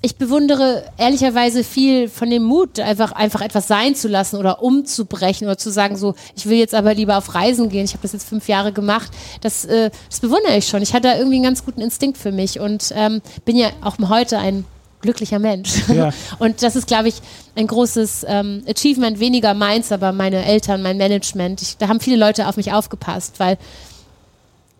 [0.00, 5.48] ich bewundere ehrlicherweise viel von dem Mut, einfach, einfach etwas sein zu lassen oder umzubrechen
[5.48, 7.84] oder zu sagen, so, ich will jetzt aber lieber auf Reisen gehen.
[7.84, 9.10] Ich habe das jetzt fünf Jahre gemacht.
[9.40, 10.82] Das, äh, das bewundere ich schon.
[10.82, 13.98] Ich hatte da irgendwie einen ganz guten Instinkt für mich und ähm, bin ja auch
[14.08, 14.64] heute ein
[15.00, 15.88] glücklicher Mensch.
[15.88, 16.12] Ja.
[16.38, 17.16] Und das ist, glaube ich,
[17.54, 21.62] ein großes ähm, Achievement, weniger meins, aber meine Eltern, mein Management.
[21.62, 23.58] Ich, da haben viele Leute auf mich aufgepasst, weil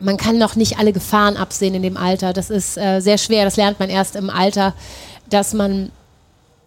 [0.00, 2.32] man kann noch nicht alle Gefahren absehen in dem Alter.
[2.32, 3.44] Das ist äh, sehr schwer.
[3.44, 4.74] Das lernt man erst im Alter,
[5.28, 5.90] dass man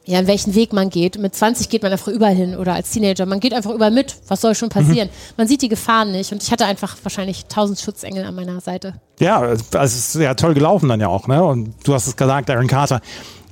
[0.05, 1.19] ja, in welchen Weg man geht.
[1.19, 3.25] Mit 20 geht man einfach überall hin oder als Teenager.
[3.27, 4.15] Man geht einfach überall mit.
[4.27, 5.09] Was soll schon passieren?
[5.09, 5.33] Mhm.
[5.37, 6.31] Man sieht die Gefahren nicht.
[6.31, 8.95] Und ich hatte einfach wahrscheinlich tausend Schutzengel an meiner Seite.
[9.19, 11.43] Ja, also es ist ja toll gelaufen dann ja auch, ne?
[11.43, 12.99] Und du hast es gesagt, Aaron Carter.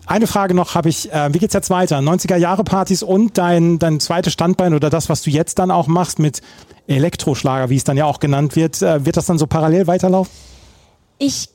[0.09, 1.99] Eine Frage noch habe ich, äh, wie geht's jetzt weiter?
[1.99, 5.85] 90er Jahre Partys und dein, dein zweites Standbein oder das, was du jetzt dann auch
[5.85, 6.41] machst mit
[6.87, 10.33] Elektroschlager, wie es dann ja auch genannt wird, äh, wird das dann so parallel weiterlaufen?
[11.19, 11.49] Ich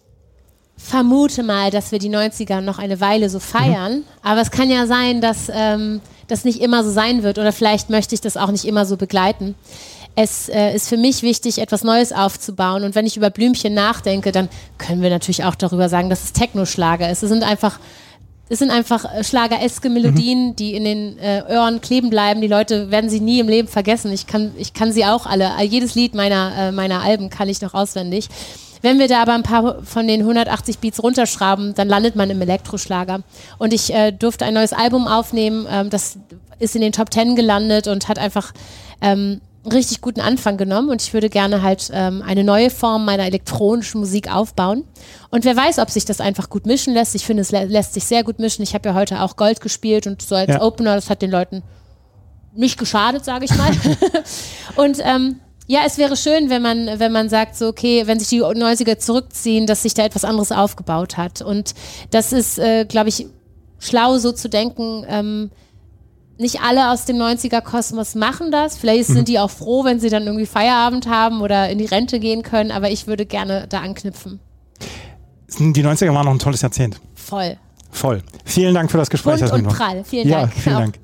[0.77, 3.93] vermute mal, dass wir die 90er noch eine Weile so feiern.
[3.93, 4.05] Mhm.
[4.23, 7.91] Aber es kann ja sein, dass ähm, das nicht immer so sein wird oder vielleicht
[7.91, 9.57] möchte ich das auch nicht immer so begleiten.
[10.15, 12.85] Es äh, ist für mich wichtig, etwas Neues aufzubauen.
[12.85, 14.49] Und wenn ich über Blümchen nachdenke, dann
[14.79, 17.25] können wir natürlich auch darüber sagen, dass es Technoschlager ist.
[17.25, 17.81] Es sind einfach
[18.49, 20.57] es sind einfach äh, schlagereske Melodien, mhm.
[20.57, 22.41] die in den äh, Ohren kleben bleiben.
[22.41, 24.13] Die Leute werden sie nie im Leben vergessen.
[24.13, 25.51] Ich kann, ich kann sie auch alle.
[25.63, 28.29] Jedes Lied meiner, äh, meiner Alben kann ich noch auswendig.
[28.83, 32.43] Wenn wir da aber ein paar von den 180 Beats runterschrauben, dann landet man im
[32.43, 33.23] Elektroschlager.
[33.57, 36.19] Und ich äh, durfte ein neues Album aufnehmen, ähm, das
[36.59, 38.53] ist in den Top 10 gelandet und hat einfach
[39.01, 39.41] ähm,
[39.73, 44.01] richtig guten Anfang genommen und ich würde gerne halt ähm, eine neue Form meiner elektronischen
[44.01, 44.85] Musik aufbauen.
[45.31, 47.15] Und wer weiß, ob sich das einfach gut mischen lässt.
[47.15, 48.63] Ich finde, es lä lässt sich sehr gut mischen.
[48.63, 50.63] Ich habe ja heute auch Gold gespielt und so als ja.
[50.63, 51.63] Opener, das hat den Leuten
[52.55, 53.73] nicht geschadet, sage ich mal.
[54.77, 58.29] und ähm, ja, es wäre schön, wenn man, wenn man sagt, so, okay, wenn sich
[58.29, 61.41] die 90er zurückziehen, dass sich da etwas anderes aufgebaut hat.
[61.41, 61.75] Und
[62.11, 63.27] das ist, äh, glaube ich,
[63.79, 65.51] schlau so zu denken, ähm,
[66.39, 68.77] nicht alle aus dem 90er-Kosmos machen das.
[68.77, 69.25] Vielleicht sind mhm.
[69.25, 72.71] die auch froh, wenn sie dann irgendwie Feierabend haben oder in die Rente gehen können,
[72.71, 74.41] aber ich würde gerne da anknüpfen.
[75.59, 77.01] Die 90er waren noch ein tolles Jahrzehnt.
[77.15, 77.57] Voll.
[77.91, 78.23] Voll.
[78.45, 79.41] Vielen Dank für das Gespräch.
[79.41, 80.05] Bunt und prall.
[80.05, 80.53] Vielen ja, Dank.
[80.55, 80.99] Vielen Dank.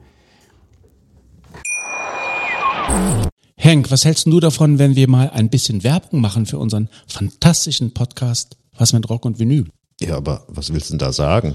[3.55, 7.93] Henk, was hältst du davon, wenn wir mal ein bisschen Werbung machen für unseren fantastischen
[7.93, 9.66] Podcast Was mit Rock und Vinyl?
[10.01, 11.55] Ja, aber was willst du denn da sagen?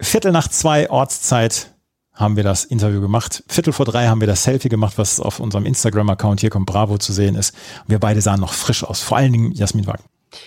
[0.00, 1.74] Viertel nach zwei Ortszeit
[2.14, 3.42] haben wir das Interview gemacht.
[3.48, 6.98] Viertel vor drei haben wir das Selfie gemacht, was auf unserem Instagram-Account hier kommt Bravo
[6.98, 7.54] zu sehen ist.
[7.86, 10.06] wir beide sahen noch frisch aus, vor allen Dingen Jasmin Wagner.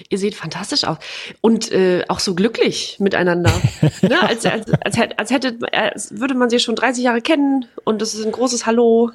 [0.10, 0.98] Ihr seht fantastisch aus
[1.42, 3.52] und äh, auch so glücklich miteinander.
[4.02, 4.22] ne?
[4.22, 8.14] als, als, als, als, hätte, als würde man sie schon 30 Jahre kennen und es
[8.14, 9.12] ist ein großes Hallo.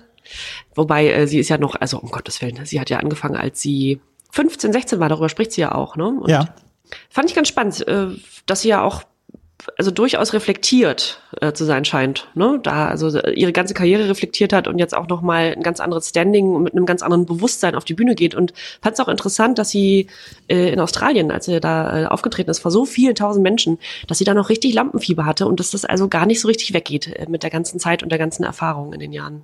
[0.74, 3.60] Wobei äh, sie ist ja noch, also um Gottes Willen, sie hat ja angefangen, als
[3.60, 5.96] sie 15, 16 war, darüber spricht sie ja auch.
[5.96, 6.06] Ne?
[6.06, 6.54] Und ja.
[7.10, 8.08] Fand ich ganz spannend, äh,
[8.46, 9.02] dass sie ja auch
[9.78, 12.58] also durchaus reflektiert äh, zu sein scheint, ne?
[12.62, 16.08] Da also ihre ganze Karriere reflektiert hat und jetzt auch noch mal ein ganz anderes
[16.08, 19.08] Standing und mit einem ganz anderen Bewusstsein auf die Bühne geht und fand es auch
[19.08, 20.08] interessant, dass sie
[20.48, 23.78] äh, in Australien, als sie da aufgetreten ist vor so vielen tausend Menschen,
[24.08, 26.74] dass sie da noch richtig Lampenfieber hatte und dass das also gar nicht so richtig
[26.74, 29.42] weggeht mit der ganzen Zeit und der ganzen Erfahrung in den Jahren.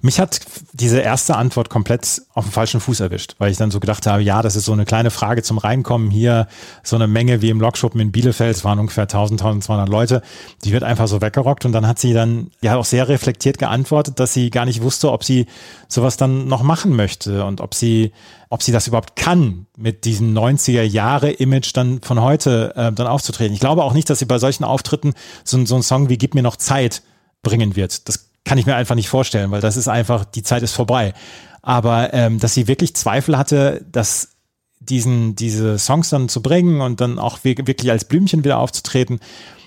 [0.00, 0.40] Mich hat
[0.72, 4.22] diese erste Antwort komplett auf dem falschen Fuß erwischt, weil ich dann so gedacht habe,
[4.22, 6.46] ja, das ist so eine kleine Frage zum Reinkommen hier,
[6.82, 10.22] so eine Menge wie im Lokschuppen in Bielefeld, es waren ungefähr 1000, 1200 Leute,
[10.64, 14.20] die wird einfach so weggerockt und dann hat sie dann ja auch sehr reflektiert geantwortet,
[14.20, 15.46] dass sie gar nicht wusste, ob sie
[15.88, 18.12] sowas dann noch machen möchte und ob sie,
[18.48, 23.06] ob sie das überhaupt kann, mit diesem 90er Jahre Image dann von heute äh, dann
[23.06, 23.54] aufzutreten.
[23.54, 25.14] Ich glaube auch nicht, dass sie bei solchen Auftritten
[25.44, 27.02] so, so einen Song wie Gib mir noch Zeit
[27.42, 28.08] bringen wird.
[28.08, 31.12] Das kann ich mir einfach nicht vorstellen, weil das ist einfach, die Zeit ist vorbei.
[31.60, 34.36] Aber ähm, dass sie wirklich Zweifel hatte, dass
[34.80, 39.20] diesen, diese Songs dann zu bringen und dann auch wirklich als Blümchen wieder aufzutreten,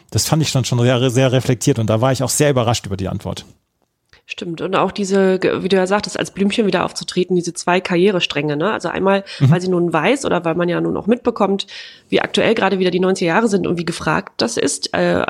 [0.09, 2.87] das fand ich dann schon sehr, sehr reflektiert und da war ich auch sehr überrascht
[2.87, 3.45] über die Antwort.
[4.25, 4.61] Stimmt.
[4.61, 8.71] Und auch diese, wie du ja sagtest, als Blümchen wieder aufzutreten, diese zwei Karrierestränge, ne?
[8.71, 9.51] Also einmal, mhm.
[9.51, 11.67] weil sie nun weiß oder weil man ja nun auch mitbekommt,
[12.09, 15.23] wie aktuell gerade wieder die 90er Jahre sind und wie gefragt das ist, äh,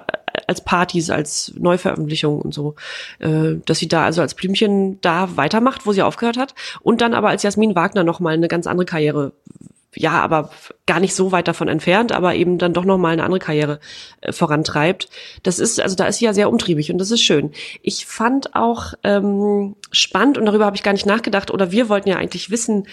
[0.52, 2.76] als Partys, als Neuveröffentlichungen und so,
[3.20, 7.14] äh, dass sie da also als Blümchen da weitermacht, wo sie aufgehört hat und dann
[7.14, 9.32] aber als Jasmin Wagner nochmal eine ganz andere Karriere
[9.96, 10.52] ja, aber
[10.86, 13.80] gar nicht so weit davon entfernt, aber eben dann doch noch mal eine andere Karriere
[14.22, 15.10] äh, vorantreibt.
[15.44, 17.52] Das ist, also da ist sie ja sehr umtriebig und das ist schön.
[17.82, 21.52] Ich fand auch ähm, spannend und darüber habe ich gar nicht nachgedacht.
[21.52, 22.88] Oder wir wollten ja eigentlich wissen,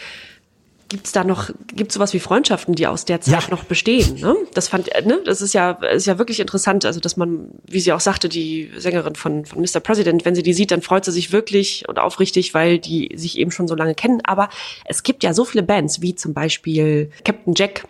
[0.89, 3.51] Gibt's da noch, gibt's sowas wie Freundschaften, die aus der Zeit ja.
[3.51, 4.21] noch bestehen?
[4.21, 4.37] Ne?
[4.55, 5.21] Das fand, ne?
[5.25, 6.87] Das ist ja, ist ja wirklich interessant.
[6.87, 9.81] Also, dass man, wie sie auch sagte, die Sängerin von, von Mr.
[9.81, 13.39] President, wenn sie die sieht, dann freut sie sich wirklich und aufrichtig, weil die sich
[13.39, 14.21] eben schon so lange kennen.
[14.25, 14.49] Aber
[14.87, 17.85] es gibt ja so viele Bands, wie zum Beispiel Captain Jack,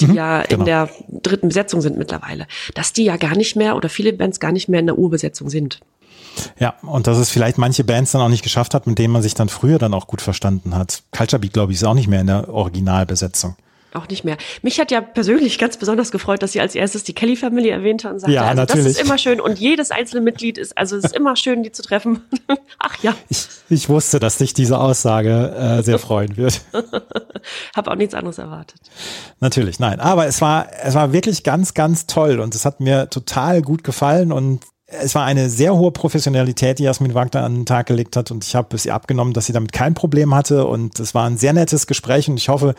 [0.00, 0.60] die mhm, ja genau.
[0.60, 4.38] in der dritten Besetzung sind mittlerweile, dass die ja gar nicht mehr oder viele Bands
[4.38, 5.80] gar nicht mehr in der Urbesetzung sind.
[6.58, 9.22] Ja, und dass es vielleicht manche Bands dann auch nicht geschafft hat, mit denen man
[9.22, 11.02] sich dann früher dann auch gut verstanden hat.
[11.16, 13.56] Culture Beat, glaube ich, ist auch nicht mehr in der Originalbesetzung.
[13.94, 14.36] Auch nicht mehr.
[14.60, 18.10] Mich hat ja persönlich ganz besonders gefreut, dass sie als erstes die Kelly Family erwähnte
[18.10, 18.84] und sagte, ja, also natürlich.
[18.84, 21.72] das ist immer schön und jedes einzelne Mitglied ist, also es ist immer schön, die
[21.72, 22.20] zu treffen.
[22.78, 23.14] Ach ja.
[23.30, 26.60] Ich, ich wusste, dass dich diese Aussage äh, sehr freuen wird.
[27.74, 28.78] Hab auch nichts anderes erwartet.
[29.40, 30.00] Natürlich, nein.
[30.00, 33.84] Aber es war, es war wirklich ganz, ganz toll und es hat mir total gut
[33.84, 34.60] gefallen und
[34.90, 38.42] es war eine sehr hohe Professionalität, die Jasmin Wagner an den Tag gelegt hat und
[38.44, 41.36] ich habe es ihr abgenommen, dass sie damit kein Problem hatte und es war ein
[41.36, 42.74] sehr nettes Gespräch und ich hoffe,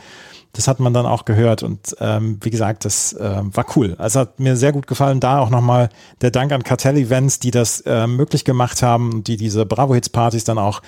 [0.54, 3.96] das hat man dann auch gehört und ähm, wie gesagt, das äh, war cool.
[4.00, 5.20] Also hat mir sehr gut gefallen.
[5.20, 5.90] Da auch nochmal
[6.22, 9.94] der Dank an Cartel Events, die das äh, möglich gemacht haben und die diese Bravo
[9.94, 10.82] Hits Partys dann auch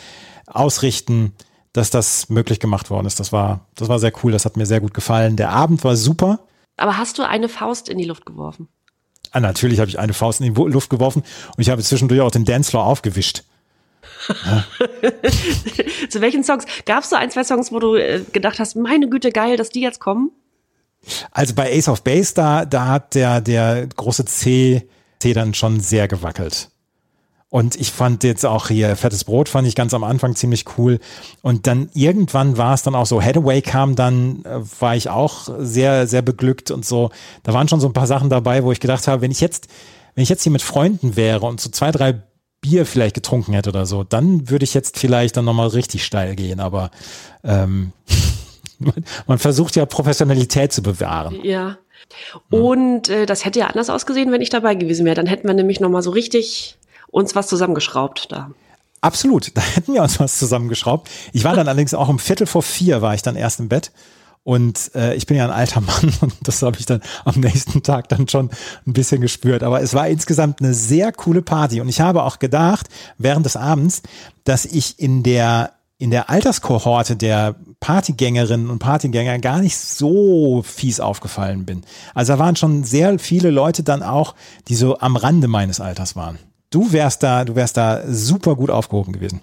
[0.47, 1.33] ausrichten,
[1.73, 3.19] dass das möglich gemacht worden ist.
[3.19, 4.31] Das war, das war sehr cool.
[4.31, 5.35] Das hat mir sehr gut gefallen.
[5.35, 6.39] Der Abend war super.
[6.77, 8.67] Aber hast du eine Faust in die Luft geworfen?
[9.31, 11.23] Ah, natürlich habe ich eine Faust in die Luft geworfen
[11.55, 13.43] und ich habe zwischendurch auch den Dancefloor aufgewischt.
[14.45, 14.65] Ja.
[16.09, 16.65] Zu welchen Songs?
[16.85, 19.69] Gab es so ein, zwei Songs, wo du äh, gedacht hast, meine Güte, geil, dass
[19.69, 20.31] die jetzt kommen?
[21.31, 24.87] Also bei Ace of Base, da, da hat der, der große C,
[25.19, 26.70] C dann schon sehr gewackelt.
[27.51, 30.99] Und ich fand jetzt auch hier Fettes Brot fand ich ganz am Anfang ziemlich cool.
[31.41, 35.49] Und dann irgendwann war es dann auch so, Hathaway kam dann, äh, war ich auch
[35.59, 37.09] sehr, sehr beglückt und so.
[37.43, 39.67] Da waren schon so ein paar Sachen dabei, wo ich gedacht habe, wenn ich jetzt,
[40.15, 42.23] wenn ich jetzt hier mit Freunden wäre und so zwei, drei
[42.61, 46.37] Bier vielleicht getrunken hätte oder so, dann würde ich jetzt vielleicht dann nochmal richtig steil
[46.37, 46.61] gehen.
[46.61, 46.89] Aber
[47.43, 47.91] ähm,
[49.27, 51.37] man versucht ja Professionalität zu bewahren.
[51.43, 51.79] Ja.
[52.49, 55.15] Und äh, das hätte ja anders ausgesehen, wenn ich dabei gewesen wäre.
[55.15, 56.77] Dann hätten wir nämlich nochmal so richtig
[57.11, 58.51] uns was zusammengeschraubt da.
[59.01, 61.09] Absolut, da hätten wir uns was zusammengeschraubt.
[61.33, 63.91] Ich war dann allerdings auch um Viertel vor vier war ich dann erst im Bett.
[64.43, 67.83] Und äh, ich bin ja ein alter Mann und das habe ich dann am nächsten
[67.83, 68.49] Tag dann schon
[68.87, 69.63] ein bisschen gespürt.
[69.63, 71.81] Aber es war insgesamt eine sehr coole Party.
[71.81, 74.01] Und ich habe auch gedacht, während des Abends,
[74.43, 80.99] dass ich in der, in der Alterskohorte der Partygängerinnen und Partygänger gar nicht so fies
[80.99, 81.83] aufgefallen bin.
[82.15, 84.33] Also da waren schon sehr viele Leute dann auch,
[84.67, 86.39] die so am Rande meines Alters waren.
[86.71, 89.41] Du wärst da, du wärst da super gut aufgehoben gewesen.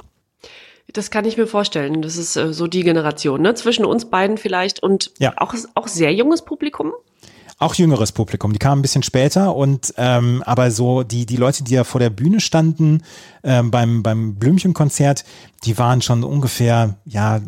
[0.92, 2.02] Das kann ich mir vorstellen.
[2.02, 3.54] Das ist äh, so die Generation, ne?
[3.54, 5.34] Zwischen uns beiden vielleicht und ja.
[5.36, 6.92] auch, auch sehr junges Publikum.
[7.60, 11.64] Auch jüngeres Publikum, die kamen ein bisschen später und ähm, aber so die, die Leute,
[11.64, 13.02] die ja vor der Bühne standen
[13.42, 15.24] ähm, beim, beim Blümchenkonzert,
[15.64, 17.40] die waren schon ungefähr, ja,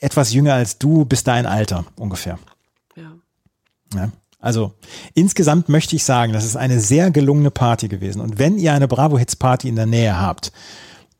[0.00, 2.40] etwas jünger als du bis dein Alter ungefähr.
[2.96, 3.12] Ja.
[3.94, 4.10] ja.
[4.46, 4.74] Also
[5.14, 8.20] insgesamt möchte ich sagen, das ist eine sehr gelungene Party gewesen.
[8.20, 10.52] Und wenn ihr eine Bravo Hits Party in der Nähe habt,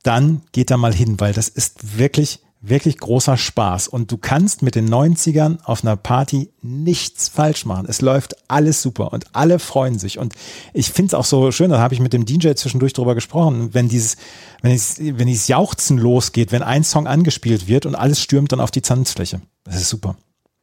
[0.04, 3.88] dann geht da mal hin, weil das ist wirklich, wirklich großer Spaß.
[3.88, 7.86] Und du kannst mit den 90ern auf einer Party nichts falsch machen.
[7.88, 10.20] Es läuft alles super und alle freuen sich.
[10.20, 10.34] Und
[10.72, 13.74] ich finde es auch so schön, da habe ich mit dem DJ zwischendurch drüber gesprochen,
[13.74, 14.16] wenn dieses,
[14.62, 18.60] wenn es, wenn dieses Jauchzen losgeht, wenn ein Song angespielt wird und alles stürmt dann
[18.60, 19.40] auf die Tanzfläche.
[19.64, 20.16] Das ist super.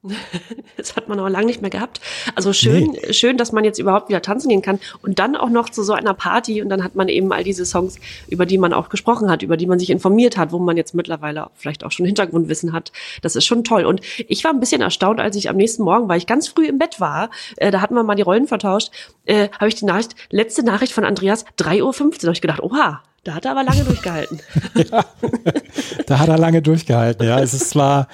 [0.78, 2.02] Das hat man aber lange nicht mehr gehabt.
[2.36, 3.14] Also schön, nee.
[3.14, 5.94] schön, dass man jetzt überhaupt wieder tanzen gehen kann und dann auch noch zu so
[5.94, 9.30] einer Party und dann hat man eben all diese Songs, über die man auch gesprochen
[9.30, 12.74] hat, über die man sich informiert hat, wo man jetzt mittlerweile vielleicht auch schon Hintergrundwissen
[12.74, 12.92] hat.
[13.22, 13.86] Das ist schon toll.
[13.86, 16.68] Und ich war ein bisschen erstaunt, als ich am nächsten Morgen, weil ich ganz früh
[16.68, 18.92] im Bett war, äh, da hatten wir mal die Rollen vertauscht,
[19.26, 23.02] äh, habe ich die Nachricht, letzte Nachricht von Andreas, 3.15 Uhr, habe ich gedacht, oha,
[23.24, 24.42] da hat er aber lange durchgehalten.
[24.76, 25.06] ja,
[26.08, 27.40] da hat er lange durchgehalten, ja.
[27.40, 28.08] Es ist zwar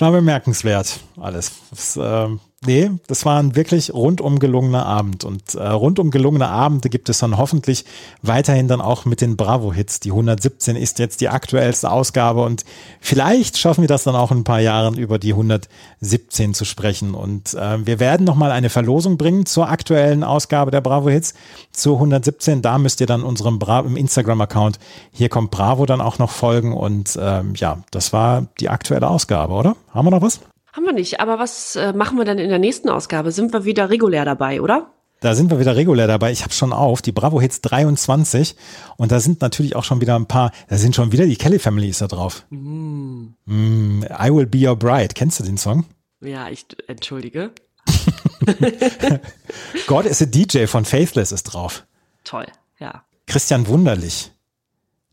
[0.00, 1.52] war bemerkenswert alles.
[1.72, 2.28] Es, äh,
[2.66, 5.24] nee, das war ein wirklich rundum gelungener Abend.
[5.24, 7.84] Und äh, rundum gelungene Abende gibt es dann hoffentlich
[8.22, 10.00] weiterhin dann auch mit den Bravo-Hits.
[10.00, 12.64] Die 117 ist jetzt die aktuellste Ausgabe und
[13.00, 17.14] vielleicht schaffen wir das dann auch in ein paar Jahren über die 117 zu sprechen.
[17.14, 21.34] Und äh, wir werden nochmal eine Verlosung bringen zur aktuellen Ausgabe der Bravo-Hits,
[21.72, 22.62] zur 117.
[22.62, 24.78] Da müsst ihr dann unserem Bra Instagram-Account
[25.12, 26.72] hier kommt Bravo dann auch noch folgen.
[26.72, 29.76] Und ähm, ja, das war die aktuelle Ausgabe, oder?
[29.92, 30.40] Haben wir noch was?
[30.78, 31.18] Haben wir nicht.
[31.18, 33.32] Aber was äh, machen wir denn in der nächsten Ausgabe?
[33.32, 34.92] Sind wir wieder regulär dabei, oder?
[35.18, 36.30] Da sind wir wieder regulär dabei.
[36.30, 38.54] Ich habe schon auf, die Bravo Hits 23.
[38.96, 41.58] Und da sind natürlich auch schon wieder ein paar, da sind schon wieder die Kelly
[41.58, 42.46] Family ist da drauf.
[42.50, 43.30] Mm.
[43.46, 45.14] Mm, I Will Be Your Bride.
[45.16, 45.84] Kennst du den Song?
[46.20, 47.50] Ja, ich entschuldige.
[49.88, 51.86] God is a DJ von Faithless ist drauf.
[52.22, 52.46] Toll,
[52.78, 53.02] ja.
[53.26, 54.30] Christian Wunderlich.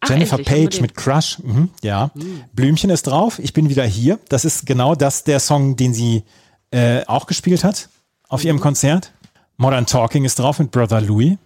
[0.05, 2.11] Ach, Jennifer Page mit Crush, mhm, ja.
[2.13, 2.43] Mhm.
[2.53, 3.39] Blümchen ist drauf.
[3.39, 4.19] Ich bin wieder hier.
[4.29, 6.23] Das ist genau das der Song, den sie
[6.71, 7.89] äh, auch gespielt hat
[8.29, 8.47] auf mhm.
[8.47, 9.11] ihrem Konzert.
[9.57, 11.37] Modern Talking ist drauf mit Brother Louis.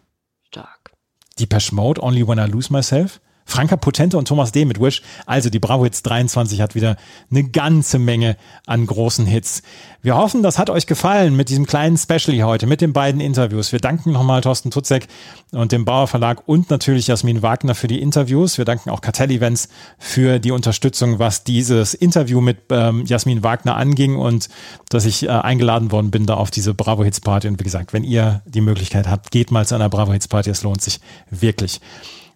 [0.48, 0.92] Stark.
[1.40, 3.22] Depeche Mode, Only When I Lose Myself.
[3.50, 4.64] Franka Potente und Thomas D.
[4.66, 5.02] mit Wish.
[5.26, 6.98] Also die Bravo Hits 23 hat wieder
[7.32, 9.64] eine ganze Menge an großen Hits.
[10.02, 13.20] Wir hoffen, das hat euch gefallen mit diesem kleinen Special hier heute, mit den beiden
[13.20, 13.72] Interviews.
[13.72, 15.08] Wir danken nochmal Thorsten Tutzek
[15.52, 18.58] und dem Bauer Verlag und natürlich Jasmin Wagner für die Interviews.
[18.58, 19.68] Wir danken auch Kartell Events
[19.98, 24.48] für die Unterstützung, was dieses Interview mit ähm, Jasmin Wagner anging und
[24.90, 27.48] dass ich äh, eingeladen worden bin da auf diese Bravo Hits Party.
[27.48, 30.52] Und wie gesagt, wenn ihr die Möglichkeit habt, geht mal zu einer Bravo Hits Party.
[30.52, 31.00] Es lohnt sich
[31.32, 31.82] wirklich.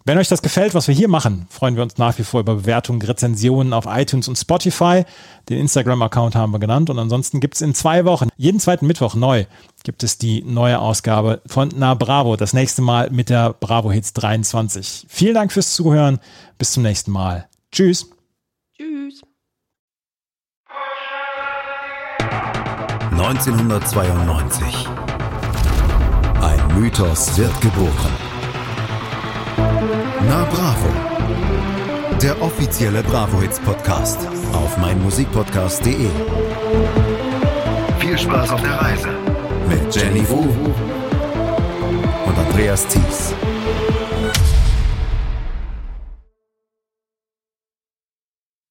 [0.06, 2.56] Wenn euch das gefällt, was wir hier machen, freuen wir uns nach wie vor über
[2.56, 5.04] Bewertungen, Rezensionen auf iTunes und Spotify.
[5.48, 6.90] Den Instagram-Account haben wir genannt.
[6.90, 9.46] Und ansonsten gibt es in zwei Wochen, jeden zweiten Mittwoch neu,
[9.82, 12.36] gibt es die neue Ausgabe von Na Bravo.
[12.36, 15.06] Das nächste Mal mit der Bravo Hits 23.
[15.08, 16.18] Vielen Dank fürs Zuhören.
[16.58, 17.48] Bis zum nächsten Mal.
[17.72, 18.10] Tschüss.
[18.76, 19.22] Tschüss.
[23.12, 24.66] 1992.
[26.42, 28.33] Ein Mythos wird geboren.
[30.28, 30.88] Na Bravo.
[32.22, 34.18] Der offizielle Bravo Hits Podcast
[34.52, 36.08] auf meinmusikpodcast.de.
[37.98, 39.08] Viel Spaß auf der Reise
[39.68, 40.40] mit Jenny Wu
[42.26, 43.34] und Andreas Thies.